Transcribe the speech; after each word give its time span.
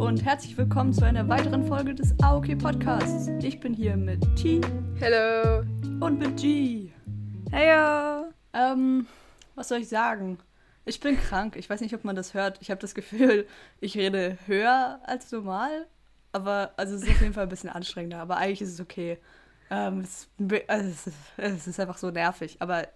und 0.00 0.24
herzlich 0.24 0.56
willkommen 0.56 0.94
zu 0.94 1.04
einer 1.04 1.28
weiteren 1.28 1.66
Folge 1.66 1.94
des 1.94 2.18
AOK 2.22 2.58
Podcasts. 2.58 3.28
Ich 3.42 3.60
bin 3.60 3.74
hier 3.74 3.98
mit 3.98 4.24
T 4.34 4.62
Hello. 4.98 5.62
und 6.00 6.18
mit 6.18 6.40
G. 6.40 6.90
Heyo! 7.52 8.32
Ähm, 8.54 9.06
was 9.56 9.68
soll 9.68 9.80
ich 9.80 9.90
sagen? 9.90 10.38
Ich 10.86 11.00
bin 11.00 11.18
krank. 11.18 11.54
Ich 11.56 11.68
weiß 11.68 11.82
nicht, 11.82 11.94
ob 11.94 12.04
man 12.04 12.16
das 12.16 12.32
hört. 12.32 12.56
Ich 12.62 12.70
habe 12.70 12.80
das 12.80 12.94
Gefühl, 12.94 13.46
ich 13.80 13.94
rede 13.94 14.38
höher 14.46 15.00
als 15.04 15.30
normal. 15.32 15.86
Aber, 16.32 16.72
also 16.78 16.94
es 16.94 17.02
ist 17.02 17.10
auf 17.10 17.20
jeden 17.20 17.34
Fall 17.34 17.42
ein 17.42 17.50
bisschen 17.50 17.68
anstrengender. 17.68 18.20
Aber 18.20 18.38
eigentlich 18.38 18.62
ist 18.62 18.72
es 18.72 18.80
okay. 18.80 19.18
Ähm, 19.68 20.00
es, 20.00 20.30
also 20.66 20.88
es, 20.88 21.06
ist, 21.08 21.16
es 21.36 21.66
ist 21.66 21.78
einfach 21.78 21.98
so 21.98 22.10
nervig. 22.10 22.56
Aber 22.60 22.88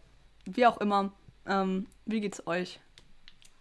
wie 0.47 0.65
auch 0.65 0.79
immer, 0.79 1.13
ähm, 1.47 1.87
wie 2.07 2.23
geht's 2.23 2.47
euch? 2.47 2.81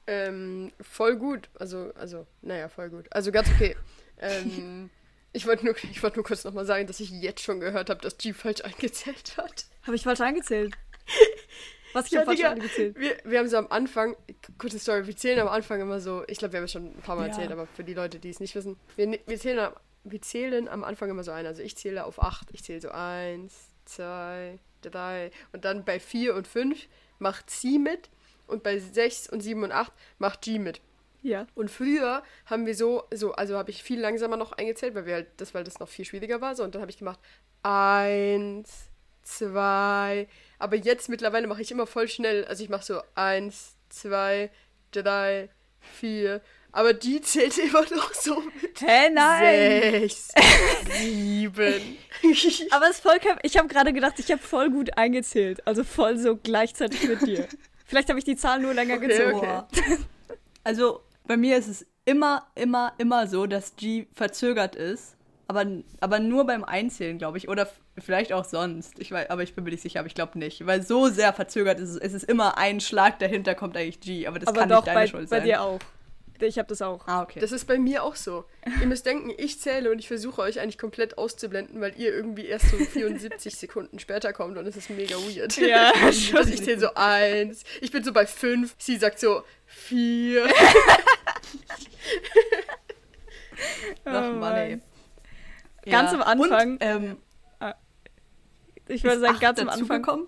Ähm, 0.08 0.72
voll 0.82 1.16
gut. 1.16 1.50
Also, 1.60 1.92
also, 1.96 2.28
naja, 2.42 2.68
voll 2.70 2.90
gut. 2.90 3.06
Also 3.12 3.32
ganz 3.32 3.48
okay. 3.50 3.76
ähm, 4.20 4.90
ich 5.34 5.46
wollte 5.48 5.66
nur, 5.66 5.76
ich 5.84 6.02
wollte 6.04 6.18
nur 6.18 6.26
kurz 6.26 6.44
nochmal 6.44 6.66
sagen, 6.66 6.88
dass 6.88 7.00
ich 7.00 7.10
jetzt 7.12 7.42
schon 7.42 7.60
gehört 7.60 7.90
habe, 7.90 8.02
dass 8.02 8.18
G 8.18 8.34
falsch 8.34 8.62
eingezählt 8.62 9.38
hat. 9.38 9.66
Habe 9.84 9.96
ich 9.96 10.04
falsch 10.04 10.22
eingezählt? 10.22 10.74
Was, 11.94 12.08
ich 12.08 12.12
Ja, 12.14 12.20
habe 12.22 12.26
falsch 12.28 12.38
Digga, 12.40 12.52
eingezählt? 12.52 12.98
Wir, 13.00 13.18
wir 13.24 13.40
haben 13.40 13.48
so 13.48 13.58
am 13.58 13.68
Anfang, 13.68 14.16
kurze 14.58 14.80
Story, 14.80 15.06
wir 15.06 15.16
zählen 15.16 15.40
am 15.40 15.48
Anfang 15.48 15.80
immer 15.80 16.00
so, 16.00 16.24
ich 16.28 16.38
glaube, 16.40 16.54
wir 16.54 16.58
haben 16.60 16.66
es 16.66 16.72
schon 16.72 16.86
ein 16.98 17.02
paar 17.02 17.16
Mal 17.16 17.24
Ja. 17.24 17.28
erzählt, 17.30 17.52
aber 17.52 17.68
für 17.68 17.84
die 17.84 17.94
Leute, 17.94 18.20
die 18.20 18.30
es 18.30 18.40
nicht 18.40 18.56
wissen, 18.56 18.78
wir, 18.96 19.08
ne- 19.08 19.20
wir, 19.28 19.40
zählen, 19.40 19.60
am- 19.60 19.74
wir 20.04 20.22
zählen 20.22 20.68
am 20.68 20.84
Anfang 20.84 21.10
immer 21.12 21.24
so 21.24 21.32
ein. 21.32 21.46
Also 21.46 21.62
ich 21.62 21.78
zähle 21.78 22.04
auf 22.06 22.22
acht, 22.22 22.48
ich 22.52 22.64
zähle 22.64 22.82
so 22.82 22.90
eins, 22.90 23.54
zwei, 23.86 24.58
drei 24.82 25.30
und 25.52 25.66
dann 25.66 25.86
bei 25.86 26.00
vier 26.00 26.34
und 26.36 26.48
fünf 26.48 26.88
macht 27.20 27.50
sie 27.52 27.78
mit 27.80 28.10
und 28.54 28.64
bei 28.64 28.80
sechs 28.80 29.28
und 29.28 29.42
sieben 29.42 29.64
und 29.64 29.72
acht 29.72 29.92
macht 30.20 30.42
G 30.42 30.60
mit. 30.60 30.80
Ja. 31.24 31.48
Und 31.56 31.72
früher 31.72 32.22
haben 32.46 32.66
wir 32.66 32.76
so, 32.76 33.04
so, 33.14 33.32
also 33.34 33.58
habe 33.58 33.72
ich 33.72 33.82
viel 33.82 34.00
langsamer 34.00 34.38
noch 34.38 34.52
eingezählt, 34.52 34.94
weil 34.94 35.06
wir 35.06 35.14
halt, 35.16 35.28
das, 35.38 35.54
weil 35.54 35.64
das 35.64 35.80
noch 35.80 35.88
viel 35.88 36.06
schwieriger 36.06 36.42
war. 36.42 36.56
So, 36.56 36.64
und 36.64 36.76
dann 36.76 36.82
habe 36.82 36.92
ich 36.92 36.98
gemacht, 36.98 37.20
eins, 37.64 38.90
zwei. 39.24 40.28
Aber 40.60 40.76
jetzt 40.76 41.10
mittlerweile 41.10 41.48
mache 41.48 41.62
ich 41.62 41.72
immer 41.72 41.88
voll 41.88 42.08
schnell. 42.10 42.46
Also 42.46 42.64
ich 42.64 42.70
mache 42.70 42.84
so 42.84 43.02
eins, 43.16 43.76
zwei, 43.90 44.52
drei, 44.92 45.50
vier. 45.80 46.42
Aber 46.74 46.94
die 46.94 47.22
zählt 47.22 47.58
immer 47.58 47.84
noch 47.84 48.14
so 48.14 48.42
mit 48.62 48.82
Hä, 48.82 49.10
nein! 49.10 50.10
sechs, 50.10 50.34
sieben. 51.00 51.98
Aber 52.72 52.90
es 52.90 52.96
ist 52.96 53.02
voll 53.02 53.20
kein, 53.20 53.38
Ich 53.44 53.58
habe 53.58 53.68
gerade 53.70 53.94
gedacht, 53.94 54.16
ich 54.18 54.30
habe 54.32 54.42
voll 54.42 54.70
gut 54.72 54.98
eingezählt. 54.98 55.66
Also 55.66 55.84
voll 55.86 56.18
so 56.18 56.36
gleichzeitig 56.36 57.08
mit 57.08 57.22
dir. 57.22 57.48
Vielleicht 57.94 58.10
habe 58.10 58.18
ich 58.18 58.26
die 58.26 58.36
Zahl 58.36 58.60
nur 58.60 58.74
länger 58.74 58.96
Okay, 58.96 59.08
gezogen. 59.08 59.36
okay. 59.38 59.98
Also 60.64 61.02
bei 61.28 61.38
mir 61.38 61.58
ist 61.58 61.68
es 61.68 61.86
immer, 62.06 62.48
immer, 62.56 62.94
immer 62.98 63.28
so, 63.28 63.46
dass 63.46 63.76
G 63.76 64.08
verzögert 64.14 64.76
ist. 64.76 65.16
Aber, 65.48 65.64
aber 66.00 66.20
nur 66.20 66.48
beim 66.48 66.64
Einzählen, 66.64 67.20
glaube 67.20 67.38
ich. 67.38 67.50
Oder 67.50 67.68
vielleicht 68.00 68.34
auch 68.34 68.46
sonst. 68.46 68.98
Ich 68.98 69.12
weiß, 69.12 69.30
aber 69.30 69.44
ich 69.44 69.54
bin 69.54 69.64
mir 69.64 69.70
nicht 69.70 69.84
sicher, 69.84 70.00
aber 70.00 70.08
ich 70.08 70.16
glaube 70.16 70.40
nicht. 70.40 70.66
Weil 70.66 70.82
so 70.82 71.08
sehr 71.10 71.34
verzögert 71.34 71.80
ist 71.80 71.90
es. 71.92 71.98
Es 71.98 72.14
ist 72.14 72.24
immer 72.24 72.58
ein 72.58 72.80
Schlag 72.80 73.20
dahinter, 73.20 73.54
kommt 73.54 73.78
eigentlich 73.78 74.00
G. 74.00 74.26
Aber 74.26 74.40
das 74.40 74.48
Aber 74.50 74.62
kann 74.62 74.70
doch, 74.70 74.78
nicht 74.78 74.88
deine 74.88 75.00
bei, 75.02 75.08
Schuld 75.08 75.30
bei 75.30 75.38
sein. 75.38 75.46
dir 75.46 75.62
auch. 75.62 75.80
Ich 76.48 76.58
habe 76.60 76.68
das 76.68 76.82
auch. 76.82 77.08
Ah, 77.08 77.22
okay. 77.24 77.40
Das 77.40 77.52
ist 77.52 77.66
bei 77.66 77.78
mir 77.78 78.04
auch 78.04 78.16
so. 78.16 78.46
Ihr 78.82 78.88
müsst 78.88 79.06
denken, 79.06 79.32
ich 79.38 79.60
zähle 79.60 79.92
und 79.92 80.00
ich 80.00 80.08
versuche 80.08 80.42
euch 80.42 80.60
eigentlich 80.60 80.78
komplett 80.78 81.18
auszublenden, 81.18 81.80
weil 81.82 81.94
ihr 82.00 82.14
irgendwie 82.14 82.46
erst 82.46 82.70
so 82.70 82.78
74 82.78 83.56
Sekunden 83.58 84.00
später 84.00 84.34
kommt 84.34 84.58
und 84.58 84.66
es 84.68 84.76
ist 84.78 84.90
mega 84.90 85.16
weird. 85.16 85.56
Ja, 85.58 85.92
also 86.04 86.38
ich 86.54 86.64
zähle 86.64 86.80
so 86.80 86.94
eins, 86.96 87.64
ich 87.82 87.92
bin 87.92 88.04
so 88.04 88.12
bei 88.14 88.26
fünf, 88.26 88.76
sie 88.78 88.98
sagt 88.98 89.20
so 89.20 89.44
vier. 89.66 90.48
Ach, 94.06 94.30
Oh 94.30 94.34
Mann, 94.34 94.56
ey. 94.56 94.80
Ganz 95.90 96.14
am 96.14 96.22
Anfang- 96.22 96.72
Und, 96.74 96.78
ähm, 96.82 97.18
Ich 98.88 99.04
würde 99.04 99.20
sagen, 99.20 99.40
ganz 99.40 99.60
am 99.60 99.70
Anfang. 99.70 100.02
dazugekommen? 100.02 100.28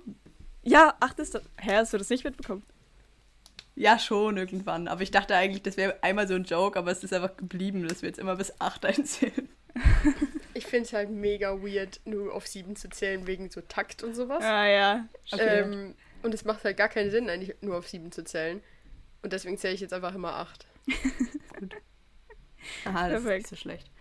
Ja, 0.64 0.96
ach, 1.00 1.14
das. 1.14 1.32
Hä, 1.60 1.76
hast 1.76 1.94
du 1.94 1.98
das 1.98 2.10
nicht 2.10 2.24
mitbekommen? 2.24 2.64
Ja, 3.76 4.00
schon 4.00 4.38
irgendwann. 4.38 4.88
Aber 4.88 5.02
ich 5.02 5.12
dachte 5.12 5.36
eigentlich, 5.36 5.62
das 5.64 5.76
wäre 5.78 6.02
einmal 6.02 6.28
so 6.28 6.34
ein 6.34 6.46
Joke, 6.46 6.80
aber 6.80 6.92
es 6.92 7.04
ist 7.04 7.14
einfach 7.14 7.36
geblieben, 7.36 7.88
dass 7.88 8.02
wir 8.02 8.10
jetzt 8.10 8.20
immer 8.20 8.36
bis 8.38 8.54
acht 8.60 8.86
einzählen. 8.86 9.50
Ich 10.54 10.66
finde 10.66 10.86
es 10.86 10.94
halt 10.94 11.10
mega 11.10 11.62
weird, 11.62 12.00
nur 12.06 12.34
auf 12.34 12.48
sieben 12.48 12.78
zu 12.78 12.90
zählen 12.90 13.28
wegen 13.28 13.50
so 13.50 13.60
Takt 13.62 14.04
und 14.04 14.16
sowas. 14.16 14.44
Ah, 14.44 14.66
ja. 14.66 15.06
Okay. 15.32 15.60
Ähm, 15.60 15.96
und 16.24 16.34
es 16.34 16.46
macht 16.46 16.64
halt 16.64 16.78
gar 16.78 16.88
keinen 16.88 17.12
Sinn, 17.12 17.30
eigentlich 17.30 17.56
nur 17.62 17.78
auf 17.78 17.88
sieben 17.90 18.12
zu 18.14 18.24
zählen. 18.24 18.64
Und 19.22 19.34
deswegen 19.34 19.58
zähle 19.58 19.74
ich 19.74 19.82
jetzt 19.82 19.94
einfach 19.94 20.16
immer 20.16 20.36
acht. 20.36 20.66
Aha, 22.86 23.10
das 23.10 23.20
ist 23.20 23.26
Perfekt. 23.26 23.38
nicht 23.38 23.48
so 23.50 23.56
schlecht. 23.58 23.92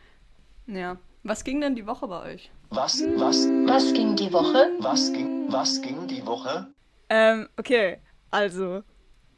Ja. 0.67 0.99
Was 1.25 1.43
ging 1.43 1.61
denn 1.61 1.75
die 1.75 1.87
Woche 1.87 2.07
bei 2.07 2.35
euch? 2.35 2.51
Was, 2.71 3.03
was, 3.17 3.47
Was 3.67 3.93
ging 3.93 4.15
die 4.15 4.33
Woche? 4.33 4.71
was 4.79 5.13
ging, 5.13 5.51
was 5.51 5.81
ging 5.81 6.07
die 6.07 6.25
Woche? 6.25 6.67
Ähm, 7.09 7.49
okay, 7.57 7.99
also. 8.31 8.83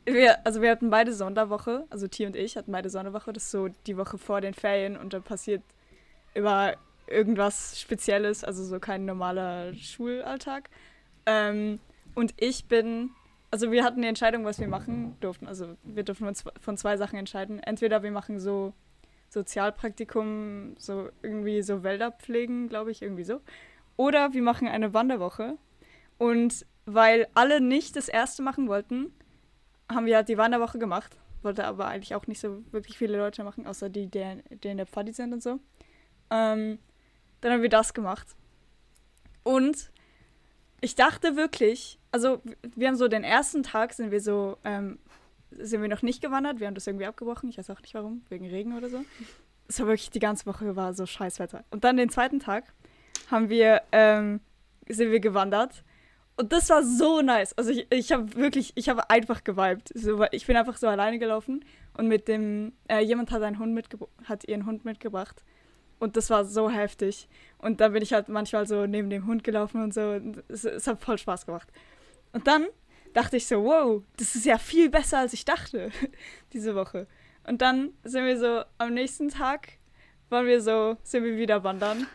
Wir, 0.06 0.46
also 0.46 0.62
wir 0.62 0.70
hatten 0.70 0.88
beide 0.88 1.12
Sonderwoche, 1.12 1.84
also 1.90 2.06
T 2.06 2.26
und 2.26 2.36
ich 2.36 2.56
hatten 2.56 2.70
beide 2.70 2.88
Sonderwoche, 2.88 3.32
das 3.32 3.44
ist 3.44 3.50
so 3.50 3.68
die 3.86 3.96
Woche 3.96 4.18
vor 4.18 4.40
den 4.40 4.54
Ferien 4.54 4.96
und 4.96 5.12
da 5.12 5.18
passiert 5.18 5.62
immer 6.32 6.74
irgendwas 7.08 7.80
Spezielles, 7.80 8.44
also 8.44 8.62
so 8.64 8.78
kein 8.78 9.04
normaler 9.04 9.74
Schulalltag. 9.74 10.70
Ähm, 11.26 11.80
und 12.14 12.34
ich 12.36 12.66
bin, 12.66 13.10
also 13.50 13.72
wir 13.72 13.82
hatten 13.82 14.00
die 14.00 14.08
Entscheidung, 14.08 14.44
was 14.44 14.60
wir 14.60 14.68
machen 14.68 15.16
durften. 15.20 15.48
Also 15.48 15.76
wir 15.82 16.04
durften 16.04 16.26
uns 16.26 16.44
von 16.60 16.76
zwei 16.76 16.96
Sachen 16.96 17.18
entscheiden. 17.18 17.58
Entweder 17.60 18.02
wir 18.02 18.12
machen 18.12 18.38
so 18.38 18.72
Sozialpraktikum, 19.28 20.76
so 20.78 21.10
irgendwie 21.22 21.62
so 21.62 21.82
Wälder 21.82 22.12
pflegen, 22.12 22.68
glaube 22.68 22.92
ich, 22.92 23.02
irgendwie 23.02 23.24
so. 23.24 23.40
Oder 23.96 24.32
wir 24.32 24.42
machen 24.42 24.68
eine 24.68 24.94
Wanderwoche. 24.94 25.56
Und 26.16 26.64
weil 26.84 27.26
alle 27.34 27.60
nicht 27.60 27.96
das 27.96 28.08
erste 28.08 28.42
machen 28.42 28.68
wollten, 28.68 29.12
haben 29.90 30.06
wir 30.06 30.16
halt 30.16 30.28
die 30.28 30.38
Wanderwoche 30.38 30.78
gemacht. 30.78 31.16
Wollte 31.42 31.64
aber 31.64 31.86
eigentlich 31.86 32.14
auch 32.14 32.26
nicht 32.26 32.40
so 32.40 32.64
wirklich 32.72 32.98
viele 32.98 33.18
Leute 33.18 33.44
machen, 33.44 33.66
außer 33.66 33.88
die, 33.88 34.06
die, 34.06 34.42
die 34.50 34.68
in 34.68 34.76
der 34.76 34.86
Pfadi 34.86 35.12
sind 35.12 35.32
und 35.32 35.42
so. 35.42 35.60
Ähm, 36.30 36.78
dann 37.40 37.52
haben 37.52 37.62
wir 37.62 37.68
das 37.68 37.94
gemacht. 37.94 38.34
Und 39.42 39.90
ich 40.80 40.94
dachte 40.94 41.36
wirklich, 41.36 41.98
also 42.10 42.42
wir 42.74 42.88
haben 42.88 42.96
so 42.96 43.08
den 43.08 43.24
ersten 43.24 43.62
Tag 43.62 43.92
sind 43.92 44.10
wir 44.10 44.20
so, 44.20 44.58
ähm, 44.64 44.98
sind 45.50 45.80
wir 45.82 45.88
noch 45.88 46.02
nicht 46.02 46.20
gewandert, 46.20 46.60
wir 46.60 46.66
haben 46.66 46.74
das 46.74 46.86
irgendwie 46.86 47.06
abgebrochen, 47.06 47.48
ich 47.48 47.58
weiß 47.58 47.70
auch 47.70 47.80
nicht 47.80 47.94
warum, 47.94 48.22
wegen 48.28 48.46
Regen 48.46 48.76
oder 48.76 48.88
so. 48.88 49.04
Es 49.68 49.80
war 49.80 49.86
wirklich, 49.86 50.10
die 50.10 50.18
ganze 50.18 50.46
Woche 50.46 50.76
war 50.76 50.94
so 50.94 51.06
Scheißwetter. 51.06 51.64
Und 51.70 51.84
dann 51.84 51.96
den 51.96 52.10
zweiten 52.10 52.40
Tag 52.40 52.72
haben 53.30 53.48
wir, 53.48 53.82
ähm, 53.92 54.40
sind 54.88 55.10
wir 55.10 55.20
gewandert. 55.20 55.82
Und 56.36 56.52
das 56.52 56.68
war 56.68 56.84
so 56.84 57.22
nice. 57.22 57.54
Also 57.54 57.70
ich, 57.70 57.86
ich 57.90 58.12
habe 58.12 58.34
wirklich, 58.36 58.72
ich 58.74 58.88
habe 58.88 59.08
einfach 59.08 59.42
geweibt. 59.42 59.90
So, 59.94 60.24
ich 60.32 60.46
bin 60.46 60.56
einfach 60.56 60.76
so 60.76 60.86
alleine 60.86 61.18
gelaufen 61.18 61.64
und 61.96 62.08
mit 62.08 62.28
dem, 62.28 62.72
äh, 62.88 63.00
jemand 63.00 63.30
hat 63.30 63.42
einen 63.42 63.58
Hund 63.58 63.72
mitgebr 63.72 64.06
hat 64.24 64.44
ihren 64.44 64.66
Hund 64.66 64.84
mitgebracht. 64.84 65.42
Und 65.98 66.16
das 66.16 66.28
war 66.28 66.44
so 66.44 66.70
heftig. 66.70 67.26
Und 67.56 67.80
dann 67.80 67.92
bin 67.94 68.02
ich 68.02 68.12
halt 68.12 68.28
manchmal 68.28 68.66
so 68.66 68.86
neben 68.86 69.08
dem 69.08 69.26
Hund 69.26 69.44
gelaufen 69.44 69.82
und 69.82 69.94
so. 69.94 70.10
Und 70.10 70.44
es, 70.48 70.64
es 70.64 70.86
hat 70.86 71.00
voll 71.00 71.16
Spaß 71.16 71.46
gemacht. 71.46 71.68
Und 72.32 72.46
dann 72.46 72.66
dachte 73.14 73.38
ich 73.38 73.46
so, 73.46 73.64
wow, 73.64 74.02
das 74.18 74.34
ist 74.34 74.44
ja 74.44 74.58
viel 74.58 74.90
besser, 74.90 75.20
als 75.20 75.32
ich 75.32 75.46
dachte, 75.46 75.90
diese 76.52 76.74
Woche. 76.74 77.06
Und 77.44 77.62
dann 77.62 77.94
sind 78.04 78.26
wir 78.26 78.38
so, 78.38 78.62
am 78.76 78.92
nächsten 78.92 79.30
Tag 79.30 79.68
waren 80.28 80.46
wir 80.46 80.60
so, 80.60 80.98
sind 81.02 81.24
wir 81.24 81.38
wieder 81.38 81.64
wandern. 81.64 82.06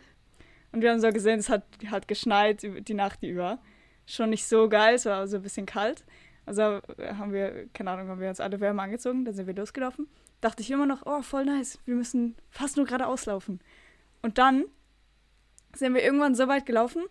Und 0.71 0.81
wir 0.83 0.91
haben 0.91 1.01
so 1.01 1.09
gesehen, 1.09 1.39
es 1.39 1.49
hat, 1.49 1.63
hat 1.89 2.07
geschneit 2.07 2.61
die 2.61 2.93
Nacht 2.93 3.23
über. 3.23 3.59
Schon 4.05 4.29
nicht 4.29 4.45
so 4.45 4.67
geil, 4.69 4.95
es 4.95 5.05
war 5.05 5.27
so 5.27 5.37
ein 5.37 5.43
bisschen 5.43 5.65
kalt. 5.65 6.03
Also 6.45 6.81
haben 6.97 7.33
wir, 7.33 7.67
keine 7.73 7.91
Ahnung, 7.91 8.09
haben 8.09 8.19
wir 8.19 8.29
uns 8.29 8.39
alle 8.39 8.59
wärmer 8.59 8.83
angezogen, 8.83 9.25
dann 9.25 9.33
sind 9.33 9.47
wir 9.47 9.55
losgelaufen. 9.55 10.07
Dachte 10.41 10.61
ich 10.61 10.71
immer 10.71 10.87
noch, 10.87 11.05
oh, 11.05 11.21
voll 11.21 11.45
nice, 11.45 11.79
wir 11.85 11.95
müssen 11.95 12.35
fast 12.49 12.77
nur 12.77 12.85
geradeaus 12.85 13.25
laufen. 13.25 13.59
Und 14.21 14.37
dann 14.37 14.65
sind 15.73 15.93
wir 15.93 16.03
irgendwann 16.03 16.35
so 16.35 16.47
weit 16.47 16.65
gelaufen 16.65 17.03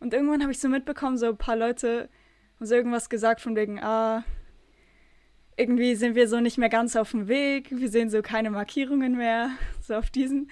und 0.00 0.14
irgendwann 0.14 0.42
habe 0.42 0.52
ich 0.52 0.58
so 0.58 0.68
mitbekommen, 0.68 1.18
so 1.18 1.26
ein 1.26 1.36
paar 1.36 1.56
Leute 1.56 2.08
haben 2.56 2.66
so 2.66 2.74
irgendwas 2.74 3.08
gesagt 3.10 3.40
von 3.40 3.56
wegen, 3.56 3.78
ah, 3.80 4.24
irgendwie 5.56 5.94
sind 5.96 6.14
wir 6.14 6.28
so 6.28 6.40
nicht 6.40 6.56
mehr 6.56 6.68
ganz 6.68 6.96
auf 6.96 7.10
dem 7.10 7.28
Weg, 7.28 7.70
wir 7.70 7.88
sehen 7.88 8.10
so 8.10 8.22
keine 8.22 8.50
Markierungen 8.50 9.16
mehr, 9.16 9.50
so 9.82 9.94
auf 9.94 10.10
diesen. 10.10 10.50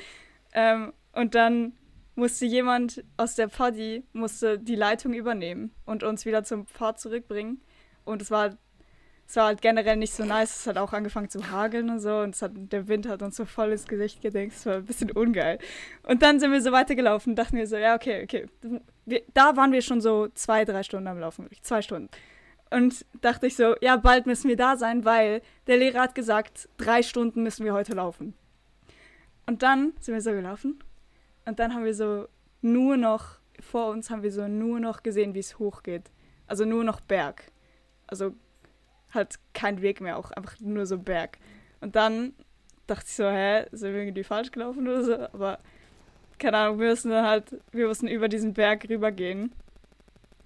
Ähm, 0.53 0.93
und 1.13 1.35
dann 1.35 1.73
musste 2.17 2.47
jemand 2.47 3.05
aus 3.17 3.35
der 3.35 3.49
Pfadi 3.49 4.03
musste 4.13 4.59
die 4.59 4.75
Leitung 4.75 5.13
übernehmen 5.13 5.73
und 5.85 6.03
uns 6.03 6.25
wieder 6.25 6.43
zum 6.43 6.67
Pfad 6.67 6.99
zurückbringen. 6.99 7.61
Und 8.05 8.23
es 8.23 8.31
war, 8.31 8.57
es 9.29 9.37
war 9.37 9.47
halt 9.47 9.61
generell 9.61 9.97
nicht 9.97 10.15
so 10.15 10.25
nice. 10.25 10.61
Es 10.61 10.67
hat 10.67 10.79
auch 10.79 10.93
angefangen 10.93 11.29
zu 11.29 11.51
hageln 11.51 11.91
und 11.91 12.01
so. 12.01 12.19
Und 12.19 12.41
hat, 12.41 12.53
der 12.55 12.89
Wind 12.89 13.07
hat 13.07 13.23
uns 13.23 13.37
so 13.37 13.45
voll 13.45 13.73
ins 13.73 13.87
Gesicht 13.87 14.23
gedenkt. 14.23 14.57
Es 14.57 14.65
war 14.65 14.77
ein 14.77 14.87
bisschen 14.87 15.11
ungeil. 15.11 15.59
Und 16.05 16.23
dann 16.23 16.41
sind 16.41 16.53
wir 16.53 16.63
so 16.63 16.73
weitergelaufen 16.73 17.33
und 17.33 17.37
dachten 17.37 17.57
wir 17.57 17.67
so, 17.67 17.77
ja, 17.77 17.95
okay, 17.95 18.25
okay. 18.25 18.47
Wir, 19.05 19.23
da 19.35 19.57
waren 19.57 19.73
wir 19.73 19.83
schon 19.83 20.01
so 20.01 20.29
zwei, 20.29 20.65
drei 20.65 20.83
Stunden 20.83 21.09
am 21.09 21.19
Laufen. 21.19 21.49
Zwei 21.61 21.83
Stunden. 21.83 22.09
Und 22.71 23.05
dachte 23.21 23.47
ich 23.47 23.57
so, 23.57 23.77
ja, 23.81 23.97
bald 23.97 24.27
müssen 24.27 24.49
wir 24.49 24.57
da 24.57 24.77
sein, 24.77 25.05
weil 25.05 25.43
der 25.67 25.77
Lehrer 25.77 26.01
hat 26.01 26.15
gesagt, 26.15 26.69
drei 26.79 27.03
Stunden 27.03 27.43
müssen 27.43 27.65
wir 27.65 27.75
heute 27.75 27.93
laufen. 27.93 28.35
Und 29.47 29.63
dann 29.63 29.93
sind 30.01 30.15
wir 30.15 30.21
so 30.23 30.33
gelaufen. 30.33 30.79
Und 31.47 31.59
dann 31.59 31.73
haben 31.73 31.85
wir 31.85 31.95
so 31.95 32.29
nur 32.61 32.97
noch, 32.97 33.39
vor 33.61 33.91
uns 33.91 34.11
haben 34.11 34.23
wir 34.23 34.33
so 34.33 34.47
nur 34.49 34.81
noch 34.81 35.03
gesehen, 35.03 35.35
wie 35.35 35.39
es 35.39 35.59
hochgeht. 35.59 36.11
Also 36.47 36.65
nur 36.65 36.85
noch 36.85 37.01
Berg. 37.01 37.45
Also 38.07 38.35
halt 39.13 39.39
kein 39.55 39.81
Weg 39.81 40.01
mehr, 40.01 40.19
auch 40.19 40.31
einfach 40.33 40.61
nur 40.61 40.87
so 40.87 40.99
Berg. 40.99 41.39
Und 41.81 41.97
dann 41.97 42.35
dachte 42.87 43.05
ich 43.07 43.15
so, 43.15 43.25
hä, 43.25 43.67
sind 43.73 43.95
wir 43.95 44.03
irgendwie 44.03 44.25
falsch 44.25 44.51
gelaufen 44.51 44.87
oder 44.87 45.05
so? 45.05 45.15
Aber 45.15 45.59
keine 46.39 46.59
Ahnung, 46.59 46.81
wir 46.81 46.91
mussten 46.91 47.11
dann 47.11 47.27
halt, 47.27 47.57
wir 47.73 47.89
mussten 47.89 48.09
über 48.09 48.29
diesen 48.29 48.53
Berg 48.53 48.89
rübergehen. 48.89 49.53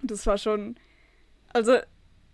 Und 0.01 0.11
das 0.11 0.25
war 0.25 0.37
schon, 0.37 0.75
also 1.53 1.77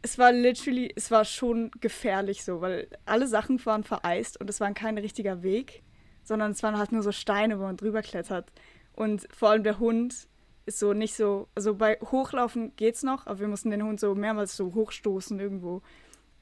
es 0.02 0.18
war 0.18 0.32
literally, 0.32 0.92
es 0.96 1.12
war 1.12 1.26
schon 1.26 1.72
gefährlich 1.82 2.44
so, 2.44 2.62
weil 2.62 2.88
alle 3.06 3.28
Sachen 3.28 3.64
waren 3.66 3.84
vereist 3.84 4.40
und 4.40 4.50
es 4.50 4.60
war 4.60 4.72
kein 4.74 4.98
richtiger 4.98 5.44
Weg, 5.44 5.84
sondern 6.28 6.52
es 6.52 6.62
waren 6.64 6.78
halt 6.78 6.92
nur 6.92 7.02
so 7.02 7.12
Steine, 7.12 7.60
wo 7.60 7.64
man 7.64 7.78
drüber 7.78 8.02
klettert. 8.02 8.52
Und 8.94 9.28
vor 9.34 9.50
allem 9.50 9.64
der 9.64 9.80
Hund 9.80 10.28
ist 10.66 10.80
so 10.80 10.94
nicht 10.94 11.16
so, 11.16 11.48
also 11.56 11.76
bei 11.76 11.98
Hochlaufen 12.02 12.76
geht's 12.76 13.04
noch, 13.04 13.26
aber 13.26 13.40
wir 13.40 13.48
mussten 13.48 13.72
den 13.72 13.84
Hund 13.84 14.00
so 14.00 14.14
mehrmals 14.16 14.58
so 14.58 14.74
hochstoßen 14.74 15.40
irgendwo. 15.40 15.82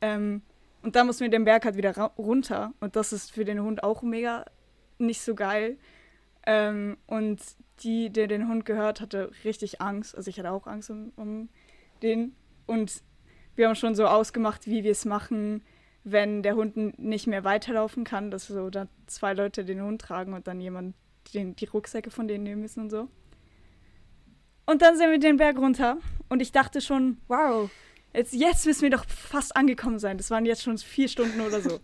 Ähm, 0.02 0.42
und 0.82 0.96
dann 0.96 1.08
mussten 1.08 1.24
wir 1.24 1.30
den 1.30 1.46
Berg 1.46 1.66
halt 1.66 1.78
wieder 1.78 1.96
runter 2.18 2.74
und 2.80 2.96
das 2.96 3.14
ist 3.14 3.32
für 3.32 3.46
den 3.46 3.62
Hund 3.62 3.84
auch 3.84 4.02
mega 4.02 4.46
nicht 4.98 5.22
so 5.22 5.36
geil. 5.36 5.78
Ähm, 6.46 6.98
und 7.08 7.40
die, 7.80 8.10
der 8.10 8.28
den 8.28 8.48
Hund 8.48 8.66
gehört, 8.66 9.02
hatte 9.02 9.32
richtig 9.44 9.82
Angst. 9.82 10.16
Also 10.16 10.30
ich 10.30 10.40
hatte 10.40 10.52
auch 10.52 10.68
Angst 10.68 10.90
um, 10.90 11.12
um 11.16 11.50
den. 12.02 12.36
Und 12.66 13.04
wir 13.56 13.68
haben 13.68 13.76
schon 13.76 13.96
so 13.96 14.06
ausgemacht, 14.06 14.68
wie 14.68 14.84
wir 14.84 14.92
es 14.92 15.06
machen, 15.06 15.64
wenn 16.06 16.44
der 16.44 16.56
Hund 16.56 17.00
nicht 17.00 17.26
mehr 17.26 17.44
weiterlaufen 17.44 18.04
kann, 18.04 18.30
dass 18.30 18.48
so 18.48 18.70
da 18.70 18.88
zwei 19.08 19.34
Leute 19.34 19.66
den 19.66 19.82
Hund 19.82 20.00
tragen 20.00 20.34
und 20.34 20.48
dann 20.48 20.62
jemand 20.62 20.96
den, 21.34 21.56
die 21.56 21.66
Rucksäcke 21.66 22.12
von 22.12 22.28
denen 22.28 22.44
nehmen 22.44 22.62
müssen 22.62 22.82
und 22.82 22.90
so. 22.92 23.10
Und 24.68 24.84
dann 24.84 24.98
sind 24.98 25.10
wir 25.10 25.20
den 25.20 25.38
Berg 25.38 25.58
runter 25.58 25.98
und 26.30 26.42
ich 26.42 26.52
dachte 26.52 26.80
schon, 26.80 27.18
wow, 27.28 27.70
jetzt, 28.14 28.34
jetzt 28.34 28.66
müssen 28.68 28.84
wir 28.84 28.92
doch 28.92 29.06
fast 29.08 29.56
angekommen 29.56 29.98
sein. 29.98 30.18
Das 30.18 30.30
waren 30.30 30.46
jetzt 30.46 30.62
schon 30.62 30.78
vier 30.78 31.08
Stunden 31.08 31.42
oder 31.42 31.60
so. 31.60 31.80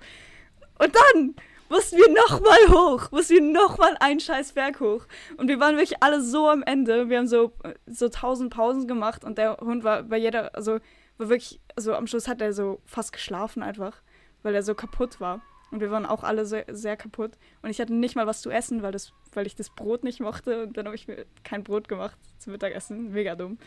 Und 0.78 0.96
dann 0.96 1.36
mussten 1.70 1.98
wir 1.98 2.10
nochmal 2.14 2.68
hoch, 2.70 3.12
mussten 3.12 3.34
wir 3.34 3.42
nochmal 3.42 3.98
einen 4.00 4.20
scheiß 4.20 4.54
Berg 4.54 4.80
hoch. 4.80 5.08
Und 5.38 5.48
wir 5.48 5.60
waren 5.60 5.78
wirklich 5.78 6.02
alle 6.04 6.22
so 6.22 6.48
am 6.48 6.62
Ende. 6.62 7.10
Wir 7.10 7.18
haben 7.18 7.28
so, 7.28 7.54
so 7.88 8.10
tausend 8.10 8.54
Pausen 8.54 8.88
gemacht 8.88 9.24
und 9.24 9.40
der 9.40 9.58
Hund 9.58 9.84
war 9.84 10.04
bei 10.04 10.18
jeder, 10.18 10.54
also 10.54 10.80
war 11.18 11.30
wirklich, 11.30 11.60
also 11.76 11.96
am 11.96 12.08
Schluss 12.08 12.28
hat 12.28 12.42
er 12.42 12.54
so 12.54 12.82
fast 12.86 13.14
geschlafen 13.14 13.64
einfach, 13.64 14.02
weil 14.44 14.56
er 14.56 14.64
so 14.64 14.76
kaputt 14.76 15.20
war. 15.20 15.42
Und 15.72 15.80
wir 15.80 15.90
waren 15.90 16.06
auch 16.06 16.24
alle 16.24 16.46
sehr, 16.46 16.66
sehr 16.70 16.98
kaputt. 16.98 17.38
Und 17.62 17.70
ich 17.70 17.80
hatte 17.80 17.94
nicht 17.94 18.16
mal 18.16 18.28
was 18.28 18.42
zu 18.42 18.50
essen, 18.50 18.84
weil, 18.84 18.92
das, 18.92 19.14
weil 19.34 19.48
ich 19.48 19.56
das 19.56 19.70
Brot 19.70 20.04
nicht 20.04 20.20
mochte. 20.20 20.64
Und 20.64 20.76
dann 20.76 20.86
habe 20.86 20.96
ich 20.96 21.08
mir 21.08 21.26
kein 21.44 21.64
Brot 21.64 21.88
gemacht 21.88 22.18
zum 22.40 22.52
Mittagessen. 22.52 23.12
Mega 23.12 23.36
dumm. 23.36 23.58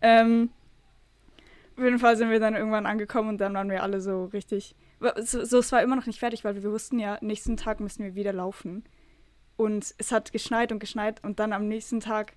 Ähm, 0.00 0.50
auf 1.76 1.82
jeden 1.82 1.98
Fall 1.98 2.16
sind 2.16 2.30
wir 2.30 2.40
dann 2.40 2.54
irgendwann 2.54 2.86
angekommen 2.86 3.30
und 3.30 3.38
dann 3.38 3.54
waren 3.54 3.70
wir 3.70 3.82
alle 3.82 4.00
so 4.00 4.26
richtig. 4.26 4.76
So, 5.16 5.44
so, 5.44 5.58
es 5.58 5.72
war 5.72 5.82
immer 5.82 5.96
noch 5.96 6.06
nicht 6.06 6.20
fertig, 6.20 6.44
weil 6.44 6.54
wir 6.62 6.70
wussten 6.70 6.98
ja, 6.98 7.18
nächsten 7.20 7.56
Tag 7.56 7.80
müssen 7.80 8.04
wir 8.04 8.14
wieder 8.14 8.32
laufen. 8.32 8.84
Und 9.56 9.94
es 9.98 10.12
hat 10.12 10.32
geschneit 10.32 10.72
und 10.72 10.78
geschneit 10.78 11.22
und 11.24 11.40
dann 11.40 11.52
am 11.52 11.68
nächsten 11.68 12.00
Tag 12.00 12.34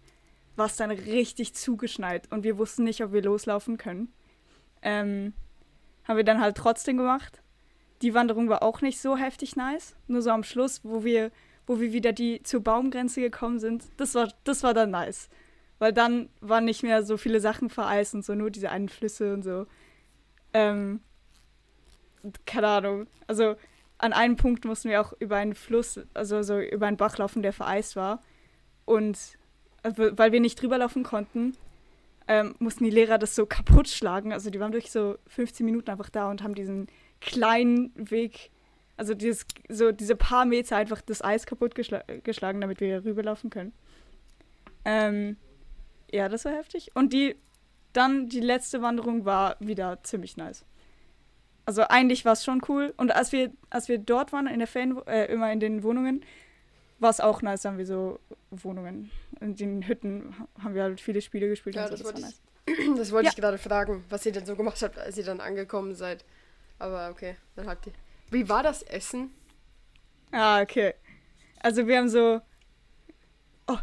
war 0.56 0.66
es 0.66 0.76
dann 0.76 0.92
richtig 0.92 1.54
zugeschneit 1.54 2.32
und 2.32 2.44
wir 2.44 2.58
wussten 2.58 2.84
nicht, 2.84 3.04
ob 3.04 3.14
wir 3.14 3.22
loslaufen 3.22 3.78
können. 3.78 4.12
Ähm, 4.82 5.34
haben 6.04 6.18
wir 6.18 6.24
dann 6.24 6.42
halt 6.42 6.58
trotzdem 6.58 6.98
gemacht. 6.98 7.42
Die 8.02 8.14
Wanderung 8.14 8.50
war 8.50 8.64
auch 8.64 8.82
nicht 8.82 9.00
so 9.00 9.18
heftig 9.18 9.56
nice. 9.56 9.96
Nur 10.08 10.22
so 10.22 10.30
am 10.30 10.44
Schluss, 10.44 10.82
wo 10.84 11.04
wir, 11.04 11.32
wo 11.66 11.80
wir 11.80 11.94
wieder 11.94 12.14
die 12.14 12.44
zur 12.44 12.62
Baumgrenze 12.62 13.22
gekommen 13.22 13.60
sind, 13.60 13.86
das 13.98 14.16
war, 14.16 14.32
das 14.44 14.64
war 14.64 14.74
dann 14.74 14.92
nice. 14.92 15.30
Weil 15.80 15.94
dann 15.94 16.30
waren 16.42 16.66
nicht 16.66 16.84
mehr 16.84 17.04
so 17.04 17.18
viele 17.18 17.40
Sachen 17.40 17.70
vereist 17.70 18.16
und 18.16 18.26
so, 18.26 18.36
nur 18.36 18.52
diese 18.52 18.70
einen 18.70 18.90
Flüsse 18.90 19.34
und 19.34 19.44
so. 19.44 19.68
Ähm, 20.54 21.02
keine 22.46 22.68
Ahnung. 22.68 23.08
Also 23.28 23.56
an 23.98 24.14
einem 24.14 24.36
Punkt 24.36 24.66
mussten 24.66 24.90
wir 24.90 25.02
auch 25.02 25.14
über 25.20 25.38
einen 25.38 25.56
Fluss, 25.56 26.00
also 26.14 26.42
so 26.44 26.60
über 26.60 26.88
einen 26.88 26.98
Bach 26.98 27.18
laufen, 27.18 27.42
der 27.42 27.54
vereist 27.54 27.96
war. 27.96 28.22
Und 28.86 29.18
also, 29.84 30.18
weil 30.18 30.32
wir 30.32 30.40
nicht 30.40 30.62
drüber 30.62 30.78
laufen 30.78 31.04
konnten, 31.04 31.56
ähm, 32.28 32.56
mussten 32.60 32.84
die 32.84 32.90
Lehrer 32.90 33.18
das 33.18 33.36
so 33.36 33.46
kaputt 33.46 33.88
schlagen. 33.88 34.34
Also 34.34 34.50
die 34.50 34.60
waren 34.60 34.72
durch 34.72 34.92
so 34.92 35.18
15 35.28 35.66
Minuten 35.66 35.90
einfach 35.90 36.10
da 36.10 36.30
und 36.30 36.44
haben 36.44 36.56
diesen 36.56 36.88
kleinen 37.22 37.92
Weg, 37.96 38.52
also 38.96 39.14
dieses, 39.14 39.46
so 39.70 39.92
diese 39.92 40.16
paar 40.16 40.46
Meter 40.46 40.78
einfach 40.78 41.02
das 41.02 41.24
Eis 41.24 41.46
kaputt 41.46 41.76
geschla 41.76 42.04
geschlagen, 42.24 42.62
damit 42.62 42.80
wir 42.80 43.04
rüberlaufen 43.04 43.50
können. 43.50 43.74
Ähm, 44.86 45.38
ja, 46.12 46.30
das 46.30 46.46
war 46.46 46.54
heftig. 46.54 46.92
Und 46.96 47.14
die, 47.14 47.36
dann 47.94 48.30
die 48.30 48.40
letzte 48.40 48.82
Wanderung 48.82 49.26
war 49.26 49.58
wieder 49.60 50.02
ziemlich 50.04 50.38
nice. 50.38 50.66
Also 51.66 51.84
eigentlich 51.84 52.24
war 52.24 52.34
es 52.34 52.46
schon 52.46 52.62
cool. 52.70 52.94
Und 52.96 53.12
als 53.14 53.32
wir, 53.34 53.52
als 53.70 53.90
wir 53.90 53.98
dort 53.98 54.32
waren, 54.32 54.48
in 54.48 54.60
der 54.60 54.68
Ferien, 54.68 54.98
äh, 55.08 55.26
immer 55.26 55.52
in 55.52 55.60
den 55.60 55.84
Wohnungen, 55.84 56.24
war 57.00 57.10
es 57.10 57.20
auch 57.20 57.42
nice, 57.42 57.66
haben 57.66 57.78
wir 57.78 57.86
so 57.86 58.20
Wohnungen. 58.50 59.12
In 59.42 59.56
den 59.56 59.88
Hütten 59.88 60.34
haben 60.64 60.74
wir 60.74 60.84
halt 60.84 61.02
viele 61.02 61.22
Spiele 61.22 61.48
gespielt. 61.50 61.76
Ja, 61.76 61.84
und 61.88 61.98
so, 61.98 62.04
das, 62.04 62.04
das 62.04 62.14
wollte 62.14 62.22
war 62.24 62.30
ich, 62.30 62.78
nice. 62.88 62.98
das 62.98 63.12
wollte 63.12 63.26
Ja. 63.26 63.32
ich 63.32 63.36
gerade 63.36 63.58
fragen, 63.58 64.04
was 64.10 64.26
ihr 64.26 64.32
denn 64.32 64.46
so 64.46 64.56
gemacht 64.56 64.82
habt, 64.82 64.98
als 64.98 65.18
ihr 65.18 65.26
dann 65.26 65.42
angekommen 65.42 65.94
seid. 65.94 66.24
Aber 66.80 67.10
okay, 67.10 67.36
dann 67.56 67.68
habt 67.68 67.88
ihr. 67.88 67.94
Wie 68.30 68.48
war 68.50 68.64
das 68.64 68.84
Essen? 68.84 69.32
Ah, 70.32 70.62
okay. 70.62 70.94
Also 71.62 71.88
wir 71.88 71.98
haben 71.98 72.10
so. 72.10 72.42
Oh, 73.68 73.78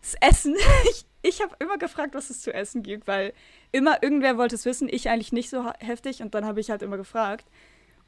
das 0.00 0.14
Essen. 0.20 0.56
ich 0.90 1.04
ich 1.22 1.42
habe 1.42 1.54
immer 1.58 1.78
gefragt, 1.78 2.14
was 2.14 2.30
es 2.30 2.40
zu 2.40 2.52
essen 2.52 2.82
gibt, 2.82 3.06
weil 3.06 3.32
immer 3.72 4.02
irgendwer 4.02 4.38
wollte 4.38 4.54
es 4.54 4.64
wissen. 4.64 4.88
Ich 4.88 5.08
eigentlich 5.08 5.32
nicht 5.32 5.50
so 5.50 5.70
heftig 5.78 6.22
und 6.22 6.34
dann 6.34 6.44
habe 6.44 6.60
ich 6.60 6.70
halt 6.70 6.82
immer 6.82 6.96
gefragt. 6.96 7.46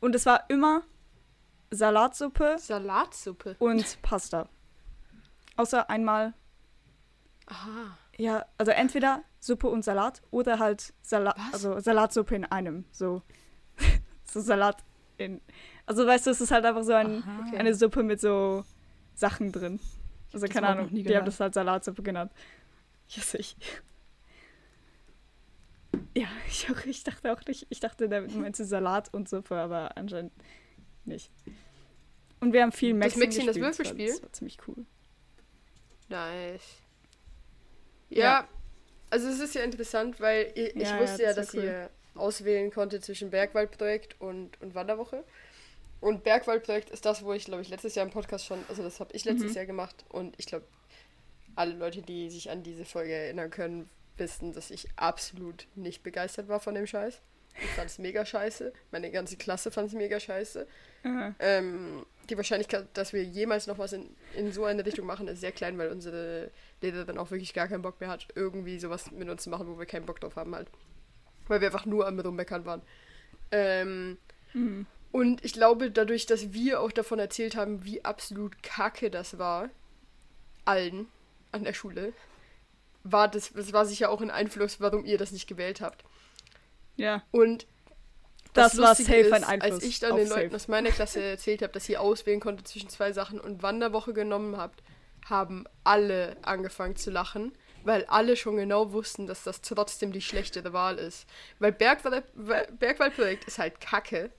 Und 0.00 0.14
es 0.14 0.26
war 0.26 0.44
immer 0.48 0.82
Salatsuppe 1.70 2.56
Salatsuppe. 2.58 3.56
und 3.58 4.00
Pasta. 4.02 4.48
Außer 5.56 5.90
einmal, 5.90 6.32
Aha. 7.46 7.98
ja, 8.16 8.46
also 8.56 8.72
entweder 8.72 9.22
Suppe 9.40 9.68
und 9.68 9.84
Salat 9.84 10.22
oder 10.30 10.58
halt 10.58 10.94
Salat, 11.02 11.36
also 11.52 11.78
Salatsuppe 11.80 12.34
in 12.34 12.44
einem. 12.44 12.84
So, 12.92 13.22
so 14.32 14.40
Salat 14.40 14.82
in. 15.18 15.40
Also 15.86 16.06
weißt 16.06 16.26
du, 16.26 16.30
es 16.30 16.40
ist 16.40 16.50
halt 16.50 16.64
einfach 16.64 16.84
so 16.84 16.92
ein, 16.92 17.22
Okay. 17.46 17.56
eine 17.58 17.74
Suppe 17.74 18.02
mit 18.02 18.20
so 18.20 18.64
Sachen 19.14 19.52
drin. 19.52 19.80
Also 20.32 20.46
das 20.46 20.54
keine 20.54 20.68
Ahnung, 20.68 20.88
die 20.90 20.98
haben 21.00 21.04
gehört. 21.08 21.26
das 21.26 21.40
halt 21.40 21.54
Salatsuppe 21.54 22.02
genannt. 22.02 22.32
Yes, 23.08 23.34
ich. 23.38 23.56
Ja, 26.16 26.28
ich, 26.48 26.70
auch, 26.70 26.84
ich 26.86 27.02
dachte 27.04 27.32
auch 27.32 27.44
nicht, 27.46 27.66
ich 27.70 27.80
dachte, 27.80 28.08
damit 28.08 28.34
meinst 28.34 28.60
du 28.60 28.64
Salat 28.64 29.12
und 29.12 29.28
Suppe, 29.28 29.56
aber 29.56 29.96
anscheinend 29.96 30.32
nicht. 31.04 31.30
Und 32.40 32.52
wir 32.52 32.62
haben 32.62 32.72
viel 32.72 32.90
Das 32.98 33.16
Maxim 33.16 33.20
Maxim, 33.22 33.46
das 33.46 33.56
Würfelspiel? 33.56 34.06
Das 34.06 34.14
war, 34.14 34.20
das 34.20 34.22
war 34.22 34.32
ziemlich 34.32 34.58
cool. 34.68 34.86
Nice. 36.08 36.62
Ja, 38.08 38.18
Ja. 38.24 38.48
also 39.10 39.28
es 39.28 39.40
ist 39.40 39.54
ja 39.54 39.62
interessant, 39.62 40.20
weil 40.20 40.50
ich, 40.54 40.74
ich 40.76 40.82
Ja, 40.88 41.00
wusste 41.00 41.22
ja, 41.22 41.28
das 41.34 41.46
dass 41.48 41.54
cool. 41.54 41.64
ihr 41.64 41.90
auswählen 42.20 42.70
konntet 42.70 43.04
zwischen 43.04 43.30
Bergwaldprojekt 43.30 44.20
und, 44.20 44.60
und 44.60 44.74
Wanderwoche. 44.74 45.24
Und 46.00 46.24
Bergwaldprojekt 46.24 46.90
ist 46.90 47.04
das, 47.04 47.24
wo 47.24 47.32
ich, 47.32 47.44
glaube 47.44 47.62
ich, 47.62 47.68
letztes 47.68 47.94
Jahr 47.94 48.06
im 48.06 48.12
Podcast 48.12 48.46
schon, 48.46 48.58
also 48.68 48.82
das 48.82 49.00
habe 49.00 49.12
ich 49.14 49.24
letztes 49.24 49.50
Mhm. 49.50 49.56
Jahr 49.56 49.66
gemacht 49.66 50.04
und 50.08 50.34
ich 50.38 50.46
glaube, 50.46 50.64
alle 51.56 51.74
Leute, 51.74 52.00
die 52.02 52.30
sich 52.30 52.50
an 52.50 52.62
diese 52.62 52.84
Folge 52.84 53.12
erinnern 53.12 53.50
können, 53.50 53.90
wissen, 54.16 54.52
dass 54.52 54.70
ich 54.70 54.88
absolut 54.96 55.66
nicht 55.74 56.02
begeistert 56.02 56.48
war 56.48 56.60
von 56.60 56.74
dem 56.74 56.86
Scheiß. 56.86 57.20
Ich 57.62 57.70
fand 57.70 57.90
es 57.90 57.98
mega 57.98 58.24
scheiße. 58.24 58.72
Meine 58.92 59.10
ganze 59.10 59.36
Klasse 59.36 59.70
fand 59.70 59.88
es 59.88 59.94
mega 59.94 60.20
scheiße. 60.20 60.66
Ähm, 61.40 62.06
die 62.30 62.36
Wahrscheinlichkeit, 62.36 62.86
dass 62.94 63.12
wir 63.12 63.24
jemals 63.24 63.66
noch 63.66 63.78
was 63.78 63.92
in, 63.92 64.14
in 64.36 64.52
so 64.52 64.64
eine 64.64 64.86
Richtung 64.86 65.04
machen, 65.04 65.26
ist 65.26 65.40
sehr 65.40 65.50
klein, 65.52 65.76
weil 65.76 65.90
unsere 65.90 66.50
Lehrerin 66.80 67.18
auch 67.18 67.30
wirklich 67.30 67.52
gar 67.52 67.66
keinen 67.66 67.82
Bock 67.82 68.00
mehr 68.00 68.08
hat, 68.08 68.28
irgendwie 68.36 68.78
sowas 68.78 69.10
mit 69.10 69.28
uns 69.28 69.42
zu 69.42 69.50
machen, 69.50 69.66
wo 69.66 69.78
wir 69.78 69.86
keinen 69.86 70.06
Bock 70.06 70.20
drauf 70.20 70.36
haben 70.36 70.54
halt. 70.54 70.68
Weil 71.50 71.60
wir 71.60 71.68
einfach 71.68 71.84
nur 71.84 72.06
am 72.06 72.18
Rummeckern 72.20 72.64
waren. 72.64 72.80
Ähm, 73.50 74.18
Mhm. 74.52 74.86
und 75.12 75.44
ich 75.44 75.52
glaube, 75.52 75.90
dadurch, 75.92 76.26
dass 76.26 76.52
wir 76.52 76.80
auch 76.80 76.90
davon 76.92 77.18
erzählt 77.20 77.54
haben, 77.56 77.84
wie 77.84 78.04
absolut 78.04 78.62
kacke 78.64 79.10
das 79.10 79.38
war, 79.38 79.68
allen 80.64 81.06
an 81.52 81.62
der 81.64 81.72
Schule, 81.72 82.12
war 83.04 83.28
das, 83.28 83.52
das 83.52 83.72
war 83.72 83.86
sicher 83.86 84.10
auch 84.10 84.20
ein 84.20 84.30
Einfluss, 84.30 84.80
warum 84.80 85.04
ihr 85.04 85.18
das 85.18 85.30
nicht 85.32 85.46
gewählt 85.48 85.80
habt. 85.80 86.04
Ja, 86.96 87.22
Und 87.30 87.66
das, 88.54 88.76
war 88.78 88.88
Lustige 88.96 89.24
safe 89.24 89.34
ein 89.34 89.42
ist, 89.42 89.48
Einfluss. 89.48 89.72
Als 89.72 89.84
ich 89.84 90.00
dann 90.00 90.16
den 90.16 90.28
Leuten 90.28 90.42
safe. 90.50 90.56
aus 90.56 90.68
meiner 90.68 90.90
Klasse 90.90 91.22
erzählt 91.22 91.62
habe, 91.62 91.72
dass 91.72 91.88
ihr 91.88 92.00
auswählen 92.00 92.40
konntet 92.40 92.66
zwischen 92.68 92.88
zwei 92.88 93.12
Sachen 93.12 93.40
und 93.40 93.62
Wanderwoche 93.62 94.12
genommen 94.12 94.56
habt, 94.56 94.82
haben 95.28 95.64
alle 95.84 96.36
angefangen 96.42 96.96
zu 96.96 97.10
lachen, 97.10 97.52
weil 97.84 98.04
alle 98.06 98.36
schon 98.36 98.56
genau 98.56 98.92
wussten, 98.92 99.26
dass 99.26 99.44
das 99.44 99.60
trotzdem 99.62 100.12
die 100.12 100.20
schlechtere 100.20 100.72
Wahl 100.72 100.98
ist. 100.98 101.26
Weil 101.58 101.72
Bergwald, 101.72 102.24
Bergwaldprojekt 102.78 103.44
ist 103.44 103.58
halt 103.58 103.80
kacke. 103.80 104.30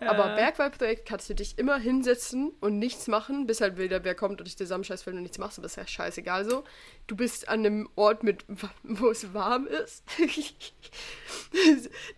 Aber 0.00 0.34
Bergwaldprojekt 0.34 1.06
kannst 1.08 1.28
du 1.30 1.34
dich 1.34 1.58
immer 1.58 1.78
hinsetzen 1.78 2.52
und 2.60 2.78
nichts 2.78 3.06
machen, 3.06 3.46
bis 3.46 3.60
halt 3.60 3.78
wieder 3.78 4.04
wer 4.04 4.14
kommt 4.14 4.40
und 4.40 4.46
dich 4.46 4.56
zusammenscheißt, 4.56 5.06
wenn 5.06 5.16
du 5.16 5.22
nichts 5.22 5.38
machst, 5.38 5.58
aber 5.58 5.66
ist 5.66 5.76
ja 5.76 5.86
scheißegal 5.86 6.44
so. 6.48 6.64
Du 7.06 7.16
bist 7.16 7.48
an 7.48 7.60
einem 7.60 7.88
Ort, 7.96 8.22
mit, 8.22 8.44
wo 8.82 9.10
es 9.10 9.32
warm 9.34 9.66
ist. 9.66 10.02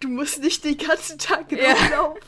du 0.01 0.09
musst 0.09 0.43
nicht 0.43 0.65
den 0.65 0.77
ganzen 0.79 1.19
Tag 1.19 1.51
Ja. 1.53 1.73
rumlaufen. 1.73 2.21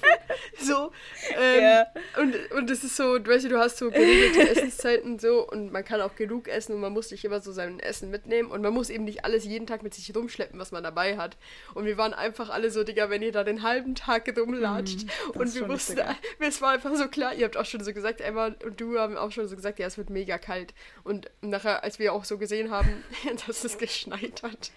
So. 0.61 0.93
Ähm, 1.41 1.63
Ja. 1.63 1.87
und, 2.21 2.35
und 2.53 2.71
es 2.71 2.85
ist 2.85 2.97
so, 2.97 3.19
du 3.19 3.31
weißt 3.31 3.45
du 3.51 3.59
hast 3.59 3.79
so 3.79 3.91
geregelte 3.91 4.49
Essenszeiten 4.49 5.19
so 5.19 5.47
und 5.49 5.73
man 5.73 5.85
kann 5.85 6.01
auch 6.01 6.15
genug 6.17 6.49
essen 6.49 6.75
und 6.75 6.81
man 6.81 6.93
muss 6.93 7.11
nicht 7.11 7.25
immer 7.25 7.41
so 7.41 7.53
sein 7.53 7.81
Essen 7.81 8.11
mitnehmen 8.11 8.51
und 8.51 8.61
man 8.63 8.73
muss 8.75 8.91
eben 8.91 9.05
nicht 9.05 9.25
alles 9.25 9.45
jeden 9.45 9.67
Tag 9.67 9.83
mit 9.83 9.95
sich 9.95 10.15
rumschleppen, 10.15 10.59
was 10.59 10.73
man 10.73 10.83
dabei 10.83 11.17
hat. 11.17 11.37
Und 11.75 11.85
wir 11.87 11.97
waren 11.97 12.13
einfach 12.15 12.51
alle 12.51 12.71
so, 12.71 12.85
Digga, 12.85 13.11
wenn 13.11 13.23
ihr 13.23 13.33
da 13.33 13.45
den 13.45 13.63
halben 13.63 13.95
Tag 13.95 14.29
rumlatscht 14.37 15.07
und 15.41 15.55
wir 15.55 15.63
so 15.63 15.69
wussten, 15.69 16.01
es 16.39 16.61
war 16.61 16.71
einfach 16.73 16.95
so 16.95 17.09
klar, 17.09 17.35
ihr 17.35 17.45
habt 17.45 17.57
auch 17.57 17.65
schon 17.65 17.83
so 17.83 17.93
gesagt, 17.93 18.21
Emma 18.21 18.47
und 18.65 18.81
du 18.81 18.99
haben 18.99 19.17
auch 19.17 19.31
schon 19.33 19.49
so 19.49 19.57
gesagt, 19.57 19.79
ja, 19.79 19.87
es 19.87 19.99
wird 19.99 20.11
mega 20.11 20.39
kalt. 20.39 20.75
Und 21.05 21.31
nachher, 21.41 21.83
als 21.85 21.99
wir 21.99 22.13
auch 22.13 22.25
so 22.25 22.39
gesehen 22.39 22.71
haben, 22.71 23.05
dass 23.47 23.65
es 23.65 23.79
geschneit 23.79 24.43
hat, 24.43 24.71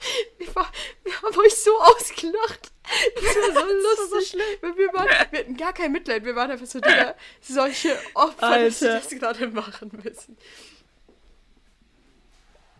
wir, 0.38 0.54
war, 0.54 0.70
wir 1.04 1.12
haben 1.22 1.36
euch 1.38 1.56
so 1.56 1.70
ausgelacht. 1.80 2.70
Das 3.16 3.24
war 3.24 3.62
so 3.62 4.12
lustig. 4.12 4.40
weil 4.60 4.76
wir, 4.76 4.92
waren, 4.92 5.08
wir 5.30 5.40
hatten 5.40 5.56
gar 5.56 5.72
kein 5.72 5.92
Mitleid. 5.92 6.24
Wir 6.24 6.36
waren 6.36 6.50
einfach 6.50 6.66
so, 6.66 6.78
Digga, 6.80 7.14
solche 7.40 7.96
Opfer, 8.14 8.58
dass 8.60 8.78
sie 8.78 8.88
Alter. 8.88 9.00
das 9.00 9.10
gerade 9.10 9.48
machen 9.48 9.90
müssen. 10.02 10.36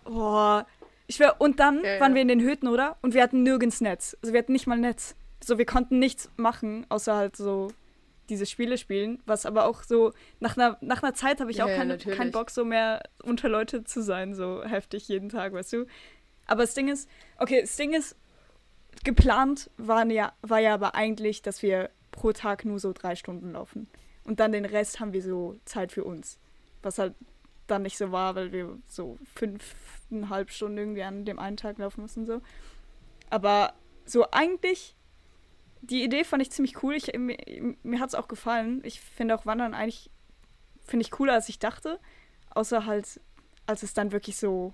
Boah. 0.04 0.66
Ich 1.06 1.18
wär, 1.18 1.40
und 1.40 1.58
dann 1.58 1.82
Ja, 1.82 1.94
ja. 1.94 2.00
waren 2.00 2.14
wir 2.14 2.22
in 2.22 2.28
den 2.28 2.40
Hütten, 2.40 2.68
oder? 2.68 2.98
Und 3.02 3.14
wir 3.14 3.22
hatten 3.22 3.42
nirgends 3.42 3.80
Netz. 3.80 4.16
Also 4.22 4.32
wir 4.32 4.38
hatten 4.40 4.52
nicht 4.52 4.66
mal 4.66 4.78
Netz. 4.78 5.14
So, 5.42 5.58
wir 5.58 5.66
konnten 5.66 5.98
nichts 5.98 6.30
machen, 6.36 6.86
außer 6.88 7.14
halt 7.14 7.36
so 7.36 7.68
diese 8.28 8.46
Spiele 8.46 8.76
spielen. 8.76 9.22
Was 9.26 9.46
aber 9.46 9.66
auch 9.66 9.82
so, 9.82 10.12
nach 10.40 10.56
einer, 10.56 10.76
nach 10.80 11.02
einer 11.02 11.14
Zeit 11.14 11.40
habe 11.40 11.50
ich 11.50 11.58
Ja, 11.58 11.64
auch 11.64 11.68
ja, 11.68 11.96
keinen 11.96 12.32
Bock, 12.32 12.50
so 12.50 12.64
mehr 12.64 13.02
unter 13.22 13.48
Leute 13.48 13.84
zu 13.84 14.02
sein, 14.02 14.34
so 14.34 14.62
heftig 14.64 15.08
jeden 15.08 15.28
Tag, 15.28 15.52
weißt 15.52 15.72
du? 15.72 15.86
Aber 16.46 16.62
das 16.62 16.74
Ding 16.74 16.88
ist, 16.88 17.08
okay, 17.38 17.60
das 17.60 17.76
Ding 17.76 17.94
ist, 17.94 18.16
geplant 19.04 19.70
waren 19.76 20.10
ja, 20.10 20.32
war 20.42 20.58
ja 20.58 20.74
aber 20.74 20.94
eigentlich, 20.94 21.42
dass 21.42 21.62
wir 21.62 21.90
pro 22.10 22.32
Tag 22.32 22.64
nur 22.64 22.78
so 22.78 22.92
drei 22.92 23.14
Stunden 23.14 23.52
laufen. 23.52 23.88
Und 24.24 24.40
dann 24.40 24.52
den 24.52 24.64
Rest 24.64 25.00
haben 25.00 25.12
wir 25.12 25.22
so 25.22 25.56
Zeit 25.64 25.92
für 25.92 26.04
uns. 26.04 26.38
Was 26.82 26.98
halt 26.98 27.14
dann 27.66 27.82
nicht 27.82 27.98
so 27.98 28.12
war, 28.12 28.34
weil 28.34 28.52
wir 28.52 28.78
so 28.86 29.18
fünfeinhalb 29.34 30.50
Stunden 30.50 30.78
irgendwie 30.78 31.02
an 31.02 31.24
dem 31.24 31.38
einen 31.38 31.56
Tag 31.56 31.78
laufen 31.78 32.02
mussten. 32.02 32.26
So. 32.26 32.40
Aber 33.30 33.74
so 34.04 34.30
eigentlich, 34.30 34.94
die 35.82 36.02
Idee 36.04 36.24
fand 36.24 36.42
ich 36.42 36.50
ziemlich 36.50 36.82
cool. 36.82 36.94
Ich, 36.94 37.12
mir 37.16 37.36
mir 37.82 38.00
hat 38.00 38.08
es 38.10 38.14
auch 38.14 38.28
gefallen. 38.28 38.80
Ich 38.84 39.00
finde 39.00 39.34
auch 39.34 39.46
Wandern 39.46 39.74
eigentlich, 39.74 40.10
finde 40.86 41.02
ich 41.04 41.10
cooler, 41.10 41.34
als 41.34 41.48
ich 41.48 41.58
dachte. 41.58 41.98
Außer 42.50 42.86
halt, 42.86 43.20
als 43.66 43.82
es 43.82 43.94
dann 43.94 44.12
wirklich 44.12 44.36
so, 44.36 44.72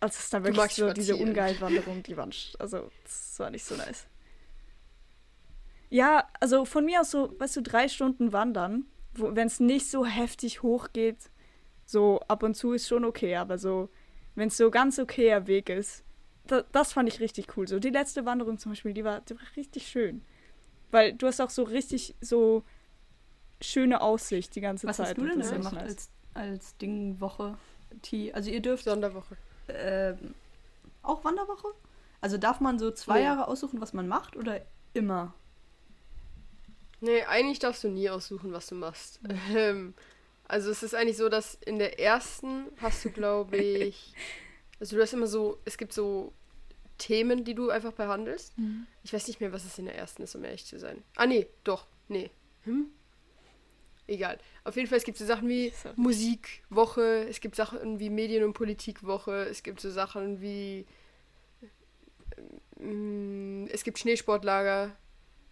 als 0.00 0.18
es 0.18 0.30
dann 0.30 0.42
wirklich 0.44 0.56
so 0.74 0.92
diese. 0.92 1.16
Ungeilwanderung, 1.16 2.02
die 2.02 2.16
sch- 2.32 2.56
also 2.58 2.90
das 3.04 3.38
war 3.38 3.50
nicht 3.50 3.64
so 3.64 3.76
nice. 3.76 4.06
Ja, 5.90 6.28
also 6.40 6.64
von 6.64 6.84
mir 6.84 7.00
aus 7.00 7.10
so, 7.10 7.34
weißt 7.38 7.56
du, 7.56 7.62
drei 7.62 7.88
Stunden 7.88 8.32
wandern, 8.32 8.86
wenn 9.14 9.46
es 9.46 9.58
nicht 9.60 9.90
so 9.90 10.06
heftig 10.06 10.62
hochgeht, 10.62 11.30
so 11.84 12.20
ab 12.28 12.42
und 12.44 12.54
zu 12.54 12.72
ist 12.72 12.86
schon 12.86 13.04
okay, 13.04 13.34
aber 13.36 13.58
so, 13.58 13.90
wenn 14.36 14.48
es 14.48 14.56
so 14.56 14.70
ganz 14.70 14.98
okayer 15.00 15.48
Weg 15.48 15.68
ist, 15.68 16.04
das 16.72 16.92
fand 16.92 17.08
ich 17.08 17.20
richtig 17.20 17.56
cool. 17.56 17.66
So 17.68 17.78
die 17.78 17.90
letzte 17.90 18.24
Wanderung 18.26 18.58
zum 18.58 18.72
Beispiel, 18.72 18.92
die 18.94 19.04
war, 19.04 19.20
die 19.22 19.34
war 19.34 19.42
richtig 19.56 19.86
schön. 19.88 20.22
Weil 20.90 21.12
du 21.12 21.26
hast 21.26 21.40
auch 21.40 21.50
so 21.50 21.62
richtig 21.62 22.14
so 22.20 22.64
schöne 23.60 24.00
Aussicht 24.00 24.54
die 24.54 24.60
ganze 24.60 24.86
Was 24.86 24.96
Zeit. 24.96 25.08
hast 25.08 25.18
du 25.18 25.26
denn 25.26 25.38
das 25.38 25.50
da 25.50 25.56
gemacht 25.56 25.74
nice. 25.74 25.84
als, 25.84 26.10
als 26.34 26.76
Dingwoche? 26.78 27.56
T? 28.02 28.32
Also 28.32 28.50
ihr 28.50 28.60
dürft 28.60 28.84
Sonderwoche. 28.84 29.36
ähm, 29.68 30.34
auch 31.02 31.24
Wanderwoche? 31.24 31.68
Also 32.20 32.36
darf 32.38 32.60
man 32.60 32.78
so 32.78 32.90
zwei 32.90 33.18
Nee. 33.20 33.24
Jahre 33.24 33.48
aussuchen, 33.48 33.80
was 33.80 33.92
man 33.92 34.06
macht 34.08 34.36
oder 34.36 34.60
immer? 34.94 35.32
Nee, 37.00 37.22
eigentlich 37.24 37.58
darfst 37.58 37.82
du 37.84 37.88
nie 37.88 38.10
aussuchen, 38.10 38.52
was 38.52 38.66
du 38.66 38.74
machst. 38.74 39.20
Ähm, 39.54 39.94
also 40.46 40.70
es 40.70 40.82
ist 40.82 40.94
eigentlich 40.94 41.16
so, 41.16 41.28
dass 41.28 41.54
in 41.54 41.78
der 41.78 41.98
ersten 42.00 42.66
hast 42.80 43.04
du, 43.04 43.10
glaube 43.10 43.56
ich, 43.58 44.12
also 44.78 44.96
du 44.96 45.02
hast 45.02 45.12
immer 45.14 45.26
so, 45.26 45.58
es 45.64 45.78
gibt 45.78 45.92
so 45.92 46.32
Themen, 47.00 47.44
die 47.44 47.54
du 47.54 47.70
einfach 47.70 47.92
behandelst. 47.92 48.54
Ich 49.02 49.12
weiß 49.12 49.26
nicht 49.26 49.40
mehr, 49.40 49.52
was 49.52 49.64
es 49.64 49.78
in 49.78 49.86
der 49.86 49.96
ersten 49.96 50.22
ist, 50.22 50.34
um 50.36 50.44
ehrlich 50.44 50.64
zu 50.66 50.78
sein. 50.78 51.02
Ah, 51.16 51.26
nee, 51.26 51.46
doch, 51.64 51.86
nee. 52.08 52.30
Hm? 52.64 52.86
Egal. 54.06 54.38
Auf 54.64 54.76
jeden 54.76 54.88
Fall, 54.88 54.98
es 54.98 55.04
gibt 55.04 55.18
so 55.18 55.24
Sachen 55.24 55.48
wie 55.48 55.70
Sorry. 55.70 55.94
Musikwoche, 55.96 57.26
es 57.28 57.40
gibt 57.40 57.56
Sachen 57.56 57.98
wie 58.00 58.10
Medien- 58.10 58.44
und 58.44 58.52
Politikwoche, 58.54 59.46
es 59.48 59.62
gibt 59.62 59.80
so 59.80 59.90
Sachen 59.90 60.40
wie 60.40 60.86
ähm, 62.80 63.68
es 63.72 63.84
gibt 63.84 63.98
Schneesportlager, 63.98 64.96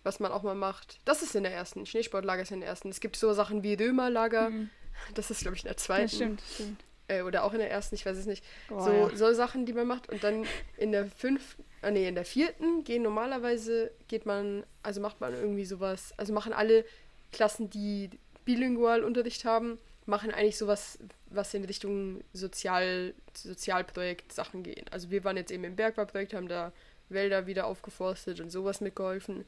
was 0.02 0.21
man 0.21 0.33
auch 0.33 0.43
mal 0.43 0.55
macht. 0.55 0.99
Das 1.05 1.23
ist 1.23 1.35
in 1.35 1.43
der 1.43 1.52
ersten. 1.52 1.87
Schneesportlager 1.87 2.43
ist 2.43 2.50
in 2.50 2.61
der 2.61 2.69
ersten. 2.69 2.88
Es 2.88 3.00
gibt 3.00 3.17
so 3.17 3.33
Sachen 3.33 3.62
wie 3.62 3.75
Römerlager. 3.75 4.50
Mhm. 4.50 4.71
Das 5.14 5.31
ist, 5.31 5.40
glaube 5.43 5.57
ich, 5.57 5.62
in 5.62 5.69
der 5.69 5.75
Ja, 5.75 5.78
zweiten. 5.78 6.09
stimmt, 6.09 6.43
stimmt. 6.55 6.85
Äh, 7.09 7.23
oder 7.23 7.45
auch 7.45 7.53
in 7.53 7.59
der 7.59 7.71
ersten, 7.71 7.95
ich 7.95 8.07
weiß 8.07 8.17
es 8.17 8.27
nicht. 8.27 8.45
Boah, 8.69 8.85
so, 8.85 8.91
ja. 8.91 9.17
so 9.17 9.33
Sachen, 9.33 9.67
die 9.67 9.73
man 9.73 9.87
macht. 9.87 10.09
Und 10.09 10.23
dann 10.23 10.47
in 10.77 10.93
der 10.93 11.07
fünften, 11.07 11.65
ah 11.83 11.91
nee, 11.91 12.07
in 12.07 12.15
der 12.15 12.25
vierten 12.25 12.85
gehen 12.85 13.03
normalerweise, 13.03 13.91
geht 14.07 14.27
man, 14.27 14.65
also 14.83 15.00
macht 15.00 15.21
man 15.21 15.35
irgendwie 15.35 15.65
sowas, 15.65 16.15
also 16.17 16.33
machen 16.33 16.53
alle 16.53 16.85
Klassen, 17.33 17.71
die 17.71 18.11
bilingual 18.45 19.03
Unterricht 19.03 19.45
haben, 19.45 19.79
machen 20.07 20.31
eigentlich 20.31 20.57
sowas, 20.57 20.99
was 21.27 21.53
in 21.53 21.65
Richtung 21.65 22.23
Sozial, 22.33 23.15
Sozialprojekt 23.35 24.33
Sachen 24.33 24.62
gehen. 24.62 24.87
Also 24.91 25.11
wir 25.11 25.25
waren 25.25 25.37
jetzt 25.37 25.50
eben 25.50 25.65
im 25.65 25.77
Bergbauprojekt, 25.77 26.35
haben 26.35 26.49
da 26.49 26.73
Wälder 27.11 27.47
wieder 27.47 27.67
aufgeforstet 27.67 28.41
und 28.41 28.50
sowas 28.50 28.81
mitgeholfen. 28.81 29.45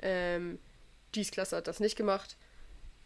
Ähm, 0.00 0.58
G's 1.12 1.30
Klasse 1.30 1.56
hat 1.56 1.68
das 1.68 1.80
nicht 1.80 1.96
gemacht, 1.96 2.36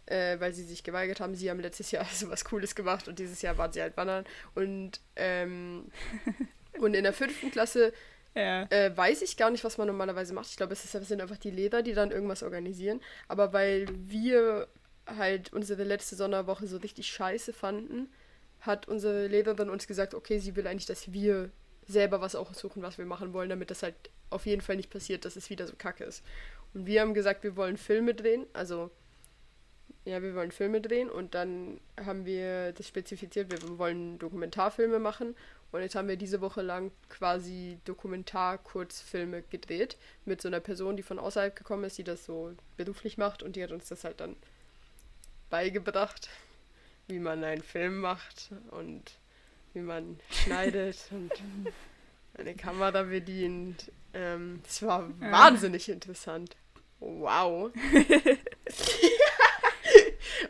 äh, 0.07 0.39
weil 0.41 0.53
sie 0.53 0.65
sich 0.65 0.83
geweigert 0.85 1.21
haben. 1.21 1.35
Sie 1.35 1.51
haben 1.51 1.61
letztes 1.61 1.91
Jahr 1.91 2.05
sowas 2.13 2.45
Cooles 2.45 2.75
gemacht 2.75 3.09
und 3.09 3.19
dieses 3.19 3.43
Jahr 3.43 3.59
waren 3.59 3.73
sie 3.73 3.83
halt 3.83 3.97
wandern. 3.97 4.25
Und, 4.55 5.01
ähm, 5.17 5.91
und 6.79 6.95
in 6.95 7.05
der 7.05 7.13
fünften 7.13 7.51
Klasse 7.51 7.93
Ja. 8.35 8.65
äh, 8.71 8.97
weiß 8.97 9.23
ich 9.23 9.37
gar 9.37 9.51
nicht, 9.51 9.65
was 9.65 9.79
man 9.79 9.87
normalerweise 9.87 10.35
macht. 10.35 10.51
Ich 10.51 10.57
glaube, 10.57 10.73
es, 10.73 10.91
sind 10.91 11.21
einfach 11.21 11.39
die 11.39 11.51
Lehrer, 11.51 11.83
die 11.83 11.95
dann 11.95 12.11
irgendwas 12.11 12.43
organisieren. 12.43 13.01
Aber 13.29 13.53
weil 13.53 13.87
wir 13.91 14.69
halt 15.07 15.53
unsere 15.53 15.85
letzte 15.85 16.17
Sonderwoche 16.17 16.67
so 16.67 16.77
richtig 16.79 17.09
scheiße 17.09 17.53
fanden, 17.53 18.09
hat 18.61 18.87
unsere 18.87 19.27
Lehrerin 19.27 19.71
uns 19.71 19.87
gesagt, 19.87 20.15
okay, 20.15 20.39
sie 20.39 20.55
will 20.55 20.67
eigentlich, 20.67 20.87
dass 20.87 21.13
wir 21.13 21.51
selber 21.87 22.21
was 22.21 22.37
aussuchen, 22.37 22.83
was 22.83 22.99
wir 22.99 23.05
machen 23.07 23.33
wollen, 23.33 23.51
damit 23.51 23.71
das 23.71 23.83
halt 23.83 23.97
auf 24.31 24.47
jeden 24.47 24.63
Fall 24.63 24.77
nicht 24.77 24.91
passiert, 24.91 25.25
dass 25.25 25.37
es 25.37 25.51
wieder 25.51 25.67
so 25.67 25.75
kacke 25.77 26.05
ist. 26.05 26.23
Und 26.73 26.87
wir 26.87 27.01
haben 27.01 27.13
gesagt, 27.13 27.43
wir 27.43 27.57
wollen 27.57 27.77
Filme 27.77 28.15
drehen, 28.15 28.47
also 28.53 28.91
ja, 30.05 30.21
wir 30.23 30.35
wollen 30.35 30.51
Filme 30.53 30.81
drehen 30.81 31.09
und 31.11 31.35
dann 31.35 31.81
haben 32.05 32.25
wir 32.27 32.73
das 32.73 32.89
spezifiziert, 32.89 33.51
wir 33.51 33.79
wollen 33.79 34.19
Dokumentarfilme 34.19 34.99
machen 34.99 35.37
und 35.71 35.81
jetzt 35.81 35.95
haben 35.95 36.09
wir 36.09 36.17
diese 36.17 36.41
Woche 36.41 36.61
lang 36.63 36.91
quasi 37.09 37.79
Dokumentar-Kurzfilme 37.85 39.43
gedreht 39.43 39.97
mit 40.25 40.43
so 40.43 40.49
einer 40.49 40.61
Person, 40.61 40.97
die 40.97 41.03
von 41.03 41.19
außerhalb 41.19 41.55
gekommen 41.55 41.85
ist, 41.85 41.99
die 41.99 42.05
das 42.05 42.25
so 42.25 42.53
beruflich 42.77 43.17
macht 43.17 43.43
und 43.43 43.57
die 43.57 43.63
hat 43.63 43.71
uns 43.71 43.89
das 43.89 44.05
halt 44.05 44.21
dann 44.21 44.37
beigebracht, 45.51 46.29
wie 47.09 47.19
man 47.19 47.45
einen 47.45 47.63
Film 47.63 48.01
macht 48.01 48.51
und 48.71 49.03
wie 49.75 49.81
man 49.81 50.19
schneidet 50.31 50.97
und 51.11 51.33
eine 52.35 52.55
Kamera 52.55 53.03
bedient. 53.05 53.91
Ähm, 54.15 54.61
das 54.65 54.83
war 54.83 55.09
Ja. 55.21 55.31
wahnsinnig 55.33 55.89
interessant. 55.89 56.57
Wow. 57.01 57.71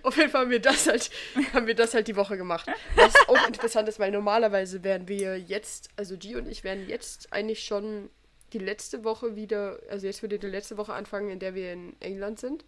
Auf 0.02 0.16
jeden 0.16 0.30
Fall 0.30 0.42
haben 0.42 0.50
wir 0.50 0.60
das 0.60 0.86
halt, 0.86 1.10
haben 1.52 1.66
wir 1.66 1.74
das 1.74 1.94
halt 1.94 2.08
die 2.08 2.16
Woche 2.16 2.36
gemacht. 2.36 2.66
Was 2.96 3.14
auch 3.28 3.46
interessant 3.46 3.88
ist, 3.88 3.98
weil 3.98 4.10
normalerweise 4.10 4.82
wären 4.84 5.08
wir 5.08 5.38
jetzt, 5.38 5.90
also 5.96 6.16
G 6.16 6.36
und 6.36 6.48
ich 6.48 6.64
wären 6.64 6.88
jetzt 6.88 7.32
eigentlich 7.32 7.64
schon 7.64 8.10
die 8.52 8.58
letzte 8.58 9.04
Woche 9.04 9.34
wieder, 9.36 9.78
also 9.88 10.06
jetzt 10.06 10.22
würde 10.22 10.38
die 10.38 10.46
letzte 10.46 10.76
Woche 10.76 10.92
anfangen, 10.92 11.30
in 11.30 11.38
der 11.38 11.54
wir 11.54 11.72
in 11.72 11.96
England 12.00 12.38
sind. 12.38 12.64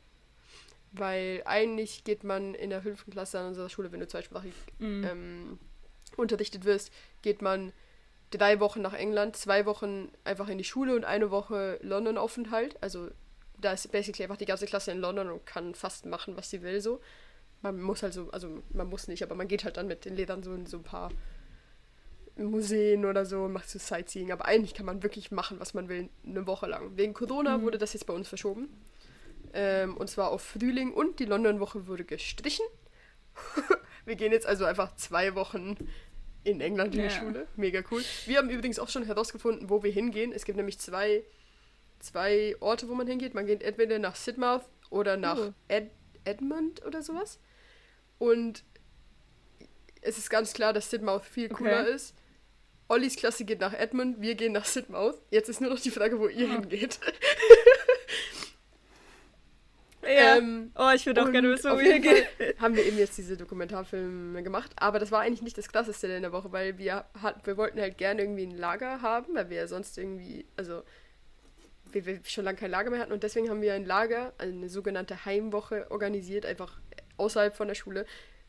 Weil 0.92 1.42
eigentlich 1.44 2.04
geht 2.04 2.22
man 2.22 2.54
in 2.54 2.70
der 2.70 2.80
fünften 2.80 3.10
Klasse 3.10 3.40
an 3.40 3.48
unserer 3.48 3.68
Schule, 3.68 3.90
wenn 3.90 4.00
du 4.00 4.06
zweisprachig 4.06 4.52
Mhm. 4.78 5.04
ähm, 5.04 5.58
unterrichtet 6.16 6.64
wirst, 6.64 6.92
geht 7.22 7.42
man 7.42 7.72
drei 8.30 8.60
Wochen 8.60 8.80
nach 8.80 8.94
England, 8.94 9.36
zwei 9.36 9.66
Wochen 9.66 10.12
einfach 10.22 10.48
in 10.48 10.58
die 10.58 10.64
Schule 10.64 10.94
und 10.94 11.04
eine 11.04 11.30
Woche 11.32 11.78
London-Aufenthalt. 11.82 12.76
Also 12.80 13.10
da 13.64 13.72
ist 13.72 13.90
basically 13.90 14.24
einfach 14.24 14.36
die 14.36 14.46
ganze 14.46 14.66
Klasse 14.66 14.92
in 14.92 14.98
London 15.00 15.30
und 15.30 15.46
kann 15.46 15.74
fast 15.74 16.06
machen, 16.06 16.36
was 16.36 16.50
sie 16.50 16.62
will 16.62 16.80
so. 16.80 17.00
Man 17.62 17.80
muss 17.80 18.02
halt 18.02 18.12
so, 18.12 18.30
also 18.30 18.62
man 18.70 18.88
muss 18.88 19.08
nicht, 19.08 19.22
aber 19.22 19.34
man 19.34 19.48
geht 19.48 19.64
halt 19.64 19.76
dann 19.76 19.86
mit 19.86 20.04
den 20.04 20.14
Lehrern 20.16 20.42
so 20.42 20.52
in 20.54 20.66
so 20.66 20.76
ein 20.78 20.82
paar 20.82 21.10
Museen 22.36 23.04
oder 23.04 23.24
so 23.24 23.44
und 23.44 23.52
macht 23.52 23.70
so 23.70 23.78
Sightseeing. 23.78 24.32
Aber 24.32 24.44
eigentlich 24.44 24.74
kann 24.74 24.86
man 24.86 25.02
wirklich 25.02 25.30
machen, 25.30 25.60
was 25.60 25.72
man 25.72 25.88
will, 25.88 26.08
eine 26.26 26.46
Woche 26.46 26.66
lang. 26.66 26.96
Wegen 26.96 27.14
Corona 27.14 27.62
wurde 27.62 27.78
das 27.78 27.92
jetzt 27.92 28.06
bei 28.06 28.12
uns 28.12 28.28
verschoben. 28.28 28.68
Ähm, 29.52 29.96
und 29.96 30.10
zwar 30.10 30.30
auf 30.30 30.42
Frühling 30.42 30.92
und 30.92 31.20
die 31.20 31.26
London-Woche 31.26 31.86
wurde 31.86 32.04
gestrichen. 32.04 32.66
wir 34.04 34.16
gehen 34.16 34.32
jetzt 34.32 34.46
also 34.46 34.64
einfach 34.64 34.96
zwei 34.96 35.34
Wochen 35.36 35.76
in 36.42 36.60
England 36.60 36.94
in 36.94 37.02
die 37.02 37.06
Ja. 37.06 37.10
Schule. 37.10 37.46
Mega 37.56 37.82
cool. 37.90 38.02
Wir 38.26 38.38
haben 38.38 38.50
übrigens 38.50 38.78
auch 38.78 38.88
schon 38.88 39.04
herausgefunden, 39.04 39.70
wo 39.70 39.82
wir 39.82 39.92
hingehen. 39.92 40.32
Es 40.32 40.44
gibt 40.44 40.56
nämlich 40.56 40.78
zwei, 40.78 41.24
zwei 42.00 42.54
Orte, 42.60 42.88
wo 42.88 42.94
man 42.94 43.06
hingeht. 43.06 43.34
Man 43.34 43.46
geht 43.46 43.62
entweder 43.62 43.98
nach 43.98 44.16
Sidmouth 44.16 44.62
oder 44.90 45.16
nach 45.16 45.38
Oh. 45.38 45.52
Ed 45.68 45.90
Edmund 46.24 46.84
oder 46.86 47.02
sowas. 47.02 47.38
Und 48.18 48.64
es 50.00 50.16
ist 50.18 50.30
ganz 50.30 50.52
klar, 50.54 50.72
dass 50.72 50.90
Sidmouth 50.90 51.24
viel 51.24 51.46
Okay. 51.46 51.54
cooler 51.54 51.86
ist. 51.88 52.14
Ollis 52.88 53.16
Klasse 53.16 53.44
geht 53.44 53.60
nach 53.60 53.72
Edmund, 53.72 54.20
wir 54.20 54.34
gehen 54.34 54.52
nach 54.52 54.64
Sidmouth. 54.66 55.20
Jetzt 55.30 55.48
ist 55.48 55.60
nur 55.60 55.70
noch 55.70 55.80
die 55.80 55.90
Frage, 55.90 56.18
wo 56.20 56.28
ihr 56.28 56.48
Ah. 56.48 56.52
hingeht. 56.52 56.98
Ja. 60.02 60.36
Ähm, 60.36 60.70
oh, 60.78 60.90
ich 60.94 61.06
würde 61.06 61.22
auch 61.24 61.32
gerne 61.32 61.48
wissen, 61.48 61.70
wo 61.72 61.78
wir 61.78 61.98
gehen. 61.98 62.26
Haben 62.58 62.76
wir 62.76 62.84
eben 62.84 62.98
jetzt 62.98 63.16
diese 63.16 63.38
Dokumentarfilme 63.38 64.42
gemacht. 64.42 64.70
Aber 64.76 64.98
das 64.98 65.10
war 65.10 65.22
eigentlich 65.22 65.40
nicht 65.40 65.56
das 65.56 65.68
Krasseste 65.68 66.08
in 66.08 66.20
der 66.20 66.30
Woche, 66.32 66.52
weil 66.52 66.76
wir, 66.76 67.06
hat, 67.22 67.46
wir 67.46 67.56
wollten 67.56 67.80
halt 67.80 67.96
gerne 67.96 68.20
irgendwie 68.20 68.44
ein 68.44 68.50
Lager 68.56 69.00
haben, 69.00 69.34
weil 69.34 69.48
wir 69.48 69.56
ja 69.56 69.66
sonst 69.66 69.96
irgendwie, 69.96 70.44
also 70.58 70.82
wir, 71.94 72.06
wir 72.06 72.20
schon 72.24 72.44
lange 72.44 72.58
kein 72.58 72.70
Lager 72.70 72.90
mehr 72.90 73.00
hatten. 73.00 73.12
Und 73.12 73.22
deswegen 73.22 73.48
haben 73.48 73.62
wir 73.62 73.74
ein 73.74 73.84
Lager, 73.84 74.32
eine 74.38 74.68
sogenannte 74.68 75.24
Heimwoche 75.24 75.90
organisiert, 75.90 76.44
einfach 76.46 76.80
außerhalb 77.16 77.54
von 77.56 77.68
der 77.68 77.74
Schule. 77.74 78.04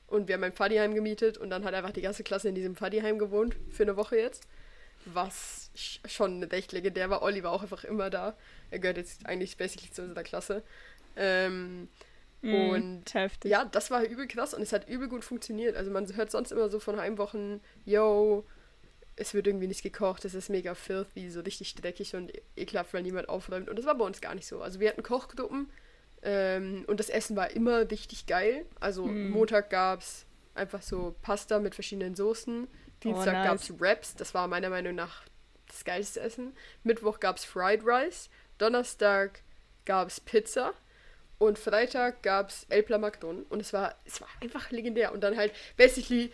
Und 0.07 0.27
wir 0.27 0.35
haben 0.35 0.43
ein 0.43 0.53
Pfaddiheim 0.53 0.93
gemietet 0.93 1.37
und 1.37 1.49
dann 1.49 1.63
hat 1.65 1.73
einfach 1.73 1.91
die 1.91 2.01
ganze 2.01 2.23
Klasse 2.23 2.49
in 2.49 2.55
diesem 2.55 2.75
Pfaddiheim 2.75 3.17
gewohnt, 3.19 3.55
für 3.69 3.83
eine 3.83 3.97
Woche 3.97 4.17
jetzt. 4.17 4.43
Was 5.05 5.69
sch- 5.75 5.99
schon 6.07 6.41
recht 6.43 6.71
legendär 6.71 7.09
war. 7.09 7.21
Olli 7.21 7.43
war 7.43 7.51
auch 7.51 7.61
einfach 7.63 7.83
immer 7.83 8.09
da. 8.09 8.35
Er 8.71 8.79
gehört 8.79 8.97
jetzt 8.97 9.25
eigentlich 9.25 9.57
basically 9.57 9.91
zu 9.91 10.01
unserer 10.03 10.23
Klasse. 10.23 10.63
Ähm, 11.15 11.89
und 12.41 13.03
Mm, 13.15 13.17
heftig. 13.17 13.49
ja, 13.51 13.65
das 13.65 13.89
war 13.89 14.03
übel 14.03 14.27
krass 14.27 14.53
und 14.53 14.61
es 14.61 14.71
hat 14.71 14.87
übel 14.87 15.07
gut 15.07 15.23
funktioniert. 15.23 15.75
Also 15.75 15.89
man 15.91 16.05
hört 16.15 16.29
sonst 16.29 16.51
immer 16.51 16.69
so 16.69 16.79
von 16.79 16.99
Heimwochen, 16.99 17.59
yo, 17.85 18.45
es 19.15 19.33
wird 19.33 19.47
irgendwie 19.47 19.67
nicht 19.67 19.83
gekocht, 19.83 20.25
es 20.25 20.33
ist 20.33 20.49
mega 20.49 20.75
filthy, 20.75 21.29
so 21.29 21.41
richtig 21.41 21.75
dreckig 21.75 22.15
und 22.15 22.33
ekelhaft, 22.55 22.93
weil 22.93 23.03
niemand 23.03 23.29
aufräumt. 23.29 23.69
Und 23.69 23.77
das 23.77 23.85
war 23.85 23.95
bei 23.95 24.05
uns 24.05 24.21
gar 24.21 24.35
nicht 24.35 24.47
so. 24.47 24.61
Also 24.61 24.79
wir 24.79 24.89
hatten 24.89 25.03
Kochgruppen 25.03 25.69
ähm, 26.21 26.83
und 26.87 26.99
das 26.99 27.09
Essen 27.09 27.35
war 27.35 27.51
immer 27.51 27.89
richtig 27.89 28.25
geil. 28.25 28.65
Also 28.79 29.05
Mm. 29.05 29.31
Montag 29.31 29.69
gab 29.69 30.01
es 30.01 30.25
einfach 30.53 30.81
so 30.81 31.15
Pasta 31.21 31.59
mit 31.59 31.75
verschiedenen 31.75 32.15
Soßen. 32.15 32.67
Dienstag 33.03 33.33
nice. 33.33 33.45
gab 33.45 33.57
es 33.57 33.79
Wraps, 33.79 34.15
das 34.15 34.33
war 34.33 34.47
meiner 34.47 34.69
Meinung 34.69 34.95
nach 34.95 35.23
das 35.67 35.83
geilste 35.85 36.21
Essen. 36.21 36.53
Mittwoch 36.83 37.19
gab 37.19 37.37
es 37.37 37.45
Fried 37.45 37.81
Rice. 37.85 38.29
Donnerstag 38.57 39.41
gab 39.85 40.07
es 40.09 40.19
Pizza. 40.19 40.73
Und 41.37 41.59
Freitag 41.59 42.23
gab 42.23 42.49
es 42.49 42.65
El 42.69 42.83
Plamacton. 42.83 43.43
Und 43.43 43.59
es 43.59 43.73
war, 43.73 43.95
es 44.05 44.21
war 44.21 44.29
einfach 44.41 44.71
legendär. 44.71 45.11
Und 45.11 45.21
dann 45.21 45.35
halt, 45.35 45.53
basically, 45.75 46.31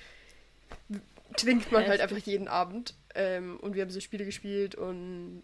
trinkt 1.38 1.72
man 1.72 1.88
halt 1.88 2.02
einfach 2.02 2.18
jeden 2.18 2.48
Abend. 2.48 2.96
Ähm, 3.16 3.60
und 3.60 3.76
wir 3.76 3.82
haben 3.82 3.90
so 3.92 4.00
Spiele 4.00 4.26
gespielt 4.26 4.76
und, 4.76 5.44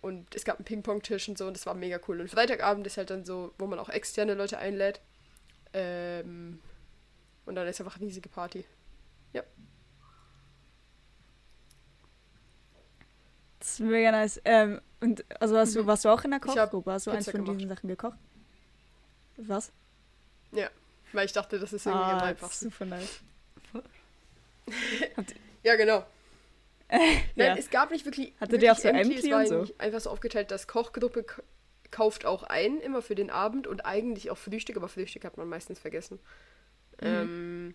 und 0.00 0.34
es 0.34 0.44
gab 0.44 0.56
einen 0.56 0.64
Ping-Pong-Tisch 0.64 1.28
und 1.28 1.38
so. 1.38 1.46
Und 1.46 1.56
das 1.56 1.66
war 1.66 1.74
mega 1.74 1.98
cool. 2.08 2.20
Und 2.20 2.30
Freitagabend 2.30 2.86
ist 2.86 2.96
halt 2.96 3.10
dann 3.10 3.24
so, 3.24 3.52
wo 3.58 3.66
man 3.66 3.78
auch 3.78 3.88
externe 3.88 4.34
Leute 4.34 4.58
einlädt. 4.58 5.00
Ähm, 5.72 6.60
und 7.46 7.54
dann 7.54 7.66
ist 7.66 7.80
einfach 7.80 7.96
eine 7.96 8.06
riesige 8.06 8.28
Party. 8.28 8.64
Das 13.58 13.74
ist 13.74 13.80
mega 13.80 14.10
nice. 14.10 14.40
Ähm, 14.44 14.80
und 15.00 15.24
also 15.40 15.56
hast 15.56 15.76
du, 15.76 15.82
Mhm. 15.82 15.86
warst 15.86 16.04
du 16.04 16.08
auch 16.08 16.24
in 16.24 16.32
der 16.32 16.40
Kochgruppe? 16.40 16.90
Hast 16.92 17.06
du 17.06 17.12
eins 17.12 17.30
von 17.30 17.44
gemacht. 17.44 17.60
diesen 17.60 17.68
Sachen 17.68 17.88
gekocht? 17.88 18.18
Was? 19.36 19.72
Weil 21.12 21.26
ich 21.26 21.32
dachte, 21.32 21.58
das 21.58 21.72
ist 21.72 21.86
irgendwie 21.86 22.10
am 22.10 22.18
Ah, 22.18 22.22
einfachsten. 22.24 22.70
super 22.70 22.86
nice. 22.86 23.20
Ja, 25.64 25.76
genau. 25.76 26.04
Nein, 26.90 27.16
ja. 27.36 27.56
es 27.56 27.70
gab 27.70 27.90
nicht 27.92 28.04
wirklich. 28.04 28.32
Hattet 28.40 28.60
wirklich 28.60 28.64
ihr 28.64 28.72
auch 28.72 28.78
so 28.78 28.88
empty, 28.88 29.14
empty 29.30 29.32
und 29.32 29.46
so? 29.68 29.74
einfach 29.78 30.00
so 30.00 30.10
aufgeteilt, 30.10 30.50
dass 30.50 30.66
Kochgruppe 30.66 31.24
kauft 31.90 32.26
auch 32.26 32.42
ein, 32.42 32.80
immer 32.80 33.00
für 33.00 33.14
den 33.14 33.30
Abend 33.30 33.66
und 33.66 33.86
eigentlich 33.86 34.30
auch 34.30 34.38
Frühstück, 34.38 34.76
aber 34.76 34.88
Frühstück 34.88 35.24
hat 35.24 35.36
man 35.36 35.48
meistens 35.48 35.78
vergessen. 35.78 36.18
Mhm. 37.00 37.06
Ähm, 37.06 37.74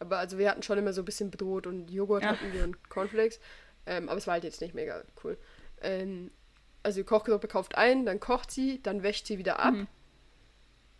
aber 0.00 0.18
also 0.18 0.38
wir 0.38 0.50
hatten 0.50 0.62
schon 0.62 0.78
immer 0.78 0.92
so 0.92 1.02
ein 1.02 1.04
bisschen 1.04 1.30
Brot 1.30 1.66
und 1.66 1.90
Joghurt 1.90 2.22
Ja. 2.22 2.30
hatten 2.30 2.52
wir 2.52 2.64
und 2.64 2.88
Cornflakes. 2.88 3.40
Ähm, 3.86 4.08
aber 4.08 4.18
es 4.18 4.26
war 4.26 4.34
halt 4.34 4.44
jetzt 4.44 4.60
nicht 4.60 4.74
mega 4.74 5.02
cool. 5.22 5.38
Ähm, 5.80 6.30
also 6.82 7.00
die 7.00 7.04
Kochgruppe 7.04 7.48
kauft 7.48 7.76
ein, 7.76 8.04
dann 8.06 8.20
kocht 8.20 8.50
sie, 8.50 8.82
dann 8.82 9.02
wäscht 9.02 9.26
sie 9.26 9.38
wieder 9.38 9.60
ab. 9.60 9.74
Mhm. 9.74 9.86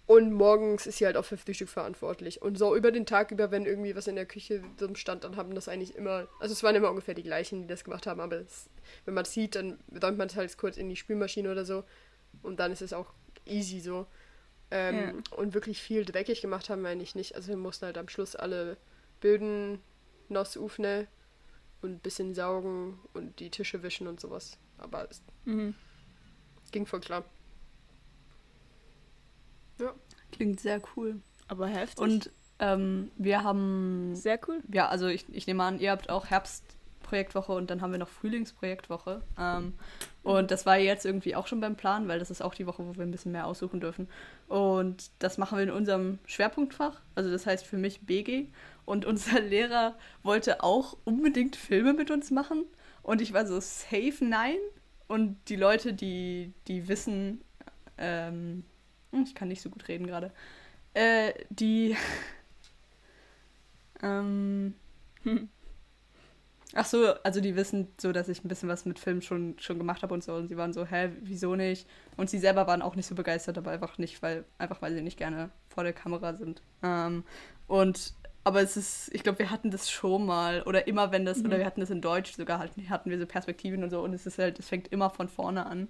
Und 0.09 0.33
morgens 0.33 0.87
ist 0.87 0.97
sie 0.99 1.05
halt 1.07 1.19
auch 1.19 1.25
für 1.27 1.37
Frühstück 1.37 1.69
verantwortlich. 1.69 2.41
Und 2.41 2.57
so 2.57 2.75
über 2.75 2.91
den 2.91 3.05
Tag 3.05 3.31
über, 3.31 3.51
wenn 3.51 3.67
irgendwie 3.67 3.95
was 3.95 4.07
in 4.07 4.17
der 4.17 4.25
Küche 4.25 4.63
drin 4.79 4.97
stand, 4.97 5.23
dann 5.23 5.37
haben 5.37 5.55
das 5.55 5.69
eigentlich 5.69 5.95
immer, 5.95 6.27
also 6.41 6.53
es 6.55 6.63
waren 6.63 6.75
immer 6.75 6.89
ungefähr 6.89 7.13
die 7.15 7.23
gleichen, 7.23 7.61
die 7.61 7.67
das 7.69 7.85
gemacht 7.85 8.07
haben, 8.07 8.19
aber 8.21 8.37
es, 8.37 8.71
wenn 9.05 9.13
man 9.13 9.25
es 9.25 9.33
sieht, 9.33 9.55
dann 9.55 9.79
räumt 10.03 10.17
man 10.17 10.29
es 10.29 10.35
halt 10.35 10.57
kurz 10.57 10.79
in 10.79 10.89
die 10.89 10.97
Spülmaschine 10.97 11.53
oder 11.53 11.67
so. 11.67 11.85
Und 12.43 12.59
dann 12.59 12.73
ist 12.73 12.81
es 12.81 12.95
auch 12.95 13.13
easy 13.45 13.81
so. 13.81 14.07
Ähm, 14.71 15.23
Und 15.37 15.53
wirklich 15.53 15.79
viel 15.83 16.07
dreckig 16.07 16.41
gemacht 16.41 16.71
haben 16.71 16.81
wir 16.83 16.89
eigentlich 16.89 17.15
nicht. 17.15 17.35
Also 17.35 17.49
wir 17.49 17.57
mussten 17.59 17.85
halt 17.85 17.99
am 17.99 18.09
Schluss 18.09 18.35
alle 18.35 18.79
Böden 19.21 19.79
nass 20.31 20.57
aufnehmen 20.57 21.07
und 21.83 21.91
ein 21.93 21.99
bisschen 21.99 22.35
saugen 22.35 22.99
und 23.13 23.41
die 23.41 23.51
Tische 23.51 23.83
wischen 23.83 24.09
und 24.09 24.21
sowas. 24.21 24.57
Aber 24.79 25.07
es 25.11 25.21
Mhm. 25.45 25.75
ging 26.73 26.87
voll 26.87 27.01
klar. 27.01 27.25
Klingt 30.33 30.61
sehr 30.61 30.81
cool. 30.97 31.21
Aber 31.49 31.67
heftig. 31.67 31.99
Und 31.99 32.31
ähm, 32.59 33.11
wir 33.17 33.43
haben, 33.43 34.15
sehr 34.15 34.39
cool. 34.49 34.61
ja, 34.73 34.89
also 34.89 35.07
ich, 35.07 35.25
ich 35.33 35.47
nehme 35.47 35.63
an, 35.63 35.79
ihr 35.79 35.91
habt 35.91 36.11
auch 36.11 36.27
Herbstprojektwoche 36.27 37.53
und 37.53 37.71
dann 37.71 37.81
haben 37.81 37.93
wir 37.93 37.99
noch 37.99 38.09
Frühlingsprojektwoche. 38.09 39.23
Ähm, 39.39 39.75
und 40.23 40.51
das 40.51 40.67
war 40.67 40.77
jetzt 40.77 41.07
irgendwie 41.07 41.37
auch 41.37 41.47
schon 41.47 41.61
beim 41.61 41.77
Plan, 41.77 42.09
weil 42.09 42.19
das 42.19 42.31
ist 42.31 42.43
auch 42.43 42.55
die 42.55 42.67
Woche, 42.67 42.85
wo 42.87 42.97
wir 42.97 43.03
ein 43.03 43.11
bisschen 43.11 43.33
mehr 43.33 43.47
aussuchen 43.47 43.81
dürfen. 43.81 44.09
Und 44.49 45.11
das 45.21 45.39
machen 45.39 45.57
wir 45.57 45.63
in 45.63 45.71
unserem 45.71 46.19
Schwerpunktfach, 46.27 47.01
also 47.15 47.31
das 47.31 47.47
heißt 47.47 47.65
für 47.65 47.79
mich 47.79 48.01
BG. 48.03 48.47
Und 48.85 49.05
unser 49.05 49.41
Lehrer 49.41 49.97
wollte 50.23 50.63
auch 50.63 50.97
unbedingt 51.05 51.57
Filme 51.57 51.93
mit 51.95 52.11
uns 52.11 52.31
machen. 52.31 52.65
Und 53.03 53.21
ich 53.21 53.33
war 53.33 53.47
so 53.47 53.61
safe 53.61 54.25
nein. 54.25 54.59
Und 55.07 55.39
die 55.49 55.57
Leute, 55.57 55.95
die, 55.95 56.53
die 56.67 56.89
wissen, 56.89 57.43
ähm, 57.97 58.35
hm, 58.35 58.65
ich 59.13 59.35
kann 59.35 59.49
nicht 59.49 59.63
so 59.63 59.71
gut 59.71 59.89
reden 59.89 60.07
gerade, 60.07 60.33
äh, 60.95 61.33
die, 61.51 61.97
ähm, 64.03 64.75
ach 66.75 66.87
so, 66.87 67.15
also 67.23 67.41
die 67.41 67.57
wissen 67.57 67.89
so, 68.01 68.13
dass 68.13 68.29
ich 68.29 68.45
ein 68.45 68.49
bisschen 68.49 68.69
was 68.69 68.85
mit 68.85 68.99
Film 68.99 69.23
schon, 69.23 69.57
schon 69.59 69.79
gemacht 69.79 70.03
habe 70.03 70.15
und 70.15 70.23
so. 70.23 70.35
Und 70.35 70.49
sie 70.49 70.57
waren 70.57 70.73
so, 70.73 70.85
hä, 70.85 71.11
wieso 71.23 71.55
nicht? 71.55 71.89
Und 72.17 72.31
sie 72.31 72.39
selber 72.39 72.67
waren 72.67 72.83
auch 72.83 72.97
nicht 72.97 73.07
so 73.07 73.15
begeistert, 73.15 73.59
aber 73.59 73.71
einfach 73.71 73.99
nicht, 73.99 74.23
weil, 74.23 74.45
einfach 74.59 74.83
weil 74.83 74.95
sie 74.95 75.03
nicht 75.03 75.19
gerne 75.19 75.51
vor 75.69 75.85
der 75.85 75.93
Kamera 75.93 76.35
sind. 76.35 76.63
Ähm, 76.83 77.25
und 77.67 78.15
aber 78.45 78.63
es 78.63 78.79
ist, 78.79 79.15
ich 79.15 79.23
glaube, 79.23 79.41
wir 79.41 79.51
hatten 79.51 79.71
das 79.71 79.91
schon 79.91 80.25
mal 80.25 80.63
oder 80.63 80.87
immer 80.87 81.13
wenn 81.13 81.27
das, 81.27 81.45
oder 81.45 81.59
wir 81.59 81.67
hatten 81.67 81.81
das 81.81 81.91
in 81.91 82.01
Deutsch 82.01 82.35
sogar, 82.35 82.59
halt, 82.59 82.73
hatten 82.89 83.11
wir 83.11 83.19
so 83.19 83.27
Perspektiven 83.27 83.83
und 83.83 83.91
so 83.91 84.01
und 84.01 84.15
es 84.15 84.25
ist 84.25 84.39
halt, 84.39 84.59
es 84.59 84.69
fängt 84.69 84.89
immer 84.89 85.11
von 85.11 85.29
vorne 85.29 85.67
an. 85.67 85.89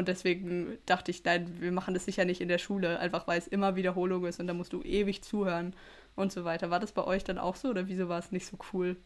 Und 0.00 0.08
deswegen 0.08 0.78
dachte 0.86 1.10
ich, 1.10 1.22
nein, 1.24 1.60
wir 1.60 1.72
machen 1.72 1.92
das 1.92 2.06
sicher 2.06 2.24
nicht 2.24 2.40
in 2.40 2.48
der 2.48 2.56
Schule, 2.56 2.98
einfach 3.00 3.28
weil 3.28 3.38
es 3.38 3.46
immer 3.46 3.76
Wiederholung 3.76 4.24
ist 4.24 4.40
und 4.40 4.46
da 4.46 4.54
musst 4.54 4.72
du 4.72 4.80
ewig 4.82 5.22
zuhören 5.22 5.76
und 6.16 6.32
so 6.32 6.44
weiter. 6.44 6.70
War 6.70 6.80
das 6.80 6.92
bei 6.92 7.04
euch 7.04 7.22
dann 7.22 7.36
auch 7.36 7.54
so 7.54 7.68
oder 7.68 7.86
wieso 7.86 8.08
war 8.08 8.18
es 8.18 8.32
nicht 8.32 8.46
so 8.46 8.56
cool, 8.72 8.96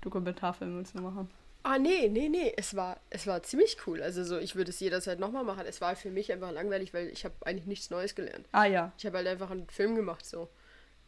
Dokumentarfilme 0.00 0.82
zu 0.84 0.96
machen? 0.96 1.28
Ah, 1.62 1.78
nee, 1.78 2.08
nee, 2.08 2.30
nee. 2.30 2.54
Es 2.56 2.74
war, 2.74 2.98
es 3.10 3.26
war 3.26 3.42
ziemlich 3.42 3.76
cool. 3.86 4.02
Also 4.02 4.24
so, 4.24 4.38
ich 4.38 4.56
würde 4.56 4.70
es 4.70 4.80
jederzeit 4.80 5.20
nochmal 5.20 5.44
machen. 5.44 5.66
Es 5.66 5.82
war 5.82 5.94
für 5.94 6.10
mich 6.10 6.32
einfach 6.32 6.52
langweilig, 6.52 6.94
weil 6.94 7.08
ich 7.08 7.26
habe 7.26 7.34
eigentlich 7.44 7.66
nichts 7.66 7.90
Neues 7.90 8.14
gelernt. 8.14 8.48
Ah 8.52 8.64
ja, 8.64 8.92
Ich 8.96 9.04
habe 9.04 9.18
halt 9.18 9.26
einfach 9.26 9.50
einen 9.50 9.68
Film 9.68 9.94
gemacht 9.94 10.24
so. 10.24 10.48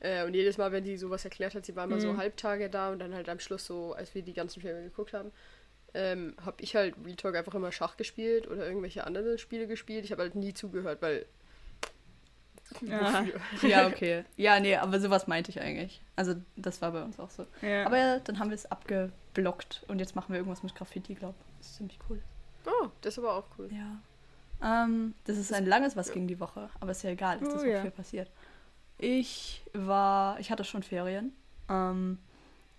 Äh, 0.01 0.27
und 0.27 0.35
jedes 0.35 0.59
Mal, 0.59 0.71
wenn 0.71 0.85
sie 0.85 0.99
sowas 0.99 1.25
erklärt 1.25 1.55
hat, 1.55 1.65
sie 1.65 1.75
war 1.75 1.85
immer 1.85 2.01
so 2.01 2.13
Mhm. 2.13 2.19
Halbtage 2.19 2.69
da 2.69 2.91
und 2.93 2.99
dann 2.99 3.15
halt 3.15 3.31
am 3.31 3.39
Schluss 3.41 3.65
so, 3.65 3.95
als 3.95 4.15
wir 4.15 4.21
die 4.21 4.35
ganzen 4.35 4.61
Filme 4.61 4.83
geguckt 4.83 5.15
haben, 5.15 5.33
ähm, 5.95 6.35
habe 6.45 6.63
ich 6.63 6.75
halt 6.75 6.95
Real 7.05 7.17
Talk 7.17 7.37
einfach 7.37 7.55
immer 7.55 7.73
Schach 7.73 7.97
gespielt 7.97 8.49
oder 8.49 8.67
irgendwelche 8.67 9.05
anderen 9.07 9.39
Spiele 9.39 9.67
gespielt. 9.67 10.05
Ich 10.05 10.13
habe 10.13 10.23
halt 10.23 10.35
nie 10.35 10.55
zugehört, 10.55 11.03
weil 11.03 11.27
Ja. 12.81 13.25
ja, 13.63 13.87
okay. 13.87 14.25
Ja, 14.37 14.59
nee, 14.61 14.77
aber 14.77 15.01
sowas 15.01 15.27
meinte 15.27 15.51
ich 15.51 15.61
eigentlich. 15.61 16.01
Also 16.17 16.35
das 16.57 16.81
war 16.81 16.93
bei 16.93 17.03
uns 17.03 17.19
auch 17.21 17.31
so. 17.31 17.47
Ja. 17.61 17.85
Aber 17.87 18.21
dann 18.21 18.39
haben 18.39 18.51
wir 18.51 18.55
es 18.55 18.71
abgeblockt 18.71 19.85
und 19.89 19.99
jetzt 19.99 20.17
machen 20.17 20.33
wir 20.33 20.39
irgendwas 20.39 20.63
mit 20.63 20.75
Graffiti, 20.75 21.15
glaube 21.15 21.35
ich. 21.41 21.59
Das 21.59 21.67
ist 21.69 21.77
ziemlich 21.77 21.99
cool. 22.09 22.23
Oh, 22.67 22.89
das 23.01 23.15
ist 23.15 23.19
aber 23.19 23.35
auch 23.35 23.47
cool. 23.59 23.69
Ja. 23.73 24.85
Ähm, 24.85 25.15
das 25.25 25.37
ist 25.37 25.53
ein 25.53 25.67
langes 25.67 25.97
Was 25.97 26.13
ging 26.13 26.27
die 26.29 26.39
Woche, 26.41 26.71
aber 26.81 26.93
ist 26.93 27.03
ja 27.03 27.11
egal, 27.11 27.43
ist 27.43 27.53
Oh, 27.53 27.59
so 27.59 27.65
ja. 27.67 27.83
viel 27.83 27.91
passiert. 27.91 28.31
Ich 28.99 29.65
war, 29.75 30.39
ich 30.39 30.51
hatte 30.53 30.63
schon 30.65 30.83
Ferien. 30.85 31.33
Ähm, 31.69 32.19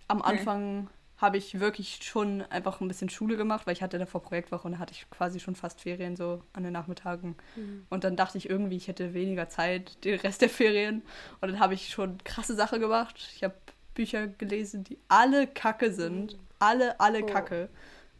am. 0.07 0.21
Anfang 0.21 0.89
habe 1.23 1.37
ich 1.37 1.59
wirklich 1.59 2.01
schon 2.03 2.41
einfach 2.43 2.81
ein 2.81 2.87
bisschen 2.89 3.09
Schule 3.09 3.37
gemacht, 3.37 3.65
weil 3.65 3.73
ich 3.73 3.81
hatte 3.81 3.97
davor 3.97 4.21
Projektwoche 4.21 4.67
und 4.67 4.73
da 4.73 4.79
hatte 4.79 4.93
ich 4.93 5.09
quasi 5.09 5.39
schon 5.39 5.55
fast 5.55 5.79
Ferien 5.79 6.15
so 6.17 6.41
an 6.51 6.63
den 6.63 6.73
Nachmittagen. 6.73 7.35
Und 7.89 8.03
dann 8.03 8.15
dachte 8.17 8.37
ich 8.37 8.49
irgendwie, 8.49 8.75
ich 8.75 8.89
hätte 8.89 9.13
weniger 9.13 9.47
Zeit, 9.47 10.03
den 10.03 10.19
Rest 10.19 10.41
der 10.41 10.49
Ferien. 10.49 11.01
Und 11.39 11.49
dann 11.49 11.59
habe 11.59 11.73
ich 11.73 11.89
schon 11.89 12.17
krasse 12.25 12.55
Sachen 12.55 12.81
gemacht. 12.81 13.15
Ich 13.35 13.43
habe 13.43 13.55
Bücher 13.95 14.27
gelesen, 14.27 14.83
die 14.83 14.97
alle 15.07 15.47
Kacke 15.47 15.93
sind. 15.93 16.37
Alle, 16.59 16.99
alle 16.99 17.23
Oh. 17.23 17.25
Kacke. 17.25 17.69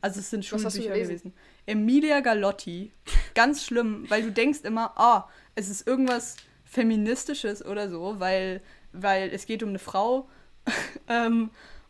Also 0.02 0.20
es 0.22 0.30
sind 0.30 0.46
Schulbücher 0.46 0.94
gewesen. 0.94 1.34
Emilia 1.66 2.22
Galotti. 2.22 2.92
Ganz 3.36 3.66
schlimm, 3.66 4.06
weil 4.10 4.24
du 4.24 4.32
denkst 4.32 4.62
immer, 4.64 4.98
ah, 4.98 5.30
es 5.56 5.70
ist 5.70 5.86
irgendwas 5.86 6.38
Feministisches 6.64 7.66
oder 7.66 7.90
so, 7.90 8.20
weil, 8.20 8.62
weil 8.94 9.30
es 9.30 9.46
geht 9.46 9.62
um 9.62 9.70
eine 9.70 9.80
Frau. 9.80 10.30
ähm, 11.10 11.50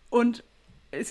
und, 0.10 0.44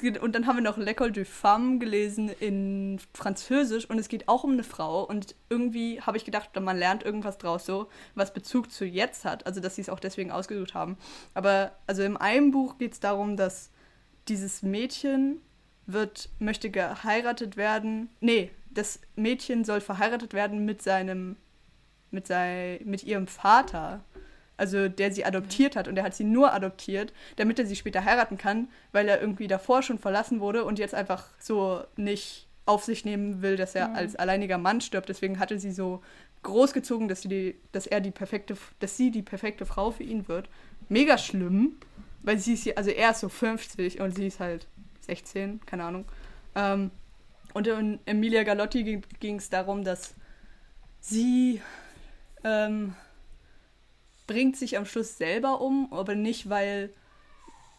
geht, 0.01 0.19
und 0.19 0.35
dann 0.35 0.47
haben 0.47 0.57
wir 0.57 0.63
noch 0.63 0.79
L'école 0.79 1.11
de 1.11 1.25
Femme 1.25 1.79
gelesen 1.79 2.31
in 2.41 3.01
Französisch 3.15 3.89
und 3.89 3.99
es 3.99 4.09
geht 4.09 4.29
auch 4.29 4.45
um 4.45 4.53
eine 4.53 4.65
Frau. 4.65 5.05
Und 5.05 5.35
irgendwie 5.49 6.01
habe 6.01 6.17
ich 6.17 6.25
gedacht, 6.25 6.51
man 6.61 6.79
lernt 6.79 7.03
irgendwas 7.03 7.39
draus 7.39 7.67
so, 7.67 7.89
was 8.15 8.33
Bezug 8.33 8.71
zu 8.71 8.85
jetzt 8.85 9.25
hat. 9.25 9.47
Also, 9.47 9.61
dass 9.61 9.77
sie 9.77 9.83
es 9.83 9.89
auch 9.89 10.01
deswegen 10.01 10.31
ausgesucht 10.31 10.75
haben. 10.75 10.97
Aber 11.35 11.73
also 11.87 12.03
in 12.03 12.17
einem 12.17 12.51
Buch 12.51 12.79
geht 12.79 12.93
es 12.93 13.01
darum, 13.01 13.37
dass 13.37 13.71
dieses 14.29 14.63
Mädchen 14.63 15.41
wird, 15.87 16.29
möchte 16.39 16.71
geheiratet 16.71 17.57
werden. 17.57 18.09
Nee, 18.21 18.51
das 18.71 19.01
Mädchen 19.17 19.65
soll 19.65 19.81
verheiratet 19.81 20.33
werden 20.33 20.65
mit 20.65 20.83
seinem, 20.83 21.37
mit 22.11 22.27
sei, 22.27 22.81
mit 22.85 23.05
ihrem 23.05 23.27
Vater. 23.27 24.01
Also 24.63 24.89
der 24.89 25.11
sie 25.13 25.25
adoptiert 25.25 25.75
hat 25.75 25.89
und 25.89 25.97
der 25.97 26.05
hat 26.05 26.15
sie 26.15 26.23
nur 26.23 26.53
adoptiert, 26.55 27.13
damit 27.35 27.59
er 27.59 27.67
sie 27.67 27.75
später 27.75 28.05
heiraten 28.05 28.39
kann, 28.39 28.69
weil 28.93 29.09
er 29.09 29.21
irgendwie 29.21 29.49
davor 29.49 29.83
schon 29.83 29.99
verlassen 29.99 30.39
wurde 30.39 30.63
und 30.65 30.79
jetzt 30.79 30.95
einfach 30.95 31.25
so 31.41 31.83
nicht 31.97 32.47
auf 32.65 32.85
sich 32.85 33.05
nehmen 33.05 33.43
will, 33.43 33.57
dass 33.57 33.75
er 33.75 33.89
Mhm. 33.89 33.97
als 33.97 34.15
alleiniger 34.15 34.59
Mann 34.59 34.81
stirbt. 34.81 35.09
Deswegen 35.09 35.41
hatte 35.41 35.59
sie 35.59 35.73
so 35.73 36.01
großgezogen, 36.45 37.09
dass 37.09 37.23
sie 37.23 37.29
die, 37.29 37.55
dass 37.73 37.89
er 37.89 38.01
die 38.01 38.13
perfekte, 38.13 38.57
dass 38.79 38.97
sie 38.97 39.11
die 39.11 39.23
perfekte 39.23 39.67
Frau 39.67 39.91
für 39.91 40.05
ihn 40.05 40.29
wird. 40.29 40.49
Mega 40.89 41.19
schlimm, 41.19 41.77
weil 42.23 42.39
sie 42.39 42.53
ist, 42.55 42.79
also 42.79 42.91
er 42.91 43.11
ist 43.11 43.19
so 43.21 43.29
50 43.29 44.01
und 44.01 44.15
sie 44.15 44.29
ist 44.29 44.39
halt 44.39 44.69
16, 45.01 45.61
keine 45.67 45.83
Ahnung. 45.83 46.05
Ähm, 46.55 46.93
und 47.53 47.67
in 47.67 47.99
Emilia 48.07 48.45
Galotti 48.45 49.03
ging 49.19 49.37
es 49.39 49.51
darum, 49.51 49.83
dass 49.83 50.15
sie 51.01 51.61
ähm, 52.45 52.95
bringt 54.33 54.57
sich 54.57 54.79
am 54.79 54.87
Schluss 54.87 55.19
selber 55.19 55.61
um, 55.61 55.93
aber 55.93 56.15
nicht, 56.15 56.49
weil 56.49 56.91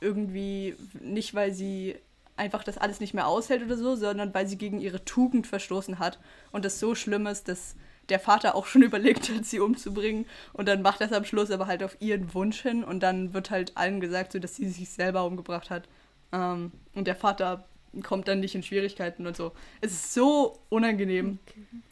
irgendwie, 0.01 0.75
nicht 1.01 1.33
weil 1.33 1.51
sie 1.51 1.95
einfach 2.35 2.63
das 2.63 2.77
alles 2.77 2.99
nicht 2.99 3.13
mehr 3.13 3.27
aushält 3.27 3.63
oder 3.63 3.77
so, 3.77 3.95
sondern 3.95 4.33
weil 4.33 4.47
sie 4.47 4.57
gegen 4.57 4.79
ihre 4.79 5.03
Tugend 5.03 5.47
verstoßen 5.47 5.99
hat 5.99 6.19
und 6.51 6.65
das 6.65 6.79
so 6.79 6.93
schlimm 6.95 7.27
ist, 7.27 7.47
dass 7.47 7.75
der 8.09 8.19
Vater 8.19 8.55
auch 8.55 8.65
schon 8.65 8.81
überlegt 8.83 9.29
hat, 9.29 9.45
sie 9.45 9.59
umzubringen 9.59 10.25
und 10.51 10.67
dann 10.67 10.81
macht 10.81 11.01
das 11.01 11.11
am 11.11 11.25
Schluss 11.25 11.51
aber 11.51 11.67
halt 11.67 11.83
auf 11.83 11.97
ihren 11.99 12.33
Wunsch 12.33 12.61
hin 12.61 12.83
und 12.83 13.01
dann 13.01 13.33
wird 13.33 13.49
halt 13.49 13.75
allen 13.75 13.99
gesagt, 13.99 14.33
so 14.33 14.39
dass 14.39 14.55
sie 14.55 14.69
sich 14.69 14.89
selber 14.89 15.25
umgebracht 15.25 15.69
hat 15.69 15.87
ähm, 16.31 16.71
und 16.93 17.07
der 17.07 17.15
Vater 17.15 17.65
kommt 18.03 18.27
dann 18.27 18.39
nicht 18.39 18.55
in 18.55 18.63
Schwierigkeiten 18.63 19.27
und 19.27 19.37
so. 19.37 19.51
Es 19.81 19.91
ist 19.91 20.13
so 20.13 20.57
unangenehm. 20.69 21.37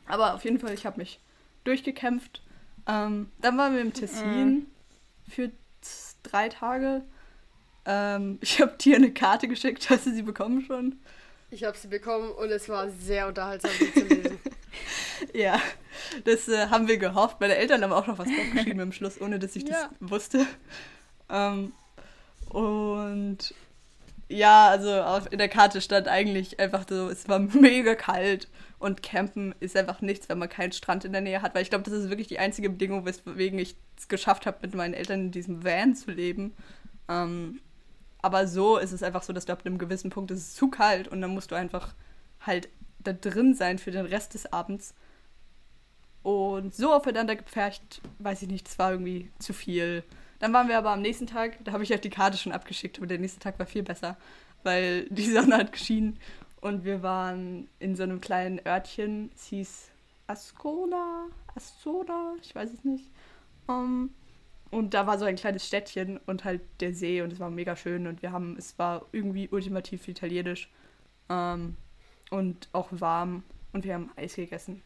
Aber 0.07 0.33
auf 0.33 0.43
jeden 0.43 0.57
Fall, 0.57 0.73
ich 0.73 0.87
habe 0.87 0.99
mich 0.99 1.19
durchgekämpft. 1.63 2.41
Ähm, 2.87 3.31
dann 3.41 3.57
waren 3.57 3.73
wir 3.75 3.81
im 3.81 3.93
Tessin 3.93 4.67
für 5.29 5.51
z- 5.81 6.15
drei 6.23 6.49
Tage. 6.49 7.03
Ähm, 7.85 8.37
ich 8.41 8.61
habe 8.61 8.75
dir 8.79 8.95
eine 8.95 9.13
Karte 9.13 9.47
geschickt. 9.47 9.89
Hast 9.89 10.05
du 10.05 10.11
sie 10.13 10.23
bekommen 10.23 10.63
schon? 10.65 10.99
Ich 11.49 11.63
habe 11.63 11.77
sie 11.77 11.87
bekommen 11.89 12.31
und 12.31 12.49
es 12.49 12.69
war 12.69 12.89
sehr 12.89 13.27
unterhaltsam, 13.27 13.71
sie 13.77 13.93
zu 13.93 14.05
lesen. 14.05 14.39
Ja, 15.35 15.61
das 16.25 16.47
äh, 16.47 16.67
haben 16.69 16.87
wir 16.87 16.97
gehofft. 16.97 17.39
Meine 17.39 17.55
Eltern 17.55 17.83
haben 17.83 17.93
auch 17.93 18.07
noch 18.07 18.17
was 18.17 18.27
draufgeschrieben 18.35 18.79
im 18.79 18.91
Schluss, 18.91 19.21
ohne 19.21 19.37
dass 19.37 19.55
ich 19.55 19.67
Ja. 19.67 19.89
das 19.99 20.09
wusste. 20.09 20.47
Ähm, 21.29 21.73
und 22.49 23.53
ja, 24.31 24.69
also 24.69 24.89
auf, 25.01 25.31
in 25.31 25.37
der 25.37 25.49
Karte 25.49 25.81
stand 25.81 26.07
eigentlich 26.07 26.59
einfach 26.59 26.85
so, 26.87 27.09
es 27.09 27.27
war 27.27 27.39
mega 27.39 27.95
kalt 27.95 28.47
und 28.79 29.03
campen 29.03 29.53
ist 29.59 29.77
einfach 29.77 30.01
nichts, 30.01 30.29
wenn 30.29 30.39
man 30.39 30.49
keinen 30.49 30.71
Strand 30.71 31.05
in 31.05 31.11
der 31.11 31.21
Nähe 31.21 31.41
hat, 31.41 31.53
weil 31.53 31.61
ich 31.61 31.69
glaube, 31.69 31.83
das 31.83 31.93
ist 31.93 32.09
wirklich 32.09 32.27
die 32.27 32.39
einzige 32.39 32.69
Bedingung, 32.69 33.05
weswegen 33.05 33.59
ich 33.59 33.75
es 33.97 34.07
geschafft 34.07 34.45
habe, 34.45 34.59
mit 34.61 34.73
meinen 34.73 34.93
Eltern 34.93 35.21
in 35.21 35.31
diesem 35.31 35.63
Van 35.63 35.95
zu 35.95 36.11
leben. 36.11 36.53
Ähm, 37.07 37.59
aber 38.21 38.47
so 38.47 38.77
ist 38.77 38.91
es 38.91 39.03
einfach 39.03 39.23
so, 39.23 39.33
dass 39.33 39.45
du 39.45 39.53
ab 39.53 39.61
einem 39.65 39.77
gewissen 39.77 40.09
Punkt 40.09 40.31
ist 40.31 40.39
es 40.39 40.55
zu 40.55 40.69
kalt 40.69 41.07
und 41.07 41.21
dann 41.21 41.31
musst 41.31 41.51
du 41.51 41.55
einfach 41.55 41.93
halt 42.39 42.69
da 42.99 43.13
drin 43.13 43.53
sein 43.53 43.79
für 43.79 43.91
den 43.91 44.05
Rest 44.05 44.33
des 44.33 44.51
Abends. 44.51 44.93
Und 46.23 46.75
so 46.75 46.93
aufeinander 46.93 47.35
gepfercht, 47.35 48.01
weiß 48.19 48.43
ich 48.43 48.47
nicht, 48.47 48.67
das 48.67 48.77
war 48.77 48.91
irgendwie 48.91 49.31
zu 49.39 49.53
viel. 49.53 50.03
Dann 50.41 50.53
waren 50.53 50.67
wir 50.67 50.77
aber 50.79 50.89
am 50.89 51.03
nächsten 51.03 51.27
Tag, 51.27 51.63
da 51.63 51.71
habe 51.71 51.83
ich 51.83 51.91
halt 51.91 52.03
die 52.03 52.09
Karte 52.09 52.35
schon 52.35 52.51
abgeschickt, 52.51 52.97
aber 52.97 53.05
der 53.05 53.19
nächste 53.19 53.39
Tag 53.39 53.59
war 53.59 53.67
viel 53.67 53.83
besser, 53.83 54.17
weil 54.63 55.05
die 55.09 55.31
Sonne 55.31 55.55
hat 55.55 55.71
geschienen 55.71 56.19
und 56.61 56.83
wir 56.83 57.03
waren 57.03 57.69
in 57.77 57.95
so 57.95 58.01
einem 58.01 58.19
kleinen 58.21 58.59
Örtchen, 58.65 59.31
es 59.35 59.45
hieß 59.45 59.91
Ascona, 60.25 61.27
Ascona, 61.55 62.33
ich 62.41 62.55
weiß 62.55 62.73
es 62.73 62.83
nicht. 62.83 63.11
Ähm, 63.69 64.09
und 64.71 64.95
da 64.95 65.05
war 65.05 65.19
so 65.19 65.25
ein 65.25 65.35
kleines 65.35 65.67
Städtchen 65.67 66.19
und 66.25 66.43
halt 66.43 66.61
der 66.79 66.95
See 66.95 67.21
und 67.21 67.31
es 67.31 67.39
war 67.39 67.51
mega 67.51 67.75
schön 67.75 68.07
und 68.07 68.23
wir 68.23 68.31
haben, 68.31 68.55
es 68.57 68.79
war 68.79 69.05
irgendwie 69.11 69.47
ultimativ 69.49 70.07
italienisch 70.07 70.71
ähm, 71.29 71.77
und 72.31 72.67
auch 72.71 72.87
warm 72.89 73.43
und 73.73 73.83
wir 73.83 73.93
haben 73.93 74.09
Eis 74.15 74.35
gegessen. 74.35 74.81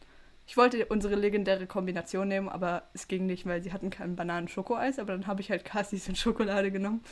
Ich 0.46 0.56
wollte 0.56 0.86
unsere 0.86 1.16
legendäre 1.16 1.66
Kombination 1.66 2.28
nehmen, 2.28 2.48
aber 2.48 2.84
es 2.94 3.08
ging 3.08 3.26
nicht, 3.26 3.46
weil 3.46 3.62
sie 3.62 3.72
hatten 3.72 3.90
kein 3.90 4.14
Bananen-Schokoeis, 4.16 4.98
aber 4.98 5.12
dann 5.12 5.26
habe 5.26 5.40
ich 5.40 5.50
halt 5.50 5.64
Cassis 5.64 6.08
und 6.08 6.16
Schokolade 6.16 6.70
genommen. 6.70 7.02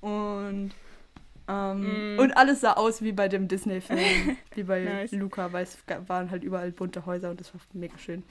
Und, 0.00 0.70
ähm, 1.48 2.16
Mm. 2.16 2.18
und 2.18 2.32
alles 2.36 2.60
sah 2.62 2.74
aus 2.74 3.02
wie 3.02 3.12
bei 3.12 3.28
dem 3.28 3.46
Disney-Film, 3.48 3.98
wie 4.54 4.62
bei 4.62 4.84
Nice. 4.84 5.12
Luca, 5.12 5.52
weil 5.52 5.64
es 5.64 5.78
waren 6.06 6.30
halt 6.30 6.42
überall 6.44 6.70
bunte 6.72 7.04
Häuser 7.04 7.30
und 7.30 7.40
das 7.40 7.52
war 7.52 7.60
mega 7.74 7.98
schön. 7.98 8.22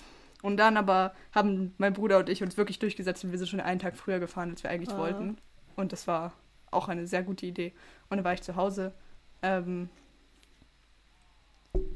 Und 0.41 0.57
dann 0.57 0.77
aber 0.77 1.13
haben 1.33 1.73
mein 1.77 1.93
Bruder 1.93 2.17
und 2.19 2.29
ich 2.29 2.41
uns 2.43 2.57
wirklich 2.57 2.79
durchgesetzt 2.79 3.23
und 3.23 3.31
wir 3.31 3.37
sind 3.39 3.47
schon 3.49 3.59
einen 3.59 3.79
Tag 3.79 3.95
früher 3.95 4.19
gefahren, 4.19 4.51
als 4.51 4.63
wir 4.63 4.69
eigentlich 4.71 4.93
Ah. 4.93 4.97
wollten. 4.99 5.37
Und 5.75 5.91
das 5.93 6.07
war 6.07 6.33
auch 6.71 6.87
eine 6.89 7.05
sehr 7.07 7.23
gute 7.23 7.45
Idee. 7.45 7.73
Und 8.09 8.17
dann 8.17 8.23
war 8.25 8.33
ich 8.33 8.41
zu 8.41 8.55
Hause. 8.55 8.93
Ähm, 9.41 9.89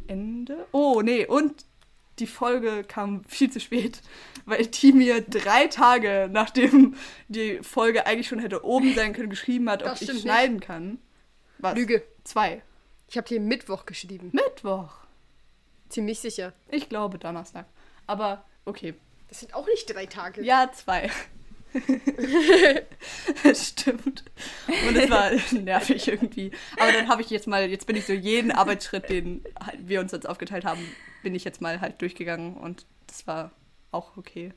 Ende? 0.08 0.66
Oh, 0.72 1.02
nee, 1.04 1.26
und 1.26 1.66
die 2.22 2.28
Folge 2.28 2.84
kam 2.84 3.24
viel 3.26 3.52
zu 3.52 3.60
spät, 3.60 4.02
weil 4.46 4.68
die 4.68 4.94
mir 4.94 5.22
drei 5.22 5.68
Tage, 5.68 6.30
nachdem 6.32 6.96
die 7.28 7.60
Folge 7.64 8.06
eigentlich 8.06 8.28
schon 8.28 8.40
hätte 8.40 8.64
oben 8.64 8.94
sein 8.96 9.14
können, 9.14 9.30
geschrieben 9.30 9.70
hat, 9.70 9.84
ob 9.84 10.00
ich 10.00 10.22
schneiden 10.22 10.60
kann. 10.60 11.00
Was? 11.58 11.76
Lüge. 11.76 12.04
Zwei. 12.24 12.62
Ich 13.08 13.18
habe 13.18 13.28
dir 13.28 13.40
Mittwoch 13.40 13.86
geschrieben. 13.86 14.30
Mittwoch. 14.32 14.94
Ziemlich 15.90 16.20
sicher. 16.20 16.54
Ich 16.70 16.88
glaube 16.88 17.18
Donnerstag. 17.18 17.66
Aber 18.08 18.46
okay. 18.66 18.94
Das 19.28 19.40
sind 19.40 19.54
auch 19.54 19.66
nicht 19.66 19.94
drei 19.94 20.06
Tage. 20.06 20.44
Ja, 20.44 20.72
zwei. 20.74 21.10
das 23.44 23.70
stimmt. 23.70 24.24
Und 24.88 24.96
es 24.96 25.10
war 25.10 25.32
nervig 25.60 26.08
irgendwie. 26.08 26.52
Aber 26.78 26.92
dann 26.92 27.08
habe 27.08 27.22
ich 27.22 27.30
jetzt 27.30 27.48
mal, 27.48 27.70
jetzt 27.70 27.88
bin 27.88 27.96
ich 27.96 28.06
so 28.06 28.14
jeden 28.14 28.52
Arbeitsschritt, 28.52 29.10
den 29.10 29.44
halt 29.60 29.88
wir 29.88 30.00
uns 30.02 30.12
jetzt 30.12 30.28
aufgeteilt 30.28 30.66
haben, 30.66 30.82
bin 31.24 31.36
ich 31.36 31.44
jetzt 31.44 31.62
mal 31.62 31.80
halt 31.82 32.02
durchgegangen 32.02 32.56
und 32.56 32.86
das 33.08 33.28
war 33.28 33.52
auch 33.92 34.18
okay. 34.18 34.54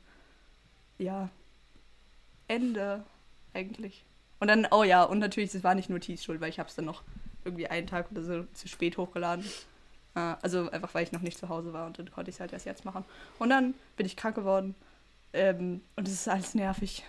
Ja. 0.98 1.31
Ende 2.48 3.05
eigentlich. 3.53 4.05
Und 4.40 4.48
dann, 4.48 4.66
oh 4.70 4.83
ja, 4.85 5.05
und 5.05 5.18
natürlich, 5.18 5.55
es 5.55 5.64
war 5.64 5.74
nicht 5.74 5.90
nur 5.90 6.00
Tees 6.00 6.24
Schuld, 6.24 6.40
weil 6.40 6.50
ich 6.50 6.59
habe 6.59 6.68
es 6.68 6.74
dann 6.74 6.85
noch 6.85 7.03
irgendwie 7.44 7.68
einen 7.68 7.87
Tag 7.87 8.11
oder 8.11 8.22
so 8.22 8.44
zu 8.53 8.68
spät 8.68 8.96
hochgeladen. 8.98 9.44
Äh, 10.14 10.35
Also 10.42 10.70
einfach, 10.70 10.94
weil 10.94 11.05
ich 11.05 11.12
noch 11.12 11.20
nicht 11.22 11.38
zu 11.38 11.48
Hause 11.48 11.72
war 11.72 11.87
und 11.87 11.98
dann 11.98 12.11
konnte 12.11 12.31
ich 12.31 12.37
es 12.37 12.40
halt 12.40 12.53
erst 12.53 12.66
jetzt 12.66 12.85
machen. 12.85 13.05
Und 13.38 13.50
dann 13.50 13.74
bin 13.96 14.07
ich 14.07 14.16
krank 14.16 14.35
geworden. 14.35 14.74
Ähm, 15.35 15.81
und 15.97 16.07
es 16.09 16.14
ist 16.14 16.29
alles 16.29 16.55
nervig. 16.55 17.05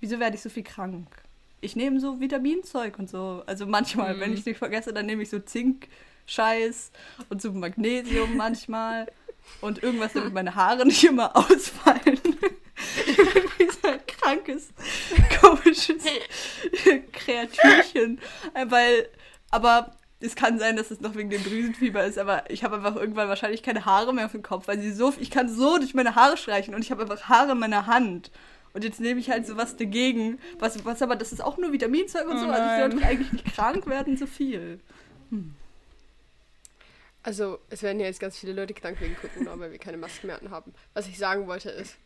Wieso 0.00 0.18
werde 0.20 0.36
ich 0.36 0.42
so 0.42 0.48
viel 0.48 0.62
krank? 0.62 1.08
Ich 1.60 1.74
nehme 1.74 1.98
so 1.98 2.20
Vitaminzeug 2.20 2.98
und 3.00 3.10
so. 3.10 3.42
Also 3.46 3.66
manchmal, 3.66 4.14
Mhm. 4.14 4.20
wenn 4.20 4.32
ich 4.32 4.40
es 4.40 4.46
nicht 4.46 4.58
vergesse, 4.58 4.92
dann 4.92 5.06
nehme 5.06 5.24
ich 5.24 5.28
so 5.30 5.40
Zink-Scheiß 5.40 6.92
und 7.30 7.42
so 7.42 7.52
Magnesium 7.52 8.36
manchmal. 8.36 9.06
Und 9.62 9.82
irgendwas, 9.82 10.12
damit 10.12 10.34
meine 10.34 10.54
Haare 10.54 10.84
nicht 10.84 11.02
immer 11.04 11.34
ausfallen. 11.34 12.02
Wie 13.56 13.70
so 13.70 13.88
ein 13.88 14.00
krankes, 14.06 14.68
komisches 15.40 16.02
Kreatürchen. 17.12 18.20
Äh, 18.52 18.66
Weil, 18.68 19.08
aber 19.50 19.96
es 20.20 20.34
kann 20.34 20.58
sein, 20.58 20.76
dass 20.76 20.90
es 20.90 21.00
noch 21.00 21.14
wegen 21.14 21.30
dem 21.30 21.44
Drüsenfieber 21.44 22.04
ist, 22.04 22.18
aber 22.18 22.50
ich 22.50 22.64
habe 22.64 22.76
einfach 22.76 22.96
irgendwann 22.96 23.28
wahrscheinlich 23.28 23.62
keine 23.62 23.84
Haare 23.84 24.12
mehr 24.12 24.26
auf 24.26 24.32
dem 24.32 24.42
Kopf, 24.42 24.66
weil 24.66 24.80
sie 24.80 24.92
so, 24.92 25.14
ich 25.20 25.30
kann 25.30 25.48
so 25.48 25.78
durch 25.78 25.94
meine 25.94 26.16
Haare 26.16 26.36
streichen 26.36 26.74
und 26.74 26.82
ich 26.82 26.90
habe 26.90 27.02
einfach 27.02 27.28
Haare 27.28 27.52
in 27.52 27.58
meiner 27.58 27.86
Hand. 27.86 28.30
Und 28.72 28.84
jetzt 28.84 29.00
nehme 29.00 29.20
ich 29.20 29.30
halt 29.30 29.46
sowas 29.46 29.76
dagegen, 29.76 30.38
was, 30.58 30.84
was 30.84 31.02
aber, 31.02 31.16
das 31.16 31.32
ist 31.32 31.40
auch 31.40 31.56
nur 31.56 31.72
Vitaminzeug 31.72 32.26
und 32.26 32.36
Oh 32.36 32.40
so, 32.40 32.46
also 32.48 32.64
ich 32.64 32.92
sollte 32.92 33.06
eigentlich 33.06 33.32
nicht 33.32 33.54
krank 33.54 33.86
werden, 33.86 34.16
so 34.16 34.26
viel. 34.26 34.80
Also, 37.22 37.58
es 37.70 37.82
werden 37.82 38.00
ja 38.00 38.06
jetzt 38.06 38.20
ganz 38.20 38.38
viele 38.38 38.52
Leute 38.52 38.74
krank 38.74 39.00
wegen 39.00 39.16
Corona, 39.16 39.58
weil 39.58 39.72
wir 39.72 39.78
keine 39.78 39.96
Masken 39.96 40.28
mehr 40.28 40.40
haben. 40.50 40.72
Was 40.94 41.08
ich 41.08 41.18
sagen 41.18 41.46
wollte 41.46 41.70
ist, 41.70 41.96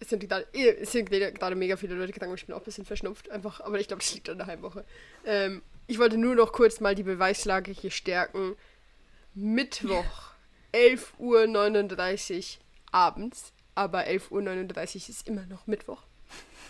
es 0.00 0.08
sind 0.08 0.28
gerade, 0.28 0.46
es 0.52 0.92
sind 0.92 1.10
gerade 1.10 1.54
mega 1.54 1.76
viele 1.76 1.94
Leute 1.94 2.12
krank 2.12 2.32
ich 2.34 2.46
bin 2.46 2.54
auch 2.54 2.60
ein 2.60 2.64
bisschen 2.64 2.84
verschnupft 2.84 3.30
einfach, 3.30 3.60
aber 3.60 3.78
ich 3.78 3.88
glaube, 3.88 4.02
das 4.02 4.14
liegt 4.14 4.28
an 4.28 4.38
der 4.38 4.46
Heimwoche. 4.46 4.84
Ähm, 5.24 5.62
ich 5.86 5.98
wollte 5.98 6.16
nur 6.16 6.34
noch 6.34 6.52
kurz 6.52 6.80
mal 6.80 6.94
die 6.94 7.02
Beweislage 7.02 7.70
hier 7.72 7.90
stärken. 7.90 8.56
Mittwoch, 9.34 10.32
11.39 10.72 12.38
Uhr 12.38 12.44
abends, 12.92 13.52
aber 13.74 14.06
11.39 14.06 14.30
Uhr 14.94 15.08
ist 15.08 15.28
immer 15.28 15.46
noch 15.46 15.66
Mittwoch, 15.66 16.02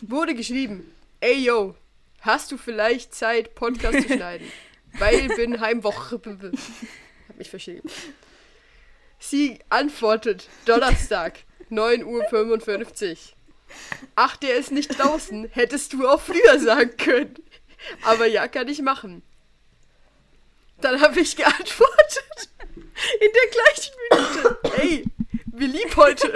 wurde 0.00 0.35
geschrieben, 0.35 0.92
ey 1.20 1.44
yo, 1.44 1.74
hast 2.20 2.50
du 2.50 2.57
vielleicht 2.57 3.14
Zeit, 3.14 3.55
Podcast 3.55 4.07
zu 4.07 4.14
schneiden? 4.14 4.50
Weil 4.98 5.29
bin 5.29 5.61
Heimwoche. 5.61 6.20
Hab 7.29 7.37
mich 7.37 7.50
verschrieben. 7.50 7.90
Sie 9.18 9.59
antwortet, 9.70 10.48
Donnerstag, 10.66 11.40
9.55 11.70 13.11
Uhr. 13.11 13.16
Ach, 14.14 14.37
der 14.37 14.57
ist 14.57 14.70
nicht 14.70 14.98
draußen. 14.98 15.48
Hättest 15.50 15.92
du 15.92 16.07
auch 16.07 16.20
früher 16.20 16.61
sagen 16.61 16.96
können. 16.96 17.35
Aber 18.02 18.26
ja, 18.26 18.48
kann 18.48 18.68
ich 18.68 18.82
machen. 18.82 19.22
Dann 20.80 21.00
habe 21.00 21.20
ich 21.20 21.36
geantwortet. 21.36 22.50
In 23.20 23.30
der 23.32 23.50
gleichen 23.50 23.94
Minute. 24.10 24.58
Ey, 24.80 25.04
wie 25.46 25.66
lieb 25.66 25.96
heute. 25.96 26.32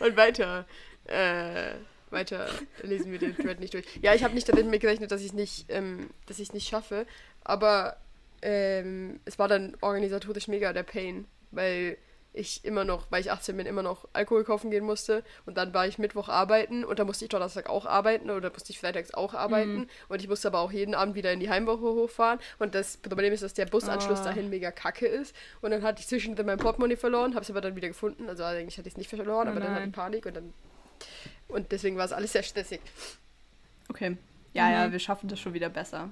Und 0.00 0.16
weiter. 0.16 0.66
Äh, 1.04 1.74
weiter 2.10 2.48
lesen 2.82 3.12
wir 3.12 3.18
den 3.18 3.36
Thread 3.36 3.60
nicht 3.60 3.74
durch. 3.74 3.84
Ja, 4.02 4.14
ich 4.14 4.24
habe 4.24 4.34
nicht 4.34 4.48
damit 4.48 4.80
gerechnet, 4.80 5.10
dass 5.10 5.20
ich 5.20 5.28
es 5.28 5.32
nicht, 5.32 5.66
ähm, 5.68 6.10
nicht 6.52 6.68
schaffe. 6.68 7.06
Aber 7.44 7.96
ähm, 8.42 9.20
es 9.24 9.38
war 9.38 9.48
dann 9.48 9.76
organisatorisch 9.80 10.48
mega 10.48 10.72
der 10.72 10.82
Pain, 10.82 11.26
weil 11.50 11.98
ich 12.36 12.64
immer 12.64 12.84
noch, 12.84 13.06
weil 13.10 13.20
ich 13.22 13.32
18 13.32 13.56
bin, 13.56 13.66
immer 13.66 13.82
noch 13.82 14.06
Alkohol 14.12 14.44
kaufen 14.44 14.70
gehen 14.70 14.84
musste. 14.84 15.24
Und 15.46 15.56
dann 15.56 15.72
war 15.74 15.86
ich 15.86 15.98
Mittwoch 15.98 16.28
arbeiten 16.28 16.84
und 16.84 16.98
dann 16.98 17.06
musste 17.06 17.24
ich 17.24 17.30
Donnerstag 17.30 17.68
auch 17.68 17.86
arbeiten 17.86 18.30
oder 18.30 18.50
musste 18.50 18.70
ich 18.72 18.78
freitags 18.78 19.12
auch 19.14 19.34
arbeiten. 19.34 19.74
Mhm. 19.78 19.88
Und 20.08 20.20
ich 20.22 20.28
musste 20.28 20.48
aber 20.48 20.60
auch 20.60 20.70
jeden 20.70 20.94
Abend 20.94 21.14
wieder 21.14 21.32
in 21.32 21.40
die 21.40 21.48
Heimwoche 21.50 21.82
hochfahren. 21.82 22.38
Und 22.58 22.74
das 22.74 22.98
Problem 22.98 23.32
ist, 23.32 23.42
dass 23.42 23.54
der 23.54 23.66
Busanschluss 23.66 24.20
Ah. 24.20 24.24
dahin 24.24 24.50
mega 24.50 24.70
kacke 24.70 25.06
ist. 25.06 25.34
Und 25.62 25.70
dann 25.70 25.82
hatte 25.82 26.00
ich 26.00 26.06
zwischendrin 26.08 26.46
mein 26.46 26.58
Portemonnaie 26.58 26.96
verloren, 26.96 27.34
habe 27.34 27.42
es 27.42 27.50
aber 27.50 27.60
dann 27.60 27.74
wieder 27.74 27.88
gefunden. 27.88 28.28
Also 28.28 28.44
eigentlich 28.44 28.78
hatte 28.78 28.88
ich 28.88 28.94
es 28.94 28.98
nicht 28.98 29.10
verloren, 29.10 29.48
Oh 29.48 29.50
aber 29.50 29.60
dann 29.60 29.70
hatte 29.70 29.80
nein. 29.80 29.88
ich 29.90 29.94
Panik 29.94 30.26
und 30.26 30.36
dann. 30.36 30.54
Und 31.48 31.72
deswegen 31.72 31.96
war 31.96 32.04
es 32.04 32.12
alles 32.12 32.32
sehr 32.32 32.42
stressig. 32.42 32.80
Okay. 33.88 34.16
Ja, 34.52 34.70
ja, 34.70 34.88
Mhm. 34.88 34.92
wir 34.92 34.98
schaffen 34.98 35.28
das 35.28 35.38
schon 35.40 35.54
wieder 35.54 35.68
besser. 35.68 36.10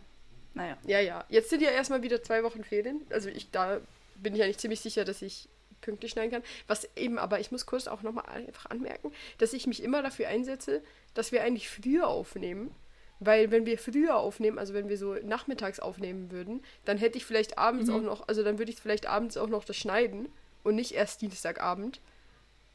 Naja. 0.54 0.76
Ja, 0.86 1.00
ja. 1.00 1.24
Jetzt 1.28 1.50
sind 1.50 1.62
ja 1.62 1.70
erstmal 1.70 2.02
wieder 2.02 2.22
zwei 2.22 2.42
Wochen 2.44 2.62
Ferien. 2.62 3.00
Also 3.10 3.28
ich 3.28 3.50
da 3.50 3.80
bin 4.16 4.34
ich 4.36 4.42
eigentlich 4.42 4.58
ziemlich 4.58 4.80
sicher, 4.80 5.04
dass 5.04 5.22
ich 5.22 5.48
pünktlich 5.84 6.12
schneiden 6.12 6.30
kann. 6.32 6.42
Was 6.66 6.88
eben, 6.96 7.18
aber 7.18 7.38
ich 7.40 7.52
muss 7.52 7.66
kurz 7.66 7.86
auch 7.86 8.02
nochmal 8.02 8.26
einfach 8.26 8.66
anmerken, 8.66 9.12
dass 9.38 9.52
ich 9.52 9.66
mich 9.66 9.82
immer 9.82 10.02
dafür 10.02 10.28
einsetze, 10.28 10.82
dass 11.14 11.30
wir 11.30 11.42
eigentlich 11.42 11.68
früher 11.68 12.08
aufnehmen. 12.08 12.74
Weil 13.20 13.50
wenn 13.52 13.64
wir 13.64 13.78
früher 13.78 14.16
aufnehmen, 14.16 14.58
also 14.58 14.74
wenn 14.74 14.88
wir 14.88 14.98
so 14.98 15.14
nachmittags 15.14 15.78
aufnehmen 15.78 16.30
würden, 16.32 16.62
dann 16.84 16.98
hätte 16.98 17.16
ich 17.16 17.24
vielleicht 17.24 17.58
abends 17.58 17.88
Mhm. 17.88 17.94
auch 17.94 18.02
noch, 18.02 18.28
also 18.28 18.42
dann 18.42 18.58
würde 18.58 18.72
ich 18.72 18.78
vielleicht 18.80 19.06
abends 19.06 19.36
auch 19.36 19.48
noch 19.48 19.64
das 19.64 19.76
schneiden 19.76 20.28
und 20.64 20.74
nicht 20.74 20.92
erst 20.92 21.22
Dienstagabend. 21.22 22.00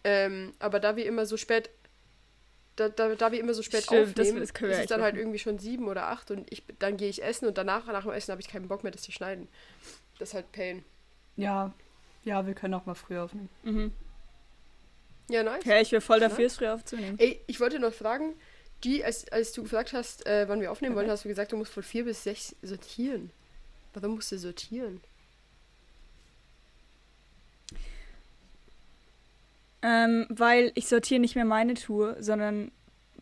Ähm, 0.06 0.54
aber 0.60 0.80
da 0.80 0.95
wir 0.95 1.06
immer 1.06 1.26
so 1.26 1.36
spät, 1.36 1.69
da, 2.78 2.88
da, 2.88 3.15
da 3.15 3.32
wir 3.34 3.39
immer 3.39 3.54
so 3.54 3.62
spät 3.62 3.84
Stimmt, 3.84 4.17
aufnehmen, 4.17 4.41
ist 4.41 4.54
es 4.62 4.86
dann 4.88 5.02
halt 5.02 5.17
irgendwie 5.17 5.39
schon 5.39 5.60
sieben 5.60 5.89
oder 5.89 6.08
acht 6.08 6.32
und 6.32 6.52
ich, 6.52 6.63
dann 6.80 6.95
gehe 6.95 7.10
ich 7.10 7.22
essen 7.22 7.45
und 7.45 7.58
danach, 7.58 7.86
nach 7.88 8.04
dem 8.04 8.12
Essen, 8.12 8.32
habe 8.32 8.41
ich 8.41 8.48
keinen 8.48 8.69
Bock 8.69 8.84
mehr, 8.84 8.93
das 8.93 9.02
zu 9.02 9.12
schneiden. 9.12 9.50
Das 10.17 10.30
ist 10.30 10.36
halt 10.36 10.52
Pain. 10.54 10.86
Ja. 11.36 11.74
Ja, 12.24 12.46
wir 12.46 12.54
können 12.54 12.74
auch 12.74 12.86
mal 12.86 12.96
früher 12.96 13.24
aufnehmen. 13.24 13.50
Mhm. 13.64 13.92
Ja, 15.30 15.44
nice. 15.44 15.60
Okay, 15.62 15.82
ich 15.82 15.92
wäre 15.92 16.02
voll 16.02 16.20
Ja. 16.22 16.28
dafür, 16.30 16.46
es 16.48 16.56
früher 16.58 16.74
aufzunehmen. 16.74 17.18
Ey, 17.20 17.40
ich 17.48 17.60
wollte 17.60 17.80
noch 17.80 17.94
fragen, 17.94 18.34
die, 18.84 19.04
als, 19.04 19.28
als 19.32 19.52
du 19.52 19.64
gefragt 19.64 19.94
hast, 19.94 20.26
äh, 20.26 20.48
wann 20.48 20.62
wir 20.62 20.72
aufnehmen 20.72 20.96
wollen, 20.96 21.06
Okay. 21.06 21.12
hast 21.14 21.26
du 21.26 21.30
gesagt, 21.30 21.52
du 21.52 21.58
musst 21.58 21.72
von 21.74 21.84
vier 21.84 22.06
bis 22.06 22.24
sechs 22.24 22.56
sortieren. 22.62 23.32
Warum 23.94 24.16
musst 24.16 24.32
du 24.32 24.38
sortieren? 24.38 25.02
Ähm, 29.82 30.26
weil 30.30 30.72
ich 30.76 30.88
sortiere 30.88 31.20
nicht 31.22 31.36
mehr 31.36 31.46
meine 31.46 31.74
Tour, 31.76 32.18
sondern 32.20 32.72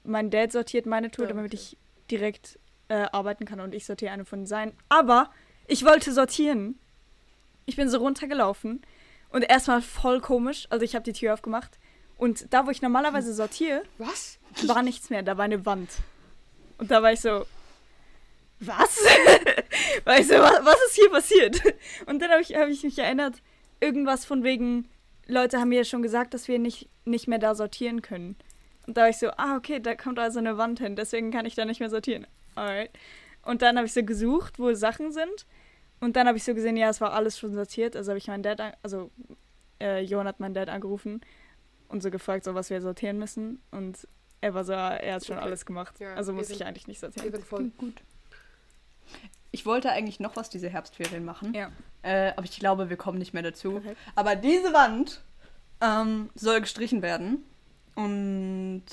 mein 0.04 0.32
Dad 0.32 0.52
sortiert 0.52 0.86
meine 0.86 1.12
Tour, 1.12 1.26
Ja, 1.26 1.30
damit 1.34 1.54
okay. 1.54 1.56
ich 1.62 1.78
direkt 2.10 2.58
äh, 2.88 3.06
arbeiten 3.12 3.46
kann 3.46 3.60
und 3.60 3.76
ich 3.76 3.86
sortiere 3.86 4.12
eine 4.12 4.26
von 4.26 4.46
seinen. 4.46 4.74
Aber 4.90 5.32
ich 5.68 5.86
wollte 5.86 6.12
sortieren. 6.14 6.80
Ich 7.68 7.76
bin 7.76 7.90
so 7.90 8.00
runtergelaufen 8.00 8.82
und 9.30 9.44
erstmal 9.44 9.82
voll 9.82 10.22
komisch. 10.22 10.68
Also 10.70 10.84
ich 10.84 10.96
habe 10.96 11.04
die 11.04 11.14
Tür 11.14 11.34
aufgemacht 11.34 11.78
und 12.18 12.52
da, 12.54 12.66
wo 12.66 12.72
ich 12.72 12.82
normalerweise 12.82 13.34
sortiere, 13.34 13.84
Was? 13.98 14.40
war 14.66 14.82
nichts 14.82 15.10
mehr. 15.10 15.22
Da 15.22 15.38
war 15.38 15.46
eine 15.46 15.66
Wand. 15.66 15.90
Und 16.78 16.90
da 16.90 17.04
war 17.04 17.12
ich 17.12 17.20
so, 17.20 17.46
was? 18.60 18.98
weißt 20.06 20.32
du, 20.32 20.40
was, 20.40 20.66
was 20.66 20.78
ist 20.88 20.96
hier 20.96 21.12
passiert? 21.12 21.62
Und 22.06 22.22
dann 22.22 22.32
habe 22.32 22.42
ich, 22.42 22.56
hab 22.56 22.70
ich 22.70 22.84
mich 22.84 22.98
erinnert, 22.98 23.42
irgendwas 23.80 24.26
von 24.26 24.44
wegen, 24.44 24.90
Leute 25.28 25.60
haben 25.60 25.70
mir 25.70 25.86
schon 25.86 26.02
gesagt, 26.02 26.34
dass 26.34 26.48
wir 26.48 26.60
nicht, 26.60 26.90
nicht 27.06 27.28
mehr 27.28 27.40
da 27.40 27.54
sortieren 27.54 28.02
können. 28.02 28.36
Und 28.88 28.96
da 28.98 29.02
war 29.02 29.10
ich 29.10 29.18
so, 29.18 29.30
ah, 29.32 29.58
okay, 29.58 29.80
da 29.80 29.96
kommt 29.96 30.18
also 30.18 30.40
eine 30.40 30.58
Wand 30.58 30.80
hin, 30.80 30.96
deswegen 30.96 31.32
kann 31.32 31.46
ich 31.46 31.56
da 31.56 31.66
nicht 31.66 31.82
mehr 31.82 31.90
sortieren. 31.90 32.26
Alright. 32.56 32.92
Und 33.44 33.62
dann 33.62 33.78
habe 33.78 33.86
ich 33.86 33.94
so 33.94 34.04
gesucht, 34.04 34.58
wo 34.58 34.74
Sachen 34.74 35.12
sind. 35.12 35.46
Und 36.00 36.16
dann 36.16 36.28
habe 36.28 36.38
ich 36.38 36.44
so 36.44 36.54
gesehen, 36.54 36.78
ja, 36.78 36.90
es 36.90 37.02
war 37.02 37.14
alles 37.14 37.38
schon 37.40 37.54
sortiert. 37.54 37.96
Also 37.96 38.12
habe 38.12 38.18
ich 38.20 38.28
meinen 38.28 38.44
Dad, 38.44 38.62
an, 38.62 38.74
also 38.84 39.10
äh, 39.82 40.02
Johann 40.02 40.28
hat 40.28 40.40
meinen 40.40 40.54
Dad 40.54 40.70
angerufen 40.70 41.22
und 41.90 42.04
so 42.04 42.12
gefragt, 42.12 42.44
so 42.44 42.54
was 42.56 42.70
wir 42.70 42.82
sortieren 42.82 43.18
müssen. 43.18 43.62
Und 43.72 44.08
er 44.42 44.54
war 44.54 44.64
so, 44.64 44.74
ah, 44.74 44.96
er 44.96 45.16
hat 45.16 45.26
schon 45.26 45.38
Okay. 45.38 45.46
alles 45.46 45.66
gemacht. 45.66 46.00
Ja, 46.00 46.14
also 46.14 46.34
wir 46.34 46.38
muss 46.38 46.48
sind- 46.48 46.58
ich 46.58 46.66
eigentlich 46.66 46.88
nicht 46.88 47.02
Wir 47.02 47.10
sortieren. 47.12 47.32
sind 47.34 47.46
voll. 47.46 47.72
Gut. 47.78 48.02
Ich 49.52 49.66
wollte 49.66 49.90
eigentlich 49.92 50.20
noch 50.20 50.36
was 50.36 50.50
diese 50.50 50.70
Herbstferien 50.70 51.26
machen. 51.26 51.54
Ja. 51.54 51.72
Äh, 52.04 52.32
aber 52.36 52.44
ich 52.44 52.60
glaube, 52.60 52.90
wir 52.90 52.98
kommen 52.98 53.18
nicht 53.18 53.34
mehr 53.34 53.42
dazu. 53.44 53.72
Perfekt. 53.74 53.98
Aber 54.16 54.36
diese 54.36 54.74
Wand 54.74 55.24
ähm, 55.82 56.30
soll 56.36 56.62
gestrichen 56.62 57.02
werden. 57.02 57.44
Und 57.96 58.84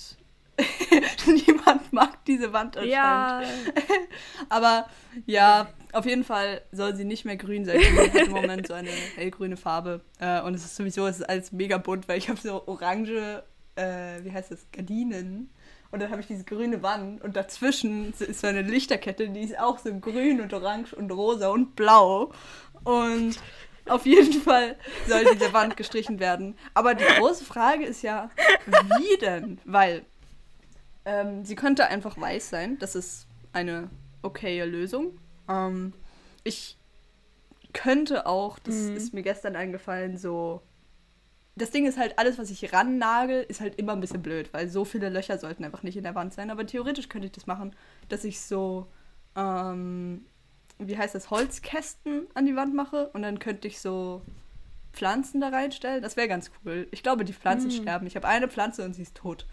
niemand 1.26 1.92
mag 1.92 2.24
diese 2.24 2.52
Wand 2.52 2.76
anscheinend. 2.76 2.92
Ja, 2.92 3.42
Aber 4.48 4.86
ja, 5.26 5.68
auf 5.92 6.06
jeden 6.06 6.24
Fall 6.24 6.62
soll 6.72 6.94
sie 6.94 7.04
nicht 7.04 7.24
mehr 7.24 7.36
grün 7.36 7.64
sein. 7.64 7.80
Sie 7.80 8.00
hat 8.00 8.14
im 8.14 8.32
Moment 8.32 8.66
so 8.66 8.74
eine 8.74 8.90
hellgrüne 9.16 9.56
Farbe. 9.56 10.00
Äh, 10.18 10.40
und 10.42 10.54
es 10.54 10.64
ist 10.64 10.76
sowieso, 10.76 11.06
es 11.06 11.18
ist 11.18 11.28
alles 11.28 11.52
mega 11.52 11.78
bunt, 11.78 12.08
weil 12.08 12.18
ich 12.18 12.28
habe 12.28 12.40
so 12.40 12.66
orange, 12.66 13.42
äh, 13.76 14.22
wie 14.22 14.32
heißt 14.32 14.50
das, 14.50 14.66
Gardinen. 14.72 15.50
Und 15.90 16.00
dann 16.00 16.10
habe 16.10 16.20
ich 16.20 16.26
diese 16.26 16.44
grüne 16.44 16.82
Wand 16.82 17.22
und 17.22 17.36
dazwischen 17.36 18.12
ist 18.18 18.40
so 18.40 18.48
eine 18.48 18.62
Lichterkette, 18.62 19.28
die 19.28 19.42
ist 19.42 19.58
auch 19.60 19.78
so 19.78 19.94
grün 20.00 20.40
und 20.40 20.52
orange 20.52 20.92
und 20.92 21.10
rosa 21.12 21.50
und 21.50 21.76
blau. 21.76 22.32
Und 22.82 23.38
auf 23.86 24.06
jeden 24.06 24.40
Fall 24.40 24.76
soll 25.06 25.24
diese 25.32 25.52
Wand 25.52 25.76
gestrichen 25.76 26.18
werden. 26.18 26.56
Aber 26.72 26.94
die 26.94 27.04
große 27.04 27.44
Frage 27.44 27.84
ist 27.84 28.02
ja, 28.02 28.30
wie 28.66 29.18
denn? 29.20 29.60
Weil 29.64 30.04
ähm, 31.04 31.44
sie 31.44 31.54
könnte 31.56 31.86
einfach 31.88 32.18
weiß 32.18 32.50
sein. 32.50 32.78
Das 32.78 32.94
ist 32.94 33.26
eine 33.52 33.90
okaye 34.22 34.64
Lösung. 34.64 35.18
Ähm, 35.48 35.92
ich 36.44 36.76
könnte 37.72 38.26
auch, 38.26 38.58
das 38.58 38.74
Mhm. 38.74 38.96
ist 38.96 39.14
mir 39.14 39.22
gestern 39.22 39.56
eingefallen, 39.56 40.16
so. 40.16 40.62
Das 41.56 41.70
Ding 41.70 41.86
ist 41.86 41.98
halt, 41.98 42.18
alles, 42.18 42.36
was 42.38 42.50
ich 42.50 42.72
rannagel, 42.72 43.44
ist 43.48 43.60
halt 43.60 43.76
immer 43.76 43.92
ein 43.92 44.00
bisschen 44.00 44.22
blöd, 44.22 44.52
weil 44.52 44.68
so 44.68 44.84
viele 44.84 45.08
Löcher 45.08 45.38
sollten 45.38 45.64
einfach 45.64 45.84
nicht 45.84 45.96
in 45.96 46.02
der 46.02 46.16
Wand 46.16 46.34
sein. 46.34 46.50
Aber 46.50 46.66
theoretisch 46.66 47.08
könnte 47.08 47.26
ich 47.26 47.32
das 47.32 47.46
machen, 47.46 47.76
dass 48.08 48.24
ich 48.24 48.40
so, 48.40 48.88
ähm, 49.36 50.24
wie 50.78 50.98
heißt 50.98 51.14
das, 51.14 51.30
Holzkästen 51.30 52.26
an 52.34 52.46
die 52.46 52.56
Wand 52.56 52.74
mache 52.74 53.08
und 53.10 53.22
dann 53.22 53.38
könnte 53.38 53.68
ich 53.68 53.80
so 53.80 54.22
Pflanzen 54.92 55.40
da 55.40 55.50
reinstellen. 55.50 56.02
Das 56.02 56.16
wäre 56.16 56.26
ganz 56.26 56.50
cool. 56.64 56.88
Ich 56.90 57.04
glaube, 57.04 57.24
die 57.24 57.32
Pflanzen 57.32 57.68
Mhm. 57.68 57.82
sterben. 57.82 58.06
Ich 58.08 58.16
habe 58.16 58.26
eine 58.26 58.48
Pflanze 58.48 58.84
und 58.84 58.94
sie 58.94 59.02
ist 59.02 59.14
tot. 59.16 59.46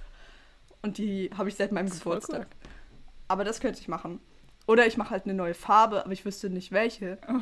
Und 0.82 0.98
die 0.98 1.30
habe 1.38 1.50
ich 1.50 1.56
seit 1.56 1.72
meinem 1.72 1.90
Geburtstag. 1.90 2.48
Aber 3.28 3.44
das 3.44 3.60
könnte 3.60 3.80
ich 3.80 3.88
machen. 3.88 4.20
Oder 4.68 4.86
ich 4.88 4.98
mache 4.98 5.12
halt 5.12 5.26
eine 5.26 5.34
neue 5.34 5.54
Farbe, 5.54 6.04
aber 6.04 6.12
ich 6.14 6.26
wüsste 6.26 6.50
nicht 6.50 6.72
welche. 6.72 7.18
Oh. 7.28 7.40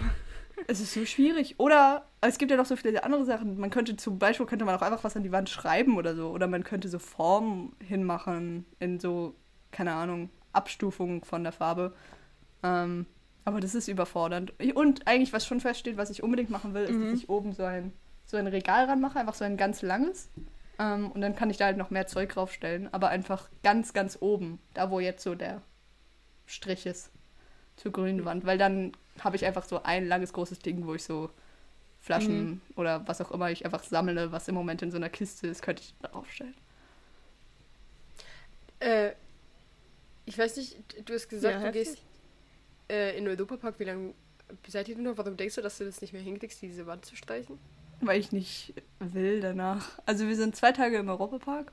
Es 0.68 0.82
ist 0.82 0.94
so 0.94 1.06
schwierig. 1.06 1.56
Oder 1.58 2.06
es 2.22 2.38
gibt 2.38 2.52
ja 2.52 2.58
noch 2.58 2.66
so 2.66 2.76
viele 2.76 3.04
andere 3.04 3.24
Sachen. 3.26 3.58
Man 3.60 3.70
könnte 3.70 3.96
zum 3.96 4.20
Beispiel 4.20 4.46
könnte 4.46 4.66
man 4.66 4.76
auch 4.76 4.82
einfach 4.82 5.04
was 5.04 5.16
an 5.16 5.24
die 5.24 5.32
Wand 5.32 5.50
schreiben 5.50 5.98
oder 5.98 6.16
so. 6.16 6.30
Oder 6.32 6.48
man 6.48 6.64
könnte 6.64 6.90
so 6.90 7.00
Formen 7.00 7.74
hinmachen 7.82 8.66
in 8.80 9.00
so, 9.00 9.36
keine 9.72 9.94
Ahnung, 9.94 10.30
Abstufungen 10.52 11.24
von 11.24 11.44
der 11.44 11.54
Farbe. 11.54 11.94
Ähm, 12.64 13.06
aber 13.46 13.62
das 13.62 13.74
ist 13.74 13.88
überfordernd. 13.88 14.54
Und 14.76 15.08
eigentlich, 15.08 15.32
was 15.32 15.46
schon 15.46 15.62
feststeht, 15.62 15.98
was 15.98 16.10
ich 16.10 16.24
unbedingt 16.24 16.50
machen 16.50 16.74
will, 16.74 16.84
ist, 16.84 16.92
Mhm. 16.92 17.06
dass 17.12 17.20
ich 17.20 17.30
oben 17.30 17.54
so 17.54 17.64
ein, 17.64 17.94
so 18.26 18.36
ein 18.38 18.48
Regal 18.48 18.86
ranmache, 18.86 19.18
einfach 19.20 19.34
so 19.36 19.46
ein 19.46 19.56
ganz 19.58 19.82
langes. 19.82 20.30
Ähm, 20.80 21.12
und 21.12 21.22
dann 21.22 21.36
kann 21.36 21.50
ich 21.52 21.58
da 21.58 21.66
halt 21.66 21.78
noch 21.78 21.92
mehr 21.92 22.08
Zeug 22.08 22.32
draufstellen, 22.34 22.94
aber 22.94 23.10
einfach 23.10 23.50
ganz, 23.64 23.94
ganz 23.94 24.18
oben, 24.22 24.60
da 24.74 24.92
wo 24.92 25.00
jetzt 25.00 25.24
so 25.24 25.36
der 25.36 25.62
Strich 26.48 26.86
ist. 26.88 27.12
zur 27.78 27.92
grünen 27.94 28.26
Wand, 28.26 28.46
weil 28.46 28.58
dann 28.60 28.94
habe 29.20 29.36
ich 29.38 29.46
einfach 29.46 29.66
so 29.66 29.84
ein 29.84 30.08
langes 30.08 30.34
großes 30.34 30.60
Ding, 30.60 30.86
wo 30.88 30.96
ich 30.96 31.04
so 31.04 31.32
Flaschen 32.00 32.52
Mhm. 32.52 32.62
oder 32.76 33.08
was 33.08 33.22
auch 33.22 33.32
immer 33.32 33.52
ich 33.52 33.66
einfach 33.66 33.84
sammle, 33.84 34.32
was 34.32 34.48
im 34.50 34.56
Moment 34.56 34.82
in 34.84 34.92
so 34.92 34.98
einer 34.98 35.10
Kiste 35.10 35.48
ist, 35.48 35.62
könnte 35.64 35.84
ich 35.84 35.96
da 36.02 36.10
aufstellen. 36.12 36.56
Äh, 38.80 39.14
ich 40.26 40.38
weiß 40.38 40.58
nicht, 40.58 40.78
du 41.06 41.14
hast 41.14 41.28
gesagt, 41.30 41.56
Ja, 41.56 41.64
du 41.64 41.72
gehst 41.72 42.06
äh, 42.90 43.18
in 43.18 43.26
den 43.26 43.38
Europapark. 43.38 43.80
Wie 43.80 43.86
lange 43.86 44.16
seid 44.68 44.90
ihr 44.90 44.96
denn 44.96 45.06
noch? 45.06 45.18
Warum 45.18 45.38
denkst 45.38 45.56
du, 45.56 45.62
dass 45.62 45.78
du 45.80 45.86
das 45.86 46.02
nicht 46.02 46.14
mehr 46.14 46.22
hinkriegst, 46.24 46.62
diese 46.62 46.88
Wand 46.88 47.06
zu 47.06 47.16
streichen? 47.16 47.60
Weil 48.02 48.20
ich 48.20 48.32
nicht 48.32 48.74
will 49.00 49.42
danach. 49.42 50.00
Also 50.06 50.28
wir 50.28 50.36
sind 50.36 50.56
zwei 50.56 50.72
Tage 50.72 50.98
im 50.98 51.10
Europapark, 51.10 51.72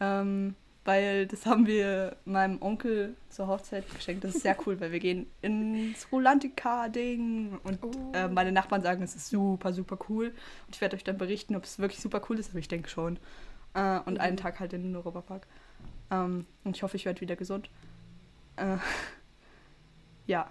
ähm, 0.00 0.56
weil 0.84 1.26
das 1.26 1.46
haben 1.46 1.66
wir 1.66 2.16
meinem 2.24 2.60
Onkel 2.60 3.14
zur 3.28 3.46
Hochzeit 3.46 3.84
geschenkt. 3.94 4.24
Das 4.24 4.34
ist 4.34 4.42
sehr 4.42 4.56
cool, 4.66 4.80
weil 4.80 4.90
wir 4.90 4.98
gehen 4.98 5.26
ins 5.40 6.10
Rolantica-Ding 6.10 7.58
und 7.62 7.78
Oh. 7.82 7.90
äh, 8.12 8.26
meine 8.28 8.50
Nachbarn 8.50 8.82
sagen, 8.82 9.02
es 9.02 9.14
ist 9.14 9.28
super, 9.30 9.72
super 9.72 9.98
cool. 10.08 10.28
Und 10.66 10.74
ich 10.74 10.80
werde 10.80 10.96
euch 10.96 11.04
dann 11.04 11.18
berichten, 11.18 11.54
ob 11.54 11.62
es 11.64 11.78
wirklich 11.78 12.00
super 12.00 12.20
cool 12.28 12.38
ist, 12.40 12.50
aber 12.50 12.58
ich 12.58 12.68
denke 12.68 12.88
schon. 12.88 13.18
Äh, 13.74 14.00
und 14.00 14.18
einen 14.18 14.36
Tag 14.36 14.58
halt 14.58 14.72
in 14.72 14.82
den 14.82 14.96
Europapark. 14.96 15.46
Ähm, 16.10 16.46
und 16.64 16.76
ich 16.76 16.82
hoffe, 16.82 16.96
ich 16.96 17.04
werde 17.04 17.20
wieder 17.20 17.36
gesund. 17.36 17.70
Äh, 18.56 18.78
ja. 20.26 20.48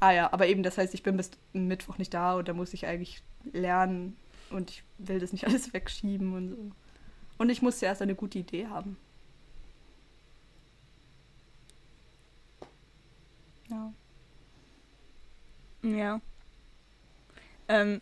Ah 0.00 0.10
ja, 0.12 0.32
aber 0.32 0.46
eben, 0.46 0.62
das 0.62 0.78
heißt, 0.78 0.94
ich 0.94 1.02
bin 1.02 1.16
bis 1.18 1.30
Mittwoch 1.52 1.98
nicht 1.98 2.12
da 2.14 2.34
und 2.34 2.48
da 2.48 2.52
muss 2.54 2.72
ich 2.74 2.86
eigentlich 2.86 3.22
lernen 3.52 4.16
und 4.50 4.70
ich 4.70 4.84
will 4.98 5.18
das 5.18 5.32
nicht 5.32 5.44
alles 5.46 5.72
wegschieben 5.72 6.34
und 6.34 6.48
so. 6.50 6.70
Und 7.38 7.50
ich 7.50 7.62
muss 7.62 7.78
zuerst 7.80 8.00
eine 8.02 8.14
gute 8.14 8.38
Idee 8.38 8.66
haben. 8.68 8.96
Ja. 13.70 13.92
Ja. 15.82 16.20
Ähm, 17.68 18.00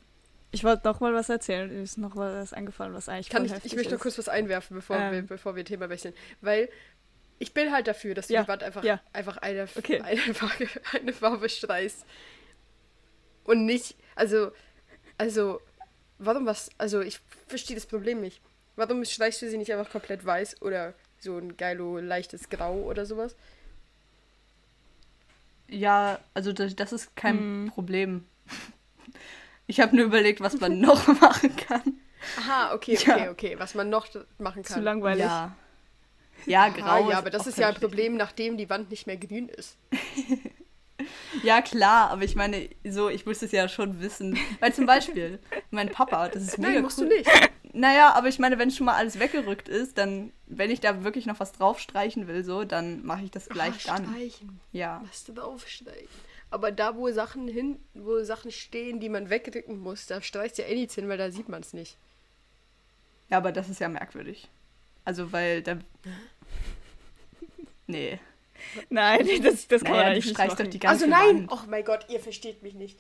ich 0.51 0.65
wollte 0.65 0.87
noch 0.87 1.01
mal 1.01 1.15
was 1.15 1.29
erzählen. 1.29 1.73
Mir 1.73 1.83
ist 1.83 1.99
noch 1.99 2.15
mal 2.15 2.35
was 2.35 2.53
eingefallen, 2.53 2.93
was 2.95 3.09
eigentlich 3.09 3.31
Kann 3.31 3.49
voll 3.49 3.57
ich, 3.59 3.65
ich 3.65 3.77
möchte 3.77 3.95
noch 3.95 4.01
kurz 4.01 4.19
was 4.19 4.29
einwerfen, 4.29 4.77
bevor, 4.77 4.99
wir, 4.99 5.19
Ähm. 5.19 5.27
bevor 5.27 5.57
wir 5.57 5.65
Thema 5.65 5.89
wechseln. 5.89 6.15
Weil 6.41 6.69
ich 7.39 7.55
bin 7.55 7.73
halt 7.73 7.87
dafür, 7.89 8.15
dass 8.15 8.27
du 8.29 8.35
Ja, 8.35 8.43
die 8.43 8.49
Wand 8.49 8.63
einfach, 8.63 8.85
ja. 8.85 9.01
einfach 9.13 9.39
eine, 9.39 9.67
Okay. 9.77 10.01
eine, 10.05 10.35
Farbe, 10.35 10.69
eine 10.93 11.13
Farbe 11.13 11.49
streichst. 11.49 12.05
Und 13.45 13.65
nicht, 13.67 13.97
also, 14.15 14.53
also, 15.19 15.61
warum 16.19 16.47
was, 16.47 16.71
also 16.79 17.01
ich 17.01 17.21
verstehe 17.49 17.77
das 17.77 17.87
Problem 17.87 18.21
nicht. 18.21 18.41
Warum 18.77 19.05
streichst 19.05 19.43
du 19.43 19.51
sie 19.51 19.59
nicht 19.59 19.73
einfach 19.73 19.91
komplett 19.91 20.25
weiß 20.25 20.63
oder 20.63 20.95
so 21.21 21.37
ein 21.39 21.57
geilo 21.57 21.99
leichtes 21.99 22.49
Grau 22.49 22.75
oder 22.83 23.05
sowas? 23.07 23.35
Ja, 25.69 26.19
also 26.35 26.53
das, 26.53 26.75
das 26.77 26.93
ist 26.93 27.15
kein 27.17 27.65
Mhm. 27.65 27.71
Problem. 27.71 28.27
Ich 29.69 29.81
habe 29.81 29.95
nur 29.97 30.07
überlegt, 30.07 30.41
was 30.41 30.59
man 30.61 30.81
noch 30.81 31.07
machen 31.21 31.55
kann. 31.57 32.01
Aha, 32.39 32.75
okay, 32.75 32.99
Ja. 33.07 33.15
okay, 33.15 33.29
okay. 33.29 33.59
Was 33.59 33.75
man 33.75 33.89
noch 33.89 34.07
machen 34.39 34.65
kann. 34.65 34.75
Zu 34.77 34.81
langweilig. 34.81 35.23
Ja. 35.25 35.57
Ja, 36.47 36.69
grau. 36.69 36.85
Ah, 37.07 37.11
ja, 37.11 37.19
aber 37.19 37.31
das 37.31 37.47
ist 37.47 37.59
ja 37.59 37.69
ein 37.69 37.77
Problem, 37.77 38.17
nachdem 38.17 38.57
die 38.57 38.69
Wand 38.69 38.91
nicht 38.91 39.07
mehr 39.07 39.17
grün 39.17 39.49
ist. 39.49 39.77
Ja, 41.43 41.63
klar, 41.63 42.11
aber 42.11 42.23
ich 42.25 42.35
meine, 42.37 42.69
so, 42.85 43.09
ich 43.09 43.25
muss 43.27 43.43
es 43.43 43.53
ja 43.53 43.69
schon 43.69 44.01
wissen. 44.01 44.39
Weil 44.61 44.75
zum 44.75 44.87
Beispiel, 44.87 45.39
mein 45.71 45.91
Papa, 45.91 46.29
das 46.29 46.43
ist 46.43 46.59
mega 46.59 46.75
Nein, 46.75 46.83
musst 46.83 46.99
cool. 46.99 47.09
du 47.09 47.17
nicht. 47.17 47.31
Naja, 47.75 48.13
aber 48.13 48.29
ich 48.29 48.39
meine, 48.39 48.59
wenn 48.59 48.71
schon 48.71 48.85
mal 48.87 48.95
alles 48.97 49.19
weggerückt 49.19 49.69
ist, 49.69 49.97
dann, 49.97 50.31
wenn 50.47 50.71
ich 50.71 50.81
da 50.81 51.05
wirklich 51.05 51.25
noch 51.27 51.41
was 51.41 51.53
draufstreichen 51.53 52.27
will, 52.29 52.45
so, 52.45 52.65
dann 52.65 53.03
mache 53.05 53.25
ich 53.25 53.31
das 53.31 53.49
gleich 53.49 53.89
Ah, 53.89 53.97
dann. 53.97 54.07
Streichen. 54.13 54.61
Ja. 54.73 55.03
Was 55.09 55.25
du 55.25 55.33
draufstreichen. 55.33 56.09
Aber 56.51 56.71
da, 56.71 56.97
wo 56.97 57.11
Sachen 57.11 57.49
hin, 57.49 57.79
wo 57.95 58.23
Sachen 58.25 58.51
stehen, 58.51 59.01
die 59.01 59.09
man 59.09 59.31
wegdrücken 59.31 59.79
muss, 59.79 60.05
da 60.07 60.21
streichst 60.21 60.59
du 60.59 60.63
ja 60.63 60.69
eh 60.69 60.75
nichts 60.75 60.95
hin, 60.97 61.09
weil 61.09 61.17
da 61.17 61.31
sieht 61.31 61.49
man 61.49 61.63
es 61.63 61.73
nicht. 61.73 61.97
Ja, 63.31 63.39
aber 63.39 63.53
das 63.53 63.71
ist 63.71 63.81
ja 63.81 63.89
merkwürdig. 63.89 64.51
Also, 65.07 65.33
weil 65.33 65.63
da. 65.63 65.79
Nee. 67.87 68.21
Nein, 68.91 69.27
das, 69.43 69.67
das 69.69 69.83
kann 69.85 69.93
Naja, 69.93 70.05
man 70.07 70.13
nicht 70.15 70.29
streichst 70.31 70.59
doch 70.61 70.67
die 70.67 70.79
ganze 70.79 71.05
also 71.05 71.15
nein! 71.17 71.49
Wand. 71.49 71.53
Oh 71.53 71.71
mein 71.71 71.85
Gott, 71.85 72.07
ihr 72.09 72.21
versteht 72.21 72.63
mich 72.63 72.75
nicht. 72.75 72.99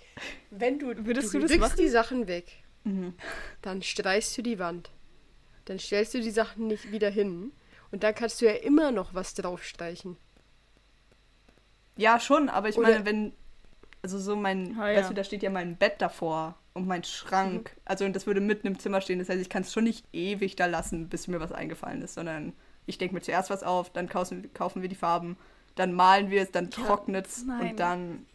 Wenn 0.50 0.78
du, 0.78 0.88
Würdest 1.06 1.32
du, 1.32 1.38
du 1.38 1.42
das 1.44 1.50
drückst 1.52 1.60
machen? 1.60 1.76
die 1.78 1.88
Sachen 1.88 2.28
weg, 2.28 2.52
Mhm. 2.84 3.14
dann 3.62 3.82
streichst 3.82 4.36
du 4.36 4.42
die 4.42 4.58
Wand. 4.58 4.90
Dann 5.66 5.78
stellst 5.78 6.14
du 6.14 6.20
die 6.20 6.30
Sachen 6.32 6.66
nicht 6.66 6.90
wieder 6.90 7.10
hin. 7.10 7.52
Und 7.92 8.02
dann 8.02 8.14
kannst 8.14 8.40
du 8.40 8.46
ja 8.46 8.52
immer 8.54 8.90
noch 8.90 9.14
was 9.14 9.34
draufstreichen. 9.34 10.16
Ja, 11.96 12.18
schon, 12.20 12.48
aber 12.48 12.68
ich 12.68 12.78
Oder- 12.78 12.88
meine, 12.90 13.04
wenn. 13.06 13.32
Also, 14.02 14.18
so 14.18 14.34
mein. 14.34 14.76
Ah, 14.80 14.90
ja. 14.90 14.98
Weißt 14.98 15.10
du, 15.10 15.14
da 15.14 15.22
steht 15.24 15.42
ja 15.42 15.50
mein 15.50 15.76
Bett 15.76 15.94
davor 16.00 16.58
und 16.74 16.88
mein 16.88 17.04
Schrank. 17.04 17.76
Also, 17.84 18.04
und 18.04 18.16
das 18.16 18.26
würde 18.26 18.40
mitten 18.40 18.66
im 18.66 18.78
Zimmer 18.78 19.00
stehen. 19.00 19.18
Das 19.20 19.28
heißt, 19.28 19.40
ich 19.40 19.48
kann 19.50 19.62
es 19.62 19.72
schon 19.72 19.84
nicht 19.84 20.04
ewig 20.12 20.56
da 20.56 20.66
lassen, 20.66 21.08
bis 21.08 21.28
mir 21.28 21.38
was 21.38 21.52
eingefallen 21.52 22.02
ist, 22.02 22.14
sondern 22.14 22.52
ich 22.86 22.98
denke 22.98 23.14
mir 23.14 23.20
zuerst 23.20 23.50
was 23.50 23.62
auf, 23.62 23.90
dann 23.90 24.08
kaufen, 24.08 24.52
kaufen 24.54 24.82
wir 24.82 24.88
die 24.88 24.94
Farben, 24.94 25.36
dann 25.74 25.92
malen 25.92 26.30
wir 26.30 26.42
es, 26.42 26.50
dann 26.50 26.70
trocknet 26.70 27.26
es 27.26 27.44
nein. 27.44 27.70
und 27.70 27.80
dann 27.80 28.26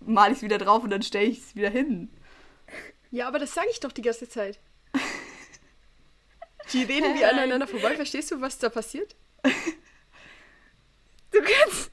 male 0.00 0.32
ich 0.32 0.38
es 0.38 0.42
wieder 0.42 0.58
drauf 0.58 0.82
und 0.82 0.90
dann 0.90 1.02
stelle 1.02 1.26
ich 1.26 1.38
es 1.38 1.54
wieder 1.54 1.70
hin. 1.70 2.10
Ja, 3.10 3.28
aber 3.28 3.38
das 3.38 3.54
sage 3.54 3.68
ich 3.70 3.80
doch 3.80 3.92
die 3.92 4.02
ganze 4.02 4.28
Zeit. 4.28 4.58
Die 6.72 6.82
reden 6.82 7.14
wie 7.14 7.24
aneinander 7.24 7.66
vorbei. 7.66 7.94
Verstehst 7.94 8.30
du, 8.30 8.40
was 8.40 8.58
da 8.58 8.68
passiert? 8.68 9.14
Du 11.30 11.38
kannst. 11.40 11.90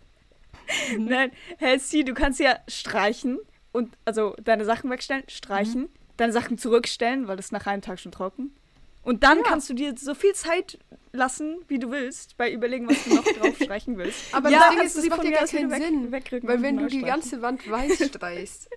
Nein, 0.98 1.32
hey, 1.58 1.80
sie, 1.80 2.04
du 2.04 2.14
kannst 2.14 2.40
ja 2.40 2.60
streichen 2.68 3.40
und 3.72 3.98
also 4.06 4.36
deine 4.42 4.66
Sachen 4.66 4.90
wegstellen, 4.90 5.24
streichen, 5.28 5.90
deine 6.18 6.32
Sachen 6.32 6.58
zurückstellen, 6.58 7.28
weil 7.28 7.38
das 7.38 7.52
nach 7.52 7.66
einem 7.66 7.82
Tag 7.82 8.00
schon 8.00 8.12
trocken. 8.12 8.56
Und 9.04 9.24
dann 9.24 9.42
kannst 9.44 9.70
du 9.70 9.74
dir 9.74 9.96
so 9.98 10.14
viel 10.14 10.34
Zeit 10.34 10.78
lassen, 11.12 11.58
wie 11.68 11.80
du 11.80 11.90
willst, 11.92 12.38
bei 12.38 12.52
überlegen, 12.52 12.88
was 12.88 13.04
du 13.04 13.16
noch 13.16 13.24
drauf 13.40 13.56
streichen 13.56 13.98
willst. 13.98 14.34
Aber 14.34 14.50
Ja, 14.50 14.60
das 14.60 14.70
Ding 14.70 14.82
ist, 14.86 14.98
das 14.98 15.06
macht 15.08 15.24
ja 15.24 15.32
gar 15.32 15.48
keinen 15.48 15.72
weg- 15.72 15.82
Sinn. 15.84 16.12
wegrücken 16.12 16.48
Weil 16.50 16.62
wenn 16.62 16.78
du 16.78 16.88
die 16.88 17.02
ganze 17.02 17.42
Wand 17.42 17.68
weiß 17.70 18.08
streichst 18.10 18.70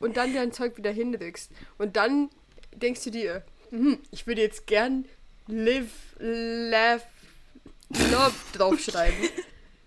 und 0.00 0.16
dann 0.16 0.34
dein 0.34 0.52
Zeug 0.52 0.76
wieder 0.76 0.90
hinrückst 0.90 1.52
und 1.78 1.96
dann 1.96 2.30
denkst 2.74 3.04
du 3.04 3.10
dir, 3.10 3.44
hm, 3.70 3.98
ich 4.10 4.26
würde 4.26 4.40
jetzt 4.42 4.66
gern 4.66 5.04
live, 5.46 5.90
laugh, 6.18 7.04
love 8.10 8.34
draufschreiben. 8.54 9.18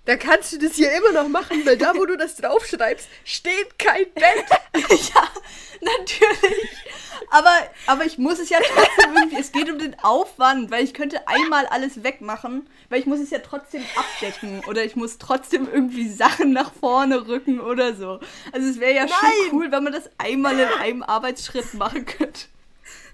Dann 0.05 0.19
kannst 0.19 0.51
du 0.51 0.57
das 0.57 0.75
hier 0.75 0.91
immer 0.91 1.13
noch 1.13 1.29
machen, 1.29 1.65
weil 1.65 1.77
da, 1.77 1.93
wo 1.95 2.05
du 2.05 2.17
das 2.17 2.35
draufschreibst, 2.35 3.07
steht 3.23 3.79
kein 3.79 4.05
Bett. 4.13 4.45
ja, 4.89 5.29
natürlich. 5.79 6.69
Aber, 7.29 7.53
aber 7.87 8.05
ich 8.05 8.17
muss 8.17 8.37
es 8.37 8.49
ja 8.49 8.59
trotzdem 8.59 9.15
irgendwie, 9.15 9.39
es 9.39 9.53
geht 9.53 9.71
um 9.71 9.79
den 9.79 9.97
Aufwand, 10.03 10.71
weil 10.71 10.83
ich 10.83 10.93
könnte 10.93 11.25
einmal 11.27 11.65
alles 11.67 12.03
wegmachen, 12.03 12.67
weil 12.89 12.99
ich 12.99 13.05
muss 13.05 13.19
es 13.19 13.29
ja 13.29 13.39
trotzdem 13.39 13.83
abdecken 13.95 14.61
oder 14.67 14.83
ich 14.83 14.97
muss 14.97 15.19
trotzdem 15.19 15.69
irgendwie 15.71 16.09
Sachen 16.09 16.51
nach 16.51 16.73
vorne 16.73 17.27
rücken 17.27 17.61
oder 17.61 17.95
so. 17.95 18.19
Also 18.51 18.67
es 18.67 18.79
wäre 18.81 18.93
ja 18.93 19.05
Nein. 19.05 19.11
schon 19.11 19.53
cool, 19.53 19.71
wenn 19.71 19.83
man 19.85 19.93
das 19.93 20.09
einmal 20.17 20.59
in 20.59 20.67
einem 20.67 21.03
Arbeitsschritt 21.03 21.73
machen 21.75 22.05
könnte. 22.05 22.41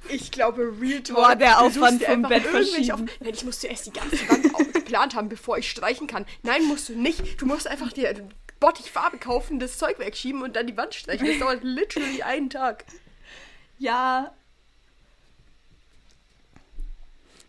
Ich 0.08 0.32
glaube, 0.32 0.73
Real 0.82 1.02
Talk. 1.02 1.17
Boah, 1.17 1.36
der 1.36 1.62
Aufwand 1.62 2.04
vom 2.04 2.23
Bett 2.23 2.43
verschieben. 2.43 3.10
Nein, 3.19 3.34
ich 3.34 3.45
muss 3.45 3.60
zuerst 3.60 3.86
die 3.86 3.93
ganze 3.93 4.28
Wand 4.28 4.56
auch 4.56 4.69
geplant 4.89 5.15
haben, 5.15 5.30
bevor 5.30 5.58
ich 5.58 5.69
streichen 5.69 6.08
kann. 6.08 6.25
Nein, 6.43 6.65
musst 6.65 6.89
du 6.89 6.93
nicht. 6.93 7.39
Du 7.41 7.45
musst 7.45 7.67
einfach 7.67 7.93
dir 7.93 8.13
Bottich 8.60 8.91
Farbe 8.91 9.17
kaufen, 9.17 9.60
das 9.60 9.78
Zeug 9.78 9.99
wegschieben 9.99 10.41
und 10.41 10.56
dann 10.56 10.67
die 10.67 10.75
Wand 10.75 10.93
streichen. 10.93 11.28
Das 11.28 11.39
dauert 11.39 11.63
literally 11.63 12.23
einen 12.23 12.49
Tag. 12.49 12.86
Ja, 13.78 14.34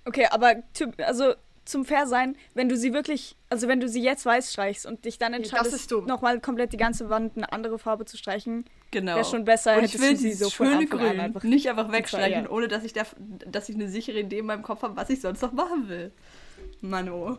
Okay, 0.04 0.26
aber 0.30 0.62
zu, 0.72 0.92
also 0.98 1.34
zum 1.64 1.84
Fair 1.84 2.06
sein, 2.06 2.36
wenn 2.54 2.68
du 2.68 2.76
sie 2.76 2.92
wirklich, 2.92 3.36
also 3.48 3.68
wenn 3.68 3.80
du 3.80 3.88
sie 3.88 4.02
jetzt 4.02 4.24
weiß 4.26 4.52
streichst 4.52 4.86
und 4.86 5.04
dich 5.04 5.18
dann 5.18 5.34
entscheidest, 5.34 5.90
dumm. 5.90 6.06
nochmal 6.06 6.40
komplett 6.40 6.72
die 6.72 6.76
ganze 6.76 7.10
Wand 7.10 7.36
eine 7.36 7.52
andere 7.52 7.78
Farbe 7.78 8.06
zu 8.06 8.16
streichen, 8.16 8.64
genau. 8.90 9.14
wäre 9.14 9.24
schon 9.24 9.44
besser, 9.44 9.76
Und 9.76 9.84
ich 9.84 10.00
will 10.00 10.16
sie 10.16 10.32
so 10.32 10.50
schöne 10.50 10.86
Grün 10.86 11.20
einfach. 11.20 11.42
nicht 11.44 11.68
einfach 11.68 11.92
wegstreichen, 11.92 12.44
ja. 12.44 12.50
ohne 12.50 12.66
dass 12.66 12.82
ich, 12.82 12.92
da, 12.92 13.02
dass 13.46 13.68
ich 13.68 13.76
eine 13.76 13.88
sichere 13.88 14.20
Idee 14.20 14.38
in 14.38 14.46
meinem 14.46 14.62
Kopf 14.62 14.82
habe, 14.82 14.96
was 14.96 15.10
ich 15.10 15.20
sonst 15.20 15.42
noch 15.42 15.52
machen 15.52 15.88
will. 15.88 16.12
Mano. 16.80 17.38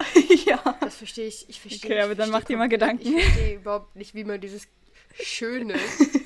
ja. 0.46 0.76
Das 0.80 0.96
verstehe 0.96 1.26
ich. 1.26 1.48
Ich 1.48 1.60
verstehe. 1.60 1.90
Okay, 1.90 1.98
ich 1.98 2.04
aber 2.04 2.14
dann 2.14 2.30
mach 2.30 2.44
dir 2.44 2.56
mal 2.56 2.68
Gedanken. 2.68 3.06
Ich 3.06 3.24
verstehe 3.24 3.56
überhaupt 3.56 3.96
nicht, 3.96 4.14
wie 4.14 4.24
man 4.24 4.40
dieses 4.40 4.66
schöne 5.22 5.74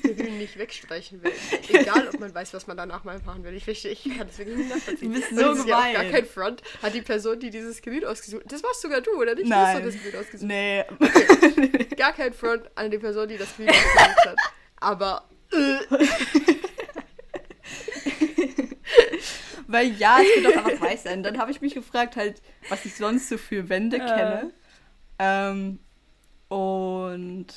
Grün 0.03 0.37
nicht 0.37 0.57
wegstreichen 0.57 1.21
will. 1.23 1.33
Egal, 1.69 2.07
ob 2.07 2.19
man 2.19 2.33
weiß, 2.33 2.53
was 2.53 2.67
man 2.67 2.77
danach 2.77 3.03
mal 3.03 3.19
machen 3.25 3.43
will. 3.43 3.53
Ich 3.55 3.65
verstehe, 3.65 3.91
ich 3.91 4.03
kann 4.03 4.27
das 4.27 4.37
wirklich 4.37 4.57
nicht 4.57 4.69
nachvollziehen. 4.69 5.11
Du 5.11 5.19
bist 5.19 5.31
Und 5.31 5.37
so 5.39 5.51
ist 5.53 5.67
ja 5.67 5.79
gar 5.81 5.91
gemein. 5.91 6.11
kein 6.11 6.25
Front. 6.25 6.61
Hat 6.81 6.93
die 6.93 7.01
Person, 7.01 7.39
die 7.39 7.49
dieses 7.49 7.81
Grün 7.81 8.05
ausgesucht 8.05 8.43
Das 8.47 8.63
warst 8.63 8.81
sogar 8.81 9.01
du, 9.01 9.11
oder 9.19 9.35
nicht? 9.35 9.47
Nein. 9.47 9.81
Du 9.81 9.87
hast 9.87 9.95
das 9.95 10.01
Grün 10.03 10.21
ausgesucht. 10.21 10.47
Nee. 10.47 10.85
Gar 11.97 12.13
kein 12.13 12.33
Front 12.33 12.69
an 12.75 12.91
die 12.91 12.99
Person, 12.99 13.27
die 13.27 13.37
das 13.37 13.55
Grün 13.55 13.69
ausgesucht 13.69 14.25
hat. 14.25 14.37
Aber 14.77 15.27
äh, 15.51 15.77
Weil 19.67 19.91
ja, 19.93 20.19
es 20.21 20.43
wird 20.43 20.55
doch 20.55 20.65
einfach 20.65 20.81
weiß 20.81 21.03
sein. 21.03 21.23
Dann 21.23 21.37
habe 21.37 21.51
ich 21.51 21.61
mich 21.61 21.73
gefragt, 21.73 22.15
halt, 22.15 22.41
was 22.69 22.85
ich 22.85 22.95
sonst 22.95 23.29
so 23.29 23.37
für 23.37 23.69
Wände 23.69 23.97
Äh. 23.97 23.99
kenne. 24.05 24.51
Ähm, 25.19 25.79
Und 26.49 27.47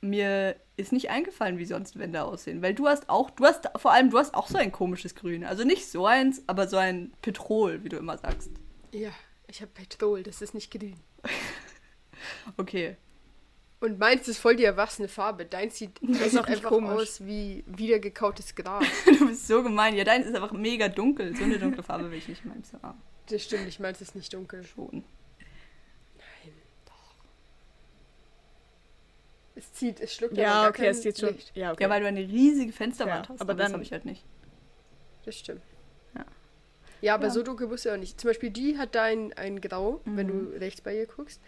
mir 0.00 0.56
ist 0.76 0.92
nicht 0.92 1.10
eingefallen, 1.10 1.58
wie 1.58 1.64
sonst 1.64 1.98
Wände 1.98 2.22
aussehen. 2.22 2.62
Weil 2.62 2.74
du 2.74 2.86
hast 2.86 3.08
auch, 3.08 3.30
du 3.30 3.44
hast 3.44 3.68
vor 3.76 3.92
allem, 3.92 4.10
du 4.10 4.18
hast 4.18 4.34
auch 4.34 4.46
so 4.46 4.58
ein 4.58 4.70
komisches 4.72 5.14
Grün. 5.14 5.42
Also 5.44 5.64
nicht 5.64 5.90
so 5.90 6.06
eins, 6.06 6.42
aber 6.46 6.68
so 6.68 6.76
ein 6.76 7.12
Petrol, 7.22 7.82
wie 7.82 7.88
du 7.88 7.96
immer 7.96 8.18
sagst. 8.18 8.50
Ja, 8.92 9.10
ich 9.48 9.60
habe 9.62 9.70
Petrol, 9.72 10.22
das 10.22 10.42
ist 10.42 10.54
nicht 10.54 10.70
grün. 10.70 10.96
Okay. 12.56 12.96
Und 13.86 14.00
meins 14.00 14.26
ist 14.26 14.38
voll 14.38 14.56
die 14.56 14.64
erwachsene 14.64 15.06
Farbe. 15.06 15.44
Deins 15.44 15.78
sieht, 15.78 15.92
das 16.02 16.32
sieht 16.32 16.40
auch 16.40 16.46
einfach 16.48 16.70
komisch. 16.70 16.90
aus 16.90 17.24
wie 17.24 17.62
wiedergekautes 17.68 18.54
Gras. 18.56 18.84
Du 19.06 19.28
bist 19.28 19.46
so 19.46 19.62
gemein. 19.62 19.94
Ja, 19.94 20.02
dein 20.02 20.22
ist 20.22 20.34
einfach 20.34 20.50
mega 20.52 20.88
dunkel. 20.88 21.36
So 21.36 21.44
eine 21.44 21.56
dunkle 21.58 21.84
Farbe 21.84 22.10
will 22.10 22.18
ich 22.18 22.26
nicht 22.26 22.42
in 22.42 22.50
meinem 22.50 22.64
Zimmer. 22.64 22.96
Das 23.28 23.42
stimmt, 23.44 23.68
ich 23.68 23.78
meins 23.78 24.00
ist 24.00 24.16
nicht 24.16 24.32
dunkel. 24.32 24.64
Schon. 24.64 25.04
Nein, 26.18 26.52
doch. 26.84 27.14
Es 29.54 29.72
zieht, 29.72 30.00
es 30.00 30.14
schluckt 30.14 30.36
Ja, 30.36 30.62
gar 30.62 30.70
okay, 30.70 30.82
kein 30.82 30.90
es 30.90 31.02
sieht 31.02 31.18
schon. 31.20 31.34
Licht. 31.34 31.52
Ja, 31.54 31.72
okay. 31.72 31.84
Ja, 31.84 31.90
weil 31.90 32.00
du 32.00 32.08
eine 32.08 32.20
riesige 32.20 32.72
Fensterwand 32.72 33.26
Ja, 33.26 33.32
hast. 33.34 33.40
aber 33.40 33.52
Aber 33.52 33.54
das 33.54 33.66
dann- 33.66 33.72
habe 33.74 33.82
ich 33.84 33.92
halt 33.92 34.04
nicht. 34.04 34.24
Das 35.24 35.36
stimmt. 35.38 35.62
Ja. 36.16 36.24
Ja, 37.02 37.14
aber 37.14 37.24
Ja. 37.26 37.30
so 37.30 37.42
dunkel 37.42 37.68
muss 37.68 37.84
ja 37.84 37.94
auch 37.94 37.98
nicht. 37.98 38.20
Zum 38.20 38.30
Beispiel 38.30 38.50
die 38.50 38.78
hat 38.78 38.94
da 38.96 39.04
ein, 39.04 39.32
ein 39.34 39.60
Grau, 39.60 40.00
wenn 40.04 40.26
Mhm. 40.26 40.50
du 40.52 40.58
rechts 40.60 40.80
bei 40.80 40.96
ihr 40.96 41.06
guckst. 41.06 41.40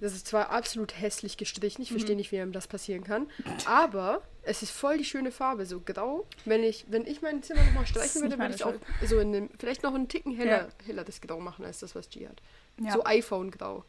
Das 0.00 0.14
ist 0.14 0.26
zwar 0.28 0.50
absolut 0.50 1.00
hässlich 1.00 1.36
gestrichen, 1.36 1.82
ich 1.82 1.90
Mhm. 1.90 1.94
verstehe 1.96 2.14
nicht, 2.16 2.30
wie 2.30 2.38
einem 2.40 2.52
das 2.52 2.68
passieren 2.68 3.02
kann, 3.04 3.26
aber 3.66 4.22
es 4.42 4.62
ist 4.62 4.70
voll 4.70 4.98
die 4.98 5.04
schöne 5.04 5.30
Farbe, 5.32 5.66
so 5.66 5.80
grau. 5.80 6.26
Wenn 6.44 6.62
ich, 6.62 6.86
wenn 6.88 7.06
ich 7.06 7.20
mein 7.22 7.42
Zimmer 7.42 7.62
nochmal 7.64 7.86
streichen 7.86 8.22
würde, 8.22 8.38
würde 8.38 8.54
ich 8.54 8.64
meine 8.64 8.76
auch 8.76 9.06
so 9.06 9.18
in 9.18 9.34
einem, 9.34 9.50
vielleicht 9.58 9.82
noch 9.82 9.94
einen 9.94 10.06
Ticken 10.08 10.34
heller, 10.36 10.68
heller 10.86 11.04
das 11.04 11.20
Grau 11.20 11.40
machen, 11.40 11.64
als 11.64 11.80
das, 11.80 11.94
was 11.94 12.08
G 12.10 12.28
hat. 12.28 12.40
Ja. 12.80 12.92
So 12.92 13.04
iPhone-Grau. 13.04 13.84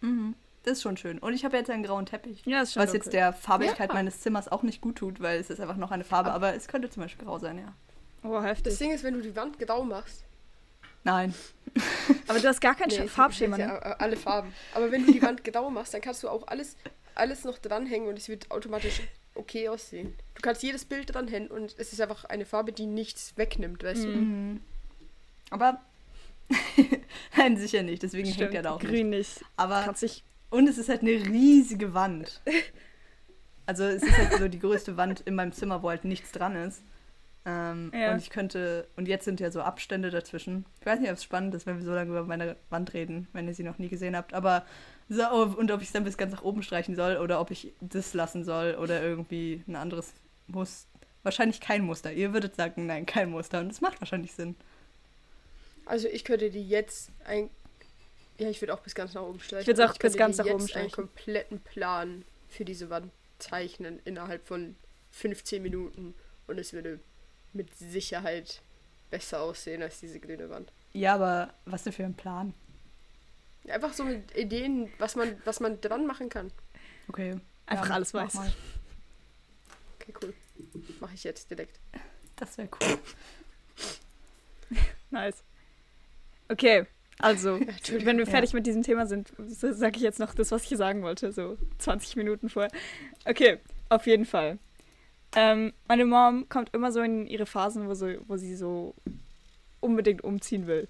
Mhm. 0.00 0.34
Das 0.64 0.78
ist 0.78 0.82
schon 0.82 0.96
schön. 0.96 1.18
Und 1.20 1.32
ich 1.32 1.44
habe 1.44 1.56
jetzt 1.56 1.70
einen 1.70 1.84
grauen 1.84 2.06
Teppich. 2.06 2.42
ja, 2.44 2.62
ist 2.62 2.72
schon 2.72 2.82
Was 2.82 2.92
jetzt 2.92 3.06
dunkel. 3.06 3.20
der 3.20 3.32
Farbigkeit 3.32 3.90
Ja. 3.90 3.94
meines 3.94 4.20
Zimmers 4.20 4.48
auch 4.48 4.64
nicht 4.64 4.80
gut 4.80 4.96
tut, 4.96 5.20
weil 5.20 5.38
es 5.38 5.48
ist 5.48 5.60
einfach 5.60 5.76
noch 5.76 5.92
eine 5.92 6.02
Farbe. 6.02 6.32
Aber 6.32 6.54
es 6.54 6.66
könnte 6.66 6.90
zum 6.90 7.04
Beispiel 7.04 7.24
grau 7.24 7.38
sein, 7.38 7.58
ja. 7.58 7.72
Oh, 8.24 8.42
heftig. 8.42 8.64
Das 8.72 8.78
Ding 8.78 8.90
ist, 8.90 9.04
wenn 9.04 9.14
du 9.14 9.20
die 9.22 9.36
Wand 9.36 9.60
grau 9.60 9.84
machst, 9.84 10.24
Nein. 11.06 11.32
aber 12.26 12.40
du 12.40 12.48
hast 12.48 12.60
gar 12.60 12.74
kein 12.74 12.88
Nee, 12.88 13.06
Farbschema, 13.06 13.56
ja, 13.56 13.66
ne? 13.68 13.80
äh, 13.80 13.94
alle 13.98 14.16
Farben. 14.16 14.52
Aber 14.74 14.90
wenn 14.90 15.06
du 15.06 15.12
die 15.12 15.22
Wand 15.22 15.44
grau 15.44 15.70
machst, 15.76 15.94
dann 15.94 16.00
kannst 16.00 16.24
du 16.24 16.28
auch 16.28 16.48
alles, 16.48 16.76
alles 17.14 17.44
noch 17.44 17.58
dranhängen 17.58 18.08
und 18.08 18.18
es 18.18 18.28
wird 18.28 18.50
automatisch 18.50 19.02
okay 19.36 19.68
aussehen. 19.68 20.16
Du 20.34 20.42
kannst 20.42 20.64
jedes 20.64 20.84
Bild 20.84 21.14
dranhängen 21.14 21.48
und 21.48 21.76
es 21.78 21.92
ist 21.92 22.00
einfach 22.00 22.24
eine 22.24 22.44
Farbe, 22.44 22.72
die 22.72 22.86
nichts 22.86 23.36
wegnimmt, 23.36 23.84
weißt 23.84 24.02
du? 24.02 24.08
Mhm. 24.08 24.60
Aber. 25.50 25.80
Nein, 27.36 27.56
sicher 27.56 27.82
nicht. 27.84 28.02
Deswegen 28.02 28.28
hängt 28.28 28.54
er 28.54 28.62
da 28.62 28.72
auch 28.72 28.82
nicht. 28.82 28.90
Grün 28.90 29.10
nicht. 29.10 29.44
Aber. 29.56 29.82
Kannst 29.84 30.02
dich. 30.02 30.24
Und 30.50 30.68
es 30.68 30.78
ist 30.78 30.88
halt 30.88 31.02
eine 31.02 31.12
riesige 31.12 31.94
Wand. 31.94 32.40
Also 33.66 33.84
es 33.84 34.02
ist 34.02 34.16
halt 34.16 34.32
so 34.34 34.48
die 34.48 34.58
größte 34.58 34.96
Wand 34.96 35.20
in 35.20 35.34
meinem 35.34 35.52
Zimmer, 35.52 35.82
wo 35.82 35.90
halt 35.90 36.04
nichts 36.04 36.32
dran 36.32 36.56
ist. 36.56 36.82
Ähm, 37.48 37.92
Ja. 37.94 38.12
Und 38.12 38.18
ich 38.18 38.30
könnte, 38.30 38.88
und 38.96 39.06
jetzt 39.06 39.24
sind 39.24 39.38
ja 39.40 39.50
so 39.52 39.62
Abstände 39.62 40.10
dazwischen. 40.10 40.66
Ich 40.80 40.86
weiß 40.86 40.98
nicht, 41.00 41.10
ob 41.10 41.16
es 41.16 41.22
spannend 41.22 41.54
ist, 41.54 41.64
wenn 41.64 41.78
wir 41.78 41.84
so 41.84 41.92
lange 41.94 42.10
über 42.10 42.24
meine 42.24 42.56
Wand 42.70 42.92
reden, 42.92 43.28
wenn 43.32 43.46
ihr 43.46 43.54
sie 43.54 43.62
noch 43.62 43.78
nie 43.78 43.88
gesehen 43.88 44.16
habt. 44.16 44.34
Aber 44.34 44.66
so, 45.08 45.24
und 45.30 45.70
ob 45.70 45.80
ich 45.80 45.86
es 45.86 45.92
dann 45.92 46.02
bis 46.04 46.18
ganz 46.18 46.32
nach 46.32 46.42
oben 46.42 46.62
streichen 46.64 46.96
soll 46.96 47.18
oder 47.18 47.40
ob 47.40 47.52
ich 47.52 47.72
das 47.80 48.12
lassen 48.14 48.44
soll 48.44 48.74
oder 48.74 49.00
irgendwie 49.00 49.62
ein 49.68 49.76
anderes 49.76 50.12
Muster. 50.48 50.88
Wahrscheinlich 51.22 51.60
kein 51.60 51.82
Muster. 51.82 52.12
Ihr 52.12 52.32
würdet 52.32 52.56
sagen, 52.56 52.86
nein, 52.86 53.06
kein 53.06 53.30
Muster. 53.30 53.60
Und 53.60 53.68
das 53.68 53.80
macht 53.80 54.00
wahrscheinlich 54.00 54.32
Sinn. 54.32 54.56
Also 55.84 56.08
ich 56.08 56.24
könnte 56.24 56.50
die 56.50 56.68
jetzt 56.68 57.10
ein. 57.24 57.48
Ja, 58.38 58.50
ich 58.50 58.60
würde 58.60 58.74
auch 58.74 58.80
bis 58.80 58.94
ganz 58.94 59.14
nach 59.14 59.22
oben 59.22 59.40
streichen. 59.40 59.62
Ich 59.62 59.66
würd's 59.68 59.80
auch 59.80 59.92
Ich 59.92 59.98
bis 59.98 60.12
könnte 60.12 60.18
ganz 60.18 60.38
nach 60.38 60.44
oben 60.46 60.60
jetzt 60.64 60.76
einen 60.76 60.88
streichen. 60.90 60.92
kompletten 60.92 61.60
Plan 61.60 62.24
für 62.48 62.64
diese 62.64 62.90
Wand 62.90 63.10
zeichnen 63.38 64.00
innerhalb 64.04 64.46
von 64.46 64.76
15 65.12 65.62
Minuten 65.62 66.14
und 66.46 66.58
es 66.58 66.72
würde 66.72 67.00
mit 67.56 67.74
Sicherheit 67.76 68.62
besser 69.10 69.40
aussehen 69.40 69.82
als 69.82 70.00
diese 70.00 70.20
grüne 70.20 70.48
Wand. 70.50 70.72
Ja, 70.92 71.14
aber 71.14 71.52
was 71.64 71.84
denn 71.84 71.92
für 71.92 72.04
ein 72.04 72.14
Plan? 72.14 72.54
Einfach 73.68 73.92
so 73.92 74.04
mit 74.04 74.36
Ideen, 74.36 74.90
was 74.98 75.16
man, 75.16 75.36
was 75.44 75.60
man 75.60 75.80
dran 75.80 76.06
machen 76.06 76.28
kann. 76.28 76.52
Okay. 77.08 77.38
Einfach 77.66 77.90
alles 77.90 78.12
mach 78.12 78.24
weiß. 78.24 78.34
mal. 78.34 78.52
Okay, 80.00 80.14
cool. 80.22 80.34
Mache 81.00 81.14
ich 81.14 81.24
jetzt 81.24 81.50
direkt. 81.50 81.80
Das 82.36 82.56
wäre 82.58 82.68
cool. 82.80 82.98
Nice. 85.10 85.42
Okay, 86.48 86.86
also, 87.18 87.54
Entschuldigung. 87.56 88.06
wenn 88.06 88.18
wir 88.18 88.24
Ja. 88.24 88.30
fertig 88.30 88.52
mit 88.52 88.66
diesem 88.66 88.82
Thema 88.82 89.06
sind, 89.06 89.32
sage 89.48 89.96
ich 89.96 90.02
jetzt 90.02 90.18
noch 90.18 90.34
das, 90.34 90.50
was 90.50 90.62
ich 90.62 90.68
hier 90.68 90.76
sagen 90.76 91.02
wollte, 91.02 91.32
so 91.32 91.56
20 91.78 92.16
Minuten 92.16 92.48
vorher. 92.48 92.70
Okay, 93.24 93.58
auf 93.88 94.06
jeden 94.06 94.24
Fall. 94.26 94.58
Ähm, 95.36 95.74
meine 95.86 96.06
Mom 96.06 96.48
kommt 96.48 96.74
immer 96.74 96.90
so 96.90 97.02
in 97.02 97.26
ihre 97.26 97.44
Phasen, 97.44 97.86
wo, 97.88 97.94
so, 97.94 98.08
wo 98.26 98.38
sie 98.38 98.56
so 98.56 98.94
unbedingt 99.80 100.24
umziehen 100.24 100.66
will. 100.66 100.88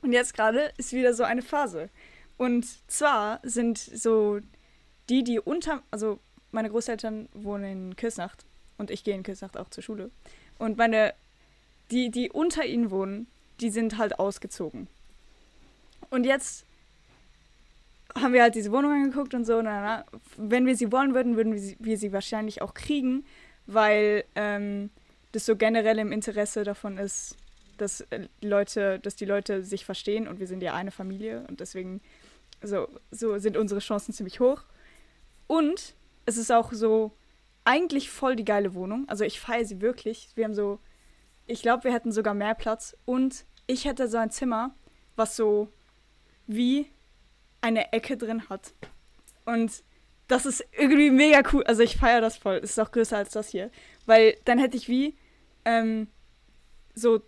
Und 0.00 0.12
jetzt 0.12 0.34
gerade 0.34 0.72
ist 0.78 0.92
wieder 0.92 1.12
so 1.12 1.22
eine 1.22 1.42
Phase. 1.42 1.90
Und 2.38 2.66
zwar 2.90 3.40
sind 3.42 3.78
so 3.78 4.40
die, 5.10 5.22
die 5.22 5.38
unter, 5.38 5.82
also 5.90 6.18
meine 6.50 6.70
Großeltern 6.70 7.28
wohnen 7.34 7.64
in 7.64 7.96
Kürsnacht 7.96 8.46
und 8.78 8.90
ich 8.90 9.04
gehe 9.04 9.14
in 9.14 9.22
Kürsnacht 9.22 9.56
auch 9.56 9.68
zur 9.68 9.82
Schule. 9.82 10.10
Und 10.58 10.78
meine, 10.78 11.14
die, 11.90 12.10
die 12.10 12.30
unter 12.30 12.64
ihnen 12.64 12.90
wohnen, 12.90 13.26
die 13.60 13.70
sind 13.70 13.98
halt 13.98 14.18
ausgezogen. 14.18 14.88
Und 16.10 16.24
jetzt 16.24 16.65
haben 18.14 18.32
wir 18.32 18.42
halt 18.42 18.54
diese 18.54 18.72
Wohnung 18.72 18.92
angeguckt 18.92 19.34
und 19.34 19.44
so. 19.44 19.60
Na, 19.62 19.80
na, 19.80 20.04
wenn 20.36 20.66
wir 20.66 20.76
sie 20.76 20.92
wollen 20.92 21.14
würden, 21.14 21.36
würden 21.36 21.52
wir 21.52 21.60
sie, 21.60 21.76
wir 21.78 21.98
sie 21.98 22.12
wahrscheinlich 22.12 22.62
auch 22.62 22.74
kriegen, 22.74 23.24
weil 23.66 24.24
ähm, 24.34 24.90
das 25.32 25.46
so 25.46 25.56
generell 25.56 25.98
im 25.98 26.12
Interesse 26.12 26.64
davon 26.64 26.98
ist, 26.98 27.36
dass 27.76 28.00
äh, 28.02 28.28
Leute, 28.40 28.98
dass 29.00 29.16
die 29.16 29.24
Leute 29.24 29.62
sich 29.62 29.84
verstehen 29.84 30.28
und 30.28 30.40
wir 30.40 30.46
sind 30.46 30.62
ja 30.62 30.74
eine 30.74 30.90
Familie 30.90 31.44
und 31.48 31.60
deswegen 31.60 32.00
so, 32.62 32.88
so 33.10 33.38
sind 33.38 33.56
unsere 33.56 33.80
Chancen 33.80 34.14
ziemlich 34.14 34.40
hoch. 34.40 34.62
Und 35.46 35.94
es 36.24 36.36
ist 36.36 36.50
auch 36.50 36.72
so 36.72 37.12
eigentlich 37.64 38.10
voll 38.10 38.36
die 38.36 38.44
geile 38.44 38.74
Wohnung. 38.74 39.08
Also 39.08 39.24
ich 39.24 39.40
feiere 39.40 39.64
sie 39.64 39.80
wirklich. 39.80 40.30
Wir 40.34 40.44
haben 40.44 40.54
so, 40.54 40.78
ich 41.46 41.62
glaube, 41.62 41.84
wir 41.84 41.92
hätten 41.92 42.12
sogar 42.12 42.34
mehr 42.34 42.54
Platz 42.54 42.96
und 43.04 43.44
ich 43.66 43.84
hätte 43.84 44.08
so 44.08 44.18
ein 44.18 44.30
Zimmer, 44.30 44.74
was 45.16 45.36
so 45.36 45.68
wie 46.46 46.86
eine 47.66 47.92
Ecke 47.92 48.16
drin 48.16 48.48
hat. 48.48 48.74
Und 49.44 49.82
das 50.28 50.46
ist 50.46 50.64
irgendwie 50.72 51.10
mega 51.10 51.42
cool. 51.52 51.64
Also 51.64 51.82
ich 51.82 51.96
feiere 51.96 52.20
das 52.20 52.36
voll. 52.36 52.56
Es 52.56 52.70
ist 52.70 52.78
auch 52.78 52.92
größer 52.92 53.16
als 53.16 53.30
das 53.30 53.48
hier. 53.48 53.70
Weil 54.06 54.36
dann 54.44 54.58
hätte 54.58 54.76
ich 54.76 54.88
wie 54.88 55.16
ähm, 55.64 56.06
so 56.94 57.22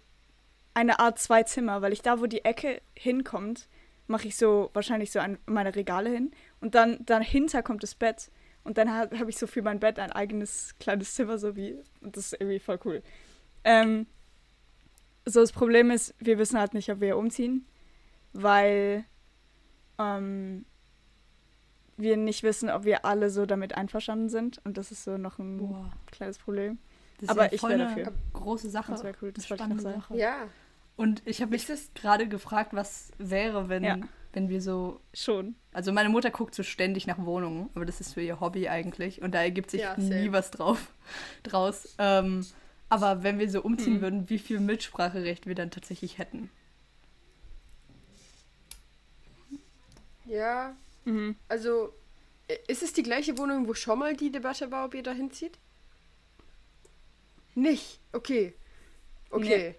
eine 0.75 1.01
Art 1.01 1.19
zwei 1.19 1.43
Zimmer, 1.43 1.83
weil 1.83 1.93
ich 1.93 2.03
da, 2.03 2.21
wo 2.21 2.27
die 2.27 2.45
Ecke 2.45 2.81
hinkommt, 2.95 3.69
mache 4.07 4.29
ich 4.29 4.37
so 4.37 4.71
wahrscheinlich 4.75 5.11
so 5.11 5.19
ein, 5.19 5.39
meine 5.47 5.75
Regale 5.75 6.11
hin. 6.11 6.31
Und 6.61 6.77
dann 6.77 7.05
dahinter 7.05 7.65
kommt 7.65 7.83
das 7.83 7.97
Bett. 7.97 8.31
Und 8.63 8.79
dann 8.79 8.93
habe 8.93 9.19
hab 9.19 9.29
ich 9.29 9.39
so 9.39 9.49
für 9.49 9.63
mein 9.63 9.81
Bett 9.81 9.99
ein 9.99 10.13
eigenes 10.13 10.75
kleines 10.79 11.15
Zimmer, 11.15 11.39
so 11.39 11.57
wie. 11.57 11.77
Und 12.01 12.17
das 12.17 12.27
ist 12.27 12.41
irgendwie 12.41 12.61
voll 12.61 12.79
cool. 12.85 13.03
Ähm, 13.65 14.07
so, 15.25 15.41
das 15.41 15.53
Problem 15.53 15.91
ist, 15.91 16.15
wir 16.21 16.39
wissen 16.39 16.59
halt 16.59 16.75
nicht, 16.75 16.91
ob 16.91 17.01
wir 17.01 17.17
umziehen, 17.17 17.67
weil 18.33 19.05
ähm, 19.99 20.65
wir 21.97 22.17
nicht 22.17 22.43
wissen, 22.43 22.71
ob 22.71 22.85
wir 22.85 23.05
alle 23.05 23.31
so 23.31 23.45
damit 23.47 23.77
einverstanden 23.77 24.29
sind. 24.29 24.61
Und 24.65 24.77
das 24.79 24.93
ist 24.93 25.05
so 25.05 25.19
noch 25.19 25.39
ein 25.39 25.59
Boah. 25.59 25.93
kleines 26.11 26.39
Problem. 26.39 26.79
Das 27.21 27.29
Aber 27.31 27.47
ja 27.47 27.53
ich 27.53 27.61
voll 27.61 27.71
wäre 27.71 27.87
eine 27.89 28.05
dafür. 28.05 28.13
große 28.33 28.71
Sache. 28.71 28.93
Das 28.93 29.03
wäre 29.03 29.15
cool, 29.23 29.33
das 29.33 29.51
Eine 29.51 29.51
wollte 29.51 29.65
ich 29.65 29.69
noch 29.71 29.81
spannende 29.81 29.83
sagen. 29.83 30.01
Sache. 30.01 30.17
Ja, 30.19 30.37
Und 30.97 31.23
ich 31.27 31.41
habe 31.43 31.51
mich 31.51 31.67
gerade 31.95 32.29
gefragt, 32.29 32.73
was 32.75 33.11
wäre, 33.19 33.69
wenn, 33.69 33.83
Ja. 33.83 33.99
wenn 34.33 34.49
wir 34.49 34.61
so. 34.63 35.01
Schon. 35.13 35.57
Also 35.73 35.93
meine 35.93 36.09
Mutter 36.09 36.31
guckt 36.31 36.55
so 36.55 36.63
ständig 36.63 37.09
nach 37.09 37.19
Wohnungen, 37.19 37.71
aber 37.75 37.85
das 37.85 38.01
ist 38.01 38.15
für 38.15 38.21
ihr 38.21 38.39
Hobby 38.39 38.69
eigentlich. 38.69 39.21
Und 39.23 39.33
da 39.35 39.43
ergibt 39.43 39.71
sich 39.73 39.81
Ja, 39.81 39.97
nie 39.97 40.31
was 40.31 40.53
drauf 40.53 40.93
draus. 41.43 41.97
Ähm, 41.99 42.47
aber 42.89 43.25
wenn 43.25 43.41
wir 43.41 43.51
so 43.51 43.61
umziehen 43.63 43.95
Mhm. 43.97 44.01
würden, 44.03 44.31
wie 44.31 44.39
viel 44.39 44.61
Mitspracherecht 44.61 45.47
wir 45.47 45.57
dann 45.57 45.73
tatsächlich 45.73 46.19
hätten. 46.19 46.51
Ja. 50.29 50.77
Mhm. 51.05 51.37
Also, 51.49 51.93
äh, 52.49 52.57
ist 52.69 52.83
es 52.83 52.93
die 52.93 53.03
gleiche 53.03 53.37
Wohnung, 53.39 53.67
wo 53.69 53.75
schon 53.75 53.99
mal 53.99 54.17
die 54.17 54.31
Debatte 54.31 54.71
war, 54.71 54.85
ob 54.87 54.95
ihr 54.95 55.03
da 55.03 55.13
hinzieht? 55.13 55.59
Nicht. 57.55 57.99
Okay. 58.13 58.55
Okay. 59.31 59.75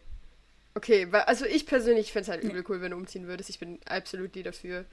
Okay, 0.75 1.11
weil, 1.11 1.21
also 1.21 1.45
ich 1.45 1.65
persönlich 1.65 2.11
fände 2.11 2.23
es 2.23 2.29
halt 2.29 2.43
übel 2.43 2.63
cool, 2.69 2.81
wenn 2.81 2.91
du 2.91 2.97
umziehen 2.97 3.27
würdest. 3.27 3.49
Ich 3.49 3.59
bin 3.59 3.79
absolut 3.85 4.35
die 4.35 4.43
dafür. 4.43 4.85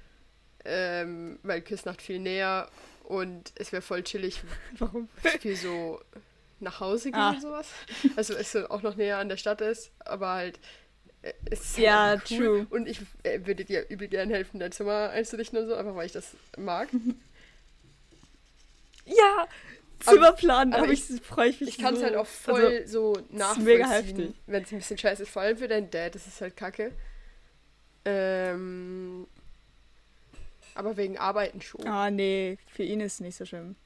Ähm, 0.64 1.38
weil 1.42 1.61
Küssnacht 1.61 2.02
viel 2.02 2.18
näher 2.18 2.68
und 3.04 3.52
es 3.54 3.70
wäre 3.70 3.82
voll 3.82 4.02
chillig 4.02 4.42
Warum? 4.78 5.09
für 5.40 5.54
so 5.54 6.00
nach 6.59 6.80
Hause 6.80 7.11
gehen 7.12 7.20
Ah. 7.20 7.30
und 7.30 7.42
sowas. 7.42 7.68
Also 8.16 8.34
es 8.34 8.57
auch 8.57 8.82
noch 8.82 8.96
näher 8.96 9.18
an 9.18 9.28
der 9.28 9.36
Stadt 9.36 9.61
ist, 9.61 9.92
aber 10.00 10.30
halt 10.30 10.59
ist 11.51 11.79
Ja, 11.79 12.14
cool. 12.31 12.37
true. 12.39 12.66
Und 12.70 12.89
ich 12.89 13.01
äh, 13.22 13.41
würde 13.45 13.64
dir 13.64 13.89
übel 13.89 14.09
gern 14.09 14.31
helfen, 14.31 14.59
dein 14.61 14.72
Zimmer 14.72 15.11
einzurichten 15.11 15.59
und 15.59 15.66
so, 15.68 15.74
einfach 15.74 15.95
weil 15.95 16.07
ich 16.07 16.12
das 16.12 16.33
mag. 16.57 16.89
Ja, 19.09 19.47
Zimmerplan, 20.01 20.72
aber 20.72 20.85
aber 20.85 20.93
ich, 20.93 21.05
freue 21.22 21.49
ich 21.51 21.61
mich 21.61 21.70
Ich 21.70 21.79
kann 21.79 21.95
es 21.95 22.01
so. 22.01 22.07
halt 22.07 22.16
auch 22.16 22.27
voll 22.27 22.64
Also, 22.81 23.14
so 23.14 23.22
nachvollziehen, 23.31 24.35
wenn 24.47 24.62
es 24.64 24.72
ein 24.72 24.79
bisschen 24.79 24.99
scheiße 24.99 25.22
ist. 25.22 25.31
Vor 25.31 25.43
allem 25.43 25.57
für 25.57 25.68
deinen 25.68 25.91
Dad, 25.91 26.14
das 26.14 26.27
ist 26.27 26.41
halt 26.41 26.57
kacke. 26.57 26.93
Ähm, 28.05 29.27
aber 30.74 30.97
wegen 30.97 31.16
Arbeiten 31.18 31.61
schon. 31.62 31.87
ah, 31.87 32.11
nee, 32.11 32.59
für 32.66 32.83
ihn 32.83 33.01
ist 33.01 33.14
es 33.14 33.20
nicht 33.20 33.37
so 33.37 33.45
schlimm. 33.47 33.77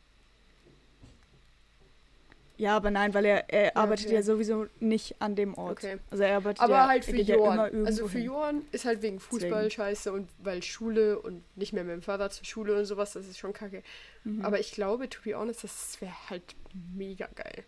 Ja, 2.61 2.76
aber 2.76 2.90
nein, 2.90 3.14
weil 3.14 3.24
er, 3.24 3.48
er 3.48 3.74
arbeitet 3.74 4.08
okay. 4.08 4.16
ja 4.16 4.22
sowieso 4.22 4.66
nicht 4.80 5.16
an 5.18 5.34
dem 5.34 5.54
Ort. 5.54 5.78
Okay. 5.78 5.96
Also 6.11 6.24
er 6.24 6.36
arbeitet 6.36 6.61
Aber 6.61 6.74
ja, 6.74 6.88
halt 6.88 7.06
für 7.06 7.16
ja 7.16 7.36
Johann. 7.36 7.58
irgendwo 7.58 7.86
also 7.86 8.06
für. 8.06 8.18
Johann 8.18 8.66
ist 8.70 8.84
halt 8.84 9.00
wegen 9.00 9.18
Fußball 9.18 9.50
Deswegen. 9.50 9.70
scheiße 9.70 10.12
und 10.12 10.28
weil 10.42 10.62
Schule 10.62 11.18
und 11.18 11.42
nicht 11.56 11.72
mehr 11.72 11.84
mit 11.84 11.94
dem 11.94 12.02
Vater 12.02 12.28
zur 12.28 12.44
Schule 12.44 12.78
und 12.78 12.84
sowas, 12.84 13.14
das 13.14 13.26
ist 13.26 13.38
schon 13.38 13.54
kacke. 13.54 13.82
Mhm. 14.24 14.44
Aber 14.44 14.61
ich 14.61 14.72
glaube, 14.72 15.08
to 15.08 15.22
be 15.24 15.34
honest, 15.34 15.64
das 15.64 15.98
wäre 16.02 16.12
halt 16.28 16.54
mega 16.94 17.28
geil. 17.34 17.64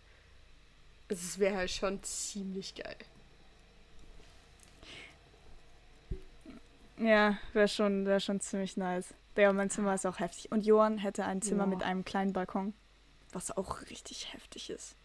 Also 1.09 1.23
es 1.25 1.39
wäre 1.39 1.55
halt 1.57 1.71
schon 1.71 2.03
ziemlich 2.03 2.75
geil. 2.75 2.95
Ja, 6.99 7.39
wäre 7.53 7.67
schon, 7.67 8.05
wär 8.05 8.19
schon 8.19 8.41
ziemlich 8.41 8.77
nice. 8.77 9.15
Ja, 9.35 9.51
mein 9.53 9.71
Zimmer 9.71 9.95
ist 9.95 10.05
auch 10.05 10.19
heftig. 10.19 10.51
Und 10.51 10.67
Johann 10.67 10.99
hätte 10.99 11.25
ein 11.25 11.41
Zimmer 11.41 11.63
Ja. 11.63 11.69
mit 11.69 11.81
einem 11.81 12.05
kleinen 12.05 12.31
Balkon, 12.31 12.75
was 13.33 13.55
auch 13.55 13.81
richtig 13.89 14.33
heftig 14.33 14.69
ist. 14.69 14.95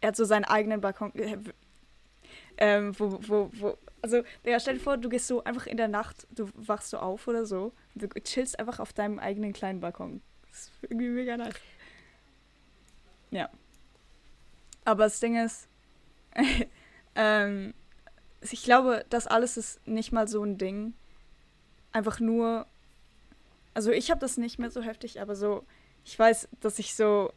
Er 0.00 0.08
hat 0.08 0.16
so 0.16 0.24
seinen 0.24 0.44
eigenen 0.44 0.80
Balkon. 0.80 1.14
äh, 1.14 1.38
Ähm, 2.58 2.98
wo, 2.98 3.18
wo, 3.26 3.50
wo, 3.54 3.78
also, 4.02 4.22
ja, 4.44 4.60
stell 4.60 4.74
dir 4.74 4.80
vor, 4.80 4.96
du 4.96 5.08
gehst 5.08 5.26
so 5.26 5.42
einfach 5.44 5.66
in 5.66 5.76
der 5.76 5.88
Nacht, 5.88 6.26
du 6.30 6.50
wachst 6.54 6.90
so 6.90 6.98
auf 6.98 7.26
oder 7.26 7.46
so, 7.46 7.72
du 7.94 8.06
chillst 8.08 8.58
einfach 8.58 8.80
auf 8.80 8.92
deinem 8.92 9.18
eigenen 9.18 9.52
kleinen 9.52 9.80
Balkon. 9.80 10.20
Das 10.50 10.60
ist 10.60 10.72
irgendwie 10.82 11.08
mega 11.08 11.36
nice. 11.36 11.54
Ja. 13.30 13.48
Aber 14.84 15.04
das 15.04 15.20
Ding 15.20 15.36
ist, 15.36 15.68
ähm, 17.14 17.74
ich 18.40 18.62
glaube, 18.62 19.04
das 19.10 19.26
alles 19.26 19.56
ist 19.56 19.86
nicht 19.86 20.12
mal 20.12 20.28
so 20.28 20.42
ein 20.42 20.58
Ding. 20.58 20.94
Einfach 21.92 22.20
nur, 22.20 22.66
also 23.74 23.90
ich 23.90 24.10
habe 24.10 24.20
das 24.20 24.36
nicht 24.36 24.58
mehr 24.58 24.70
so 24.70 24.82
heftig, 24.82 25.20
aber 25.20 25.34
so, 25.34 25.64
ich 26.04 26.18
weiß, 26.18 26.48
dass 26.60 26.78
ich 26.78 26.94
so, 26.94 27.32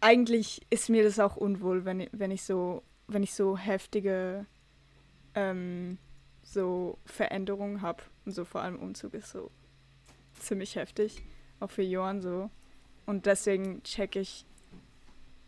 eigentlich 0.00 0.62
ist 0.70 0.88
mir 0.88 1.02
das 1.02 1.18
auch 1.18 1.36
unwohl, 1.36 1.84
wenn, 1.84 2.00
ich- 2.00 2.10
wenn 2.12 2.30
ich 2.30 2.42
so, 2.44 2.82
wenn 3.08 3.22
ich 3.22 3.34
so 3.34 3.56
heftige, 3.56 4.46
ähm, 5.34 5.98
so 6.42 6.98
Veränderungen 7.04 7.82
habe. 7.82 8.02
Und 8.24 8.32
so 8.32 8.44
vor 8.44 8.60
allem 8.62 8.76
Umzug 8.78 9.14
ist 9.14 9.30
so 9.30 9.50
ziemlich 10.38 10.76
heftig, 10.76 11.22
auch 11.60 11.70
für 11.70 11.82
Johann 11.82 12.20
so. 12.20 12.50
Und 13.06 13.26
deswegen 13.26 13.82
check 13.84 14.16
ich, 14.16 14.44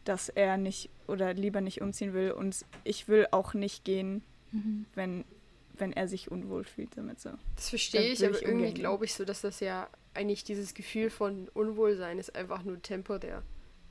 dass 0.04 0.28
er 0.28 0.56
nicht 0.56 0.90
oder 1.06 1.34
lieber 1.34 1.60
nicht 1.60 1.80
umziehen 1.82 2.14
will. 2.14 2.30
Und 2.32 2.64
ich 2.84 3.08
will 3.08 3.26
auch 3.30 3.54
nicht 3.54 3.84
gehen, 3.84 4.22
Mhm. 4.52 4.86
wenn, 4.94 5.24
wenn 5.74 5.92
er 5.92 6.08
sich 6.08 6.30
unwohl 6.30 6.64
fühlt 6.64 6.96
damit 6.96 7.20
so. 7.20 7.30
Das 7.56 7.68
verstehe 7.68 8.12
ich, 8.12 8.24
aber 8.24 8.40
irgendwie 8.42 8.72
glaube 8.72 9.04
ich 9.04 9.12
so, 9.14 9.24
dass 9.26 9.42
das 9.42 9.60
ja 9.60 9.88
eigentlich 10.18 10.44
dieses 10.44 10.74
Gefühl 10.74 11.10
von 11.10 11.48
Unwohlsein 11.54 12.18
ist 12.18 12.34
einfach 12.34 12.62
nur 12.64 12.82
temporär. 12.82 13.42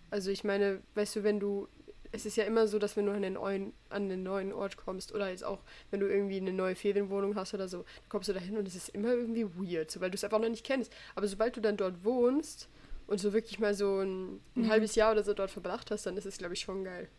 Also 0.10 0.30
ich 0.30 0.44
meine, 0.44 0.82
weißt 0.96 1.16
du, 1.18 1.24
wenn 1.24 1.40
du, 1.40 1.68
es 2.12 2.26
ist 2.26 2.38
ja 2.38 2.44
immer 2.44 2.68
so, 2.68 2.80
dass 2.80 2.96
wenn 2.98 3.06
du 3.06 3.12
an 3.14 3.22
den 3.22 3.34
neuen, 3.34 3.74
an 3.90 4.10
den 4.10 4.24
neuen 4.24 4.52
Ort 4.54 4.78
kommst 4.78 5.14
oder 5.14 5.30
jetzt 5.30 5.44
auch, 5.44 5.62
wenn 5.92 6.00
du 6.00 6.08
irgendwie 6.08 6.38
eine 6.38 6.54
neue 6.54 6.76
Ferienwohnung 6.76 7.36
hast 7.36 7.54
oder 7.54 7.68
so, 7.68 7.80
dann 7.80 8.10
kommst 8.10 8.30
du 8.30 8.34
da 8.34 8.40
hin 8.40 8.58
und 8.58 8.68
es 8.68 8.76
ist 8.76 8.90
immer 8.90 9.12
irgendwie 9.14 9.46
weird, 9.46 9.90
so, 9.92 10.00
weil 10.02 10.12
du 10.12 10.16
es 10.16 10.24
einfach 10.24 10.40
noch 10.40 10.50
nicht 10.50 10.66
kennst. 10.66 10.92
Aber 11.16 11.28
sobald 11.28 11.56
du 11.58 11.62
dann 11.62 11.78
dort 11.78 12.04
wohnst 12.04 12.70
und 13.08 13.20
so 13.20 13.34
wirklich 13.34 13.60
mal 13.60 13.74
so 13.74 14.00
ein, 14.00 14.36
ein 14.36 14.42
Mhm. 14.64 14.68
halbes 14.70 14.96
Jahr 14.96 15.12
oder 15.14 15.24
so 15.24 15.34
dort 15.34 15.52
verbracht 15.52 15.92
hast, 15.92 16.06
dann 16.06 16.18
ist 16.18 16.26
es, 16.26 16.38
glaube 16.38 16.54
ich, 16.56 16.62
schon 16.62 16.84
geil. 16.84 17.10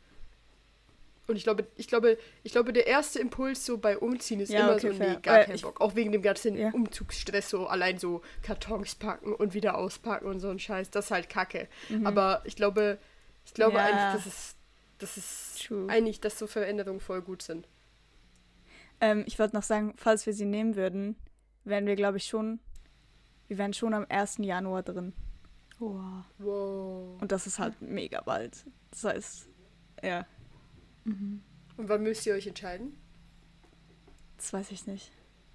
Und 1.29 1.37
ich 1.37 1.45
glaube, 1.45 1.66
ich 1.76 1.87
glaube, 1.89 2.16
ich 2.43 2.53
glaube, 2.53 2.72
der 2.72 2.87
erste 2.87 3.18
Impuls 3.20 3.64
so 3.66 3.76
bei 3.79 3.99
Umziehen 3.99 4.41
ist 4.41 4.51
Ja, 4.51 4.61
immer 4.61 4.76
okay, 4.76 4.91
so, 4.93 4.97
fair. 4.97 5.14
nee, 5.16 5.20
gar 5.20 5.45
keinen 5.45 5.61
Bock. 5.61 5.81
Auch 5.81 5.95
wegen 5.95 6.11
dem 6.11 6.22
ganzen 6.22 6.57
Ja. 6.57 6.70
Umzugsstress, 6.72 7.51
so 7.51 7.66
allein 7.66 7.99
so 7.99 8.22
Kartons 8.43 8.95
packen 8.95 9.35
und 9.35 9.53
wieder 9.53 9.76
auspacken 9.76 10.26
und 10.26 10.41
so 10.41 10.49
ein 10.49 10.59
Scheiß. 10.59 10.91
Das 10.91 11.07
ist 11.07 11.11
halt 11.11 11.29
kacke. 11.29 11.68
Mhm. 11.91 12.07
Aber 12.07 12.41
ich 12.45 12.57
glaube, 12.57 12.99
ich 13.45 13.53
glaube 13.53 13.76
Ja. 13.76 13.85
eigentlich, 13.85 14.24
dass 14.24 14.26
es, 14.26 14.57
dass 14.99 15.16
es 15.18 15.59
True. 15.66 15.87
eigentlich, 15.91 16.20
dass 16.20 16.39
so 16.39 16.47
Veränderungen 16.47 17.01
voll 17.01 17.20
gut 17.20 17.43
sind. 17.43 17.68
Ähm, 19.01 19.24
ich 19.26 19.39
wollte 19.39 19.55
noch 19.55 19.62
sagen, 19.62 19.93
falls 19.97 20.24
wir 20.26 20.33
sie 20.33 20.47
nehmen 20.47 20.76
würden, 20.76 21.14
wären 21.64 21.87
wir, 21.87 21.95
glaube 21.95 22.16
ich, 22.16 22.24
schon, 22.26 22.59
wir 23.49 23.59
wären 23.59 23.74
schon 23.74 23.93
am 23.95 24.07
1. 24.09 24.39
Januar 24.39 24.83
drin. 24.83 25.12
Wow. 25.79 26.24
Wow. 26.39 27.20
Und 27.20 27.31
das 27.31 27.47
ist 27.47 27.59
halt 27.59 27.81
mega 27.83 28.22
bald. 28.22 28.64
Das 28.91 29.05
heißt, 29.05 29.49
ja, 30.03 30.26
Mhm. 31.09 31.42
Und 31.76 31.88
wann 31.88 32.02
müsst 32.02 32.26
ihr 32.26 32.34
euch 32.34 32.46
entscheiden? 32.46 32.96
das 34.36 34.52
weiß 34.52 34.70
ich 34.70 34.86
nicht. 34.86 35.11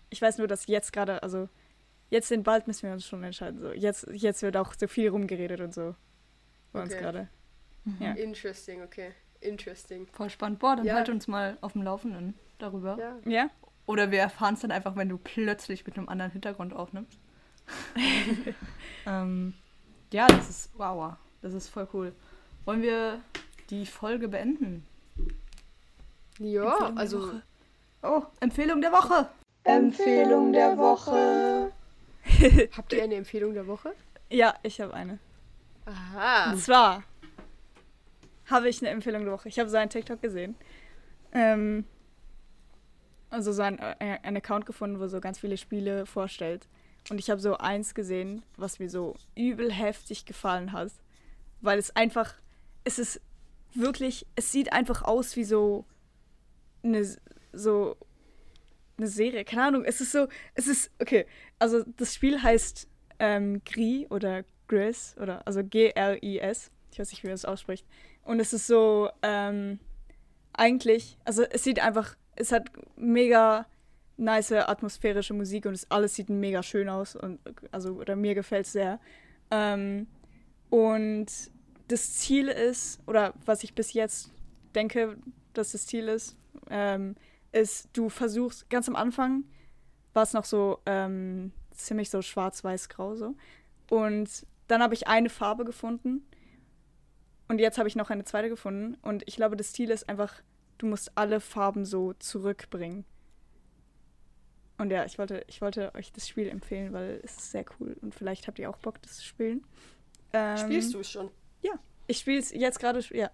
Ich 0.10 0.22
weiß 0.22 0.38
nur, 0.39 0.47
dass 0.47 0.68
jetzt 0.68 0.91
gerade, 0.91 1.24
also 1.24 1.47
jetzt 2.10 2.32
in 2.32 2.43
bald 2.43 2.68
müssen 2.68 2.84
wir 2.84 2.93
uns 2.93 3.08
schon 3.08 3.24
entscheiden. 3.24 3.62
So. 3.62 3.72
Jetzt, 3.72 4.08
jetzt 4.12 4.41
wird 4.41 4.58
auch 4.58 4.74
so 4.78 4.88
viel 4.88 5.08
rumgeredet 5.10 5.62
und 5.62 5.74
so 5.74 5.95
bei 6.74 6.82
uns 6.82 6.91
Okay. 6.93 7.01
gerade. 7.01 7.30
Mhm. 7.86 7.97
Ja. 7.99 8.12
Interesting, 8.14 8.82
okay. 8.82 9.12
Interesting. 9.39 10.08
Voll 10.08 10.30
spannend. 10.30 10.60
Boah, 10.60 10.76
dann 10.76 10.86
Ja. 10.86 10.95
halt 10.95 11.10
uns 11.10 11.28
mal 11.28 11.58
auf 11.62 11.74
dem 11.74 11.84
Laufenden 11.84 12.34
darüber. 12.58 12.97
Ja. 12.99 13.18
Ja? 13.26 13.49
Oder 13.86 14.12
wir 14.12 14.20
erfahren 14.20 14.56
es 14.56 14.62
dann 14.62 14.72
einfach, 14.72 14.95
wenn 14.97 15.10
du 15.10 15.18
plötzlich 15.18 15.86
mit 15.86 15.97
einem 15.97 16.10
anderen 16.10 16.32
Hintergrund 16.32 16.74
aufnimmst. 16.74 17.20
ähm, 19.06 19.54
ja, 20.12 20.28
das 20.28 20.49
ist 20.49 20.72
wow. 20.78 21.16
Das 21.41 21.54
ist 21.54 21.70
voll 21.70 21.88
cool. 21.93 22.14
Wollen 22.66 22.82
wir 22.82 23.22
die 23.70 23.86
Folge 23.86 24.28
beenden? 24.28 24.86
Ja, 26.40 26.92
also. 26.96 27.32
Oh, 28.02 28.24
Empfehlung 28.40 28.82
der 28.82 28.92
Woche. 28.92 29.30
Empfehlung 29.64 30.52
der 30.52 30.78
Woche. 30.78 31.72
habt 32.78 32.94
ihr 32.94 33.04
eine 33.04 33.16
Empfehlung 33.16 33.54
der 33.54 33.68
Woche? 33.68 33.94
Ja, 34.30 34.56
ich 34.64 34.82
habe 34.82 34.94
eine. 34.94 35.20
Aha. 35.86 36.52
Und 36.52 36.60
zwar 36.60 37.04
habe 38.50 38.70
ich 38.70 38.82
eine 38.82 38.90
Empfehlung 38.90 39.24
der 39.24 39.34
Woche. 39.34 39.48
Ich 39.48 39.60
habe 39.60 39.70
so 39.70 39.78
einen 39.78 39.90
TikTok 39.90 40.22
gesehen. 40.22 40.56
Ähm, 41.32 41.86
also 43.30 43.52
so 43.52 43.62
ein, 43.62 43.80
äh, 43.80 44.20
ein 44.22 44.38
Account 44.38 44.66
gefunden, 44.66 45.00
wo 45.00 45.08
so 45.08 45.20
ganz 45.20 45.40
viele 45.40 45.58
Spiele 45.58 46.06
vorstellt. 46.06 46.68
Und 47.10 47.18
ich 47.18 47.30
habe 47.30 47.42
so 47.42 47.58
eins 47.58 47.96
gesehen, 47.96 48.44
was 48.58 48.80
mir 48.80 48.90
so 48.90 49.16
übel 49.36 49.72
heftig 49.72 50.26
gefallen 50.26 50.72
hat. 50.72 50.92
Weil 51.62 51.80
es 51.80 51.96
einfach, 51.96 52.36
es 52.84 53.00
ist 53.00 53.22
wirklich, 53.74 54.26
es 54.36 54.52
sieht 54.52 54.72
einfach 54.72 55.02
aus 55.02 55.36
wie 55.36 55.44
so 55.44 55.86
eine, 56.84 57.08
so 57.52 57.98
eine 58.98 59.08
Serie. 59.08 59.46
Keine 59.46 59.64
Ahnung, 59.64 59.86
es 59.86 60.02
ist 60.02 60.12
so, 60.12 60.28
es 60.56 60.68
ist, 60.68 60.92
okay, 61.00 61.26
also 61.60 61.84
das 61.98 62.14
Spiel 62.14 62.42
heißt 62.42 62.88
ähm, 63.20 63.62
Gris 63.66 64.10
oder 64.10 64.44
Gris 64.68 65.16
oder 65.20 65.46
also 65.48 65.64
G-R-I-S. 65.64 66.72
Ich 66.92 67.00
weiß 67.00 67.12
nicht, 67.12 67.24
wie 67.24 67.28
man 67.28 67.34
das 67.34 67.46
ausspricht. 67.46 67.86
Und 68.24 68.40
es 68.40 68.54
ist 68.54 68.68
so, 68.68 69.10
ähm, 69.22 69.80
eigentlich, 70.54 71.18
also 71.26 71.44
es 71.44 71.64
sieht 71.64 71.80
einfach, 71.80 72.16
es 72.36 72.52
hat 72.52 72.70
mega 72.96 73.66
nice 74.18 74.52
atmosphärische 74.52 75.34
Musik 75.34 75.66
und 75.66 75.74
es 75.74 75.90
alles 75.90 76.16
sieht 76.16 76.30
mega 76.30 76.62
schön 76.62 76.88
aus 76.88 77.16
und 77.16 77.40
also 77.72 77.94
oder 77.94 78.16
mir 78.16 78.36
gefällt 78.36 78.68
es 78.68 78.74
sehr. 78.74 79.00
Ähm, 79.52 80.08
und 80.70 81.28
das 81.88 82.14
Ziel 82.16 82.48
ist, 82.48 83.00
oder 83.08 83.34
was 83.46 83.64
ich 83.64 83.74
bis 83.74 83.94
jetzt 83.94 84.32
denke, 84.76 85.18
dass 85.54 85.72
das 85.72 85.86
Ziel 85.86 86.08
ist, 86.08 86.36
ähm, 86.70 87.16
ist, 87.51 87.89
du 87.93 88.10
versuchst 88.10 88.70
ganz 88.70 88.88
am 88.88 88.95
Anfang 88.95 89.43
war 90.14 90.24
es 90.24 90.34
noch 90.34 90.45
so 90.45 90.80
ähm, 90.86 91.51
ziemlich 91.72 92.10
so 92.10 92.22
schwarz-weiß-grau 92.22 93.16
so. 93.16 93.36
Und 93.89 94.45
dann 94.68 94.82
habe 94.82 94.93
ich 94.93 95.08
eine 95.08 95.30
Farbe 95.30 95.66
gefunden. 95.66 96.26
Und 97.47 97.60
jetzt 97.60 97.78
habe 97.78 97.88
ich 97.88 97.95
noch 97.95 98.10
eine 98.10 98.24
zweite 98.24 98.49
gefunden. 98.49 98.95
Und 99.01 99.24
ich 99.28 99.36
glaube, 99.36 99.58
das 99.58 99.74
Ziel 99.74 99.89
ist 99.89 100.08
einfach, 100.08 100.41
du 100.78 100.86
musst 100.86 101.18
alle 101.18 101.39
Farben 101.39 101.84
so 101.86 102.14
zurückbringen. 102.14 103.06
Und 104.78 104.91
ja, 104.91 105.06
ich 105.06 105.18
wollte, 105.18 105.43
ich 105.47 105.62
wollte 105.62 105.93
euch 105.95 106.12
das 106.12 106.28
Spiel 106.28 106.47
empfehlen, 106.47 106.93
weil 106.93 107.20
es 107.24 107.38
ist 107.38 107.51
sehr 107.51 107.66
cool. 107.80 107.95
Und 108.01 108.16
vielleicht 108.16 108.47
habt 108.47 108.60
ihr 108.60 108.70
auch 108.70 108.78
Bock, 108.78 109.01
das 109.01 109.18
zu 109.18 109.24
spielen. 109.24 109.66
Ähm, 110.32 110.58
Spielst 110.58 110.93
du 110.93 110.99
es 110.99 111.10
schon? 111.10 111.30
Ich 112.08 112.20
spiele 112.20 112.39
es 112.39 112.51
jetzt 112.51 112.80
gerade, 112.80 112.99
ja. 113.16 113.32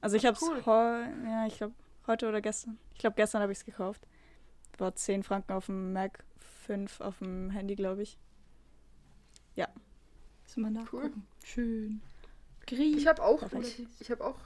Also 0.00 0.16
ich 0.16 0.26
habe 0.26 0.36
es 0.36 0.42
Cool. 0.42 1.08
ja, 1.24 1.46
ich 1.46 1.56
glaube 1.56 1.74
heute 2.08 2.28
oder 2.28 2.40
gestern. 2.40 2.78
Ich 2.94 2.98
glaube 2.98 3.16
gestern 3.16 3.42
habe 3.42 3.52
ich 3.52 3.58
es 3.58 3.64
gekauft. 3.64 4.06
War 4.78 4.94
10 4.94 5.22
Franken 5.22 5.52
auf 5.52 5.66
dem 5.66 5.92
Mac, 5.92 6.24
5 6.66 7.00
auf 7.00 7.18
dem 7.18 7.50
Handy, 7.50 7.74
glaube 7.76 8.02
ich. 8.02 8.18
Müssen 10.44 10.62
wir 10.62 10.80
nachgucken. 10.80 11.26
Schön. 11.44 12.00
Gris. 12.66 12.96
Ich 12.96 13.06
habe 13.06 13.22
auch, 13.22 13.42
ich 14.00 14.10
habe 14.10 14.24
auch, 14.24 14.38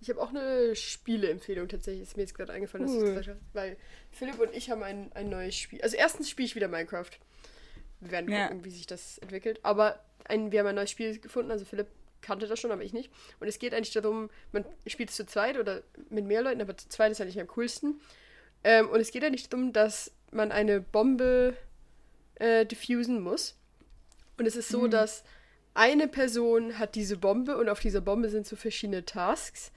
ich 0.00 0.10
habe 0.10 0.20
auch 0.20 0.30
eine 0.30 0.74
Spieleempfehlung 0.74 1.68
tatsächlich. 1.68 2.02
Ist 2.02 2.16
mir 2.16 2.24
jetzt 2.24 2.34
gerade 2.34 2.52
eingefallen, 2.52 2.86
dass 2.86 2.96
Cool. 2.96 3.00
du 3.04 3.14
gesagt 3.14 3.28
hast, 3.28 3.54
weil 3.54 3.76
Philipp 4.10 4.40
und 4.40 4.52
ich 4.54 4.70
haben 4.70 4.82
ein, 4.82 5.12
ein 5.12 5.28
neues 5.28 5.54
Spiel. 5.56 5.80
Also 5.82 5.96
erstens 5.96 6.28
spiele 6.28 6.46
ich 6.46 6.56
wieder 6.56 6.66
Minecraft. 6.68 7.10
wir 8.00 8.10
werden 8.10 8.28
Ja. 8.30 8.48
gucken, 8.48 8.64
wie 8.64 8.70
sich 8.70 8.86
das 8.88 9.18
entwickelt. 9.18 9.60
Aber 9.62 10.02
ein, 10.24 10.50
wir 10.50 10.58
haben 10.60 10.66
ein 10.66 10.74
neues 10.74 10.90
Spiel 10.90 11.18
gefunden, 11.20 11.52
also 11.52 11.64
Philipp 11.64 11.86
kannte 12.22 12.46
das 12.46 12.60
schon, 12.60 12.70
aber 12.70 12.82
ich 12.82 12.92
nicht. 12.92 13.10
Und 13.38 13.48
es 13.48 13.58
geht 13.58 13.74
eigentlich 13.74 13.92
darum, 13.92 14.30
man 14.52 14.64
spielt 14.86 15.10
es 15.10 15.16
zu 15.16 15.26
zweit 15.26 15.58
oder 15.58 15.82
mit 16.08 16.24
mehr 16.24 16.42
Leuten, 16.42 16.60
aber 16.60 16.76
zu 16.76 16.88
zweit 16.88 17.12
ist 17.12 17.20
eigentlich 17.20 17.40
am 17.40 17.46
coolsten. 17.48 18.00
Ähm, 18.64 18.88
und 18.88 19.00
es 19.00 19.10
geht 19.10 19.24
eigentlich 19.24 19.48
darum, 19.48 19.72
dass 19.72 20.12
man 20.30 20.52
eine 20.52 20.80
Bombe 20.80 21.56
äh, 22.36 22.66
diffusen 22.66 23.20
muss. 23.20 23.56
Und 24.38 24.46
es 24.46 24.56
ist 24.56 24.68
so, 24.68 24.86
dass 24.86 25.24
eine 25.74 26.08
Person 26.08 26.78
hat 26.78 26.94
diese 26.94 27.16
Bombe 27.16 27.56
und 27.56 27.68
auf 27.68 27.80
dieser 27.80 28.00
Bombe 28.00 28.28
sind 28.28 28.46
so 28.46 28.56
verschiedene 28.56 29.04
Tasks. 29.04 29.72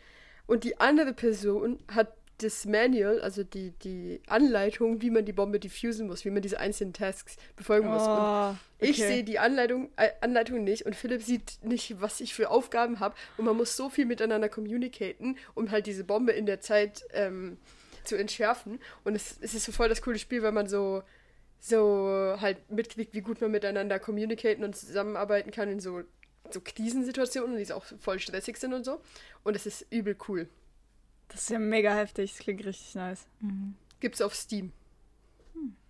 Und 0.47 0.63
die 0.63 0.79
andere 0.79 1.13
Person 1.13 1.79
hat 1.87 2.13
das 2.43 2.65
Manual, 2.65 3.21
also 3.21 3.43
die, 3.43 3.71
die 3.83 4.21
Anleitung, 4.27 5.01
wie 5.01 5.09
man 5.09 5.25
die 5.25 5.33
Bombe 5.33 5.59
diffusen 5.59 6.07
muss, 6.07 6.25
wie 6.25 6.31
man 6.31 6.41
diese 6.41 6.59
einzelnen 6.59 6.93
Tasks 6.93 7.37
befolgen 7.55 7.87
muss. 7.87 8.03
Oh, 8.05 8.55
ich 8.79 8.99
okay. 8.99 9.07
sehe 9.07 9.23
die 9.23 9.39
Anleitung, 9.39 9.89
äh, 9.95 10.09
Anleitung 10.21 10.63
nicht 10.63 10.85
und 10.85 10.95
Philipp 10.95 11.21
sieht 11.21 11.63
nicht, 11.63 12.01
was 12.01 12.19
ich 12.21 12.33
für 12.33 12.49
Aufgaben 12.49 12.99
habe. 12.99 13.15
Und 13.37 13.45
man 13.45 13.55
muss 13.55 13.77
so 13.77 13.89
viel 13.89 14.05
miteinander 14.05 14.49
communicaten, 14.49 15.37
um 15.53 15.71
halt 15.71 15.87
diese 15.87 16.03
Bombe 16.03 16.33
in 16.33 16.45
der 16.45 16.59
Zeit 16.59 17.03
ähm, 17.13 17.57
zu 18.03 18.15
entschärfen. 18.15 18.79
Und 19.03 19.15
es, 19.15 19.37
es 19.41 19.53
ist 19.53 19.65
so 19.65 19.71
voll 19.71 19.89
das 19.89 20.01
coole 20.01 20.19
Spiel, 20.19 20.43
weil 20.43 20.51
man 20.51 20.67
so, 20.67 21.03
so 21.59 22.35
halt 22.39 22.69
mitkriegt, 22.69 23.13
wie 23.13 23.21
gut 23.21 23.41
man 23.41 23.51
miteinander 23.51 23.99
communicaten 23.99 24.63
und 24.63 24.75
zusammenarbeiten 24.75 25.51
kann 25.51 25.69
in 25.69 25.79
so, 25.79 26.01
so 26.51 26.61
Krisensituationen, 26.61 27.57
die 27.57 27.73
auch 27.73 27.85
voll 27.99 28.19
stressig 28.19 28.57
sind 28.57 28.73
und 28.73 28.83
so. 28.83 28.99
Und 29.43 29.55
es 29.55 29.65
ist 29.65 29.85
übel 29.89 30.15
cool. 30.27 30.47
Das 31.33 31.41
ist 31.41 31.49
ja 31.49 31.59
mega 31.59 31.93
heftig. 31.93 32.31
Das 32.31 32.39
klingt 32.39 32.63
richtig 32.65 32.95
nice. 32.95 33.27
Gibt's 33.99 34.21
auf 34.21 34.35
Steam. 34.35 34.71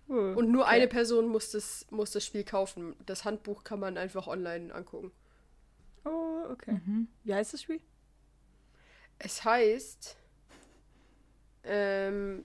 Uh, 0.08 0.34
Und 0.36 0.50
nur 0.50 0.62
okay. 0.64 0.72
eine 0.72 0.88
Person 0.88 1.28
muss 1.28 1.50
das, 1.52 1.86
muss 1.90 2.10
das 2.10 2.26
Spiel 2.26 2.44
kaufen. 2.44 2.94
Das 3.06 3.24
Handbuch 3.24 3.64
kann 3.64 3.80
man 3.80 3.96
einfach 3.96 4.26
online 4.26 4.74
angucken. 4.74 5.12
Oh, 6.04 6.42
okay. 6.50 6.80
Wie 7.24 7.34
heißt 7.34 7.54
das 7.54 7.62
Spiel? 7.62 7.80
Es 9.18 9.44
heißt. 9.44 10.16
Ähm, 11.64 12.44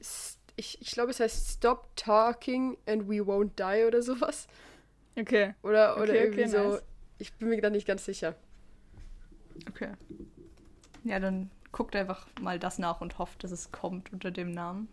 ich, 0.56 0.82
ich 0.82 0.92
glaube, 0.92 1.12
es 1.12 1.20
heißt 1.20 1.52
Stop 1.58 1.96
Talking 1.96 2.78
and 2.86 3.10
We 3.10 3.22
Won't 3.22 3.52
Die 3.58 3.86
oder 3.86 4.02
sowas. 4.02 4.48
Okay. 5.18 5.54
Oder, 5.62 5.96
oder 5.96 6.04
Okay, 6.14 6.18
irgendwie 6.24 6.42
okay, 6.44 6.50
so. 6.50 6.70
nice. 6.70 6.84
Ich 7.18 7.34
bin 7.34 7.50
mir 7.50 7.62
da 7.62 7.70
nicht 7.70 7.86
ganz 7.88 8.06
sicher. 8.06 8.36
Okay. 9.70 9.92
Ja, 11.04 11.20
dann 11.20 11.52
guckt 11.72 11.96
einfach 11.96 12.28
mal 12.42 12.60
das 12.60 12.80
nach 12.80 13.02
und 13.02 13.18
hofft, 13.20 13.44
dass 13.44 13.52
es 13.52 13.72
kommt 13.72 14.12
unter 14.14 14.32
dem 14.32 14.52
Namen. 14.52 14.88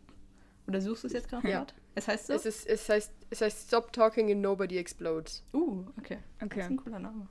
Oder 0.67 0.81
suchst 0.81 1.05
du 1.05 1.07
es 1.09 1.13
jetzt 1.13 1.29
gerade? 1.29 1.49
Ja. 1.49 1.67
Es 1.95 2.09
heißt 2.09 2.27
so? 2.27 2.35
Es, 2.35 2.45
ist, 2.45 2.67
es, 2.67 2.89
heißt, 2.89 3.13
es 3.31 3.41
heißt 3.41 3.69
Stop 3.69 3.93
Talking 3.93 4.31
and 4.31 4.43
Nobody 4.43 4.77
Explodes. 4.79 5.45
uh, 5.55 5.85
okay. 5.99 6.19
Das 6.39 6.47
Okay. 6.47 6.61
ist 6.61 6.67
ein 6.67 6.77
cooler 6.77 6.99
Name. 6.99 7.29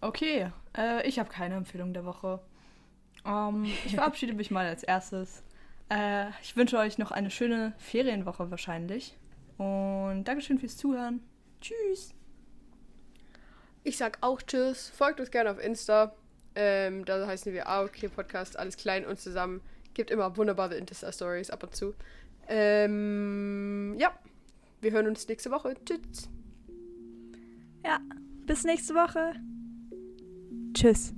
Okay, 0.00 0.50
äh, 0.76 1.06
ich 1.08 1.18
habe 1.18 1.28
keine 1.28 1.56
Empfehlung 1.56 1.92
der 1.92 2.04
Woche. 2.04 2.40
Ähm, 3.24 3.64
ich 3.84 3.94
verabschiede 3.94 4.32
mich 4.32 4.50
mal 4.50 4.66
als 4.66 4.82
erstes. 4.82 5.42
Äh, 5.90 6.28
ich 6.42 6.56
wünsche 6.56 6.78
euch 6.78 6.98
noch 6.98 7.10
eine 7.10 7.30
schöne 7.30 7.72
Ferienwoche 7.78 8.50
wahrscheinlich. 8.50 9.16
Und 9.58 10.24
Dankeschön 10.24 10.58
fürs 10.58 10.76
Zuhören. 10.76 11.20
Tschüss. 11.60 12.14
Ich 13.82 13.96
sag 13.96 14.18
auch 14.20 14.40
Tschüss. 14.42 14.90
Folgt 14.90 15.18
uns 15.20 15.30
gerne 15.30 15.50
auf 15.50 15.58
Insta. 15.58 16.14
Ähm, 16.60 17.04
da 17.04 17.24
heißen 17.24 17.52
wir 17.52 17.68
AOK 17.68 18.12
Podcast, 18.12 18.58
alles 18.58 18.76
klein 18.76 19.06
und 19.06 19.20
zusammen. 19.20 19.60
Gibt 19.94 20.10
immer 20.10 20.36
wunderbare 20.36 20.74
Insta-Stories 20.74 21.50
ab 21.50 21.62
und 21.62 21.76
zu. 21.76 21.94
Ähm, 22.48 23.94
ja, 23.96 24.12
wir 24.80 24.90
hören 24.90 25.06
uns 25.06 25.28
nächste 25.28 25.52
Woche. 25.52 25.76
Tschüss. 25.84 26.28
Ja, 27.84 28.00
bis 28.44 28.64
nächste 28.64 28.94
Woche. 28.94 29.34
Tschüss. 30.74 31.14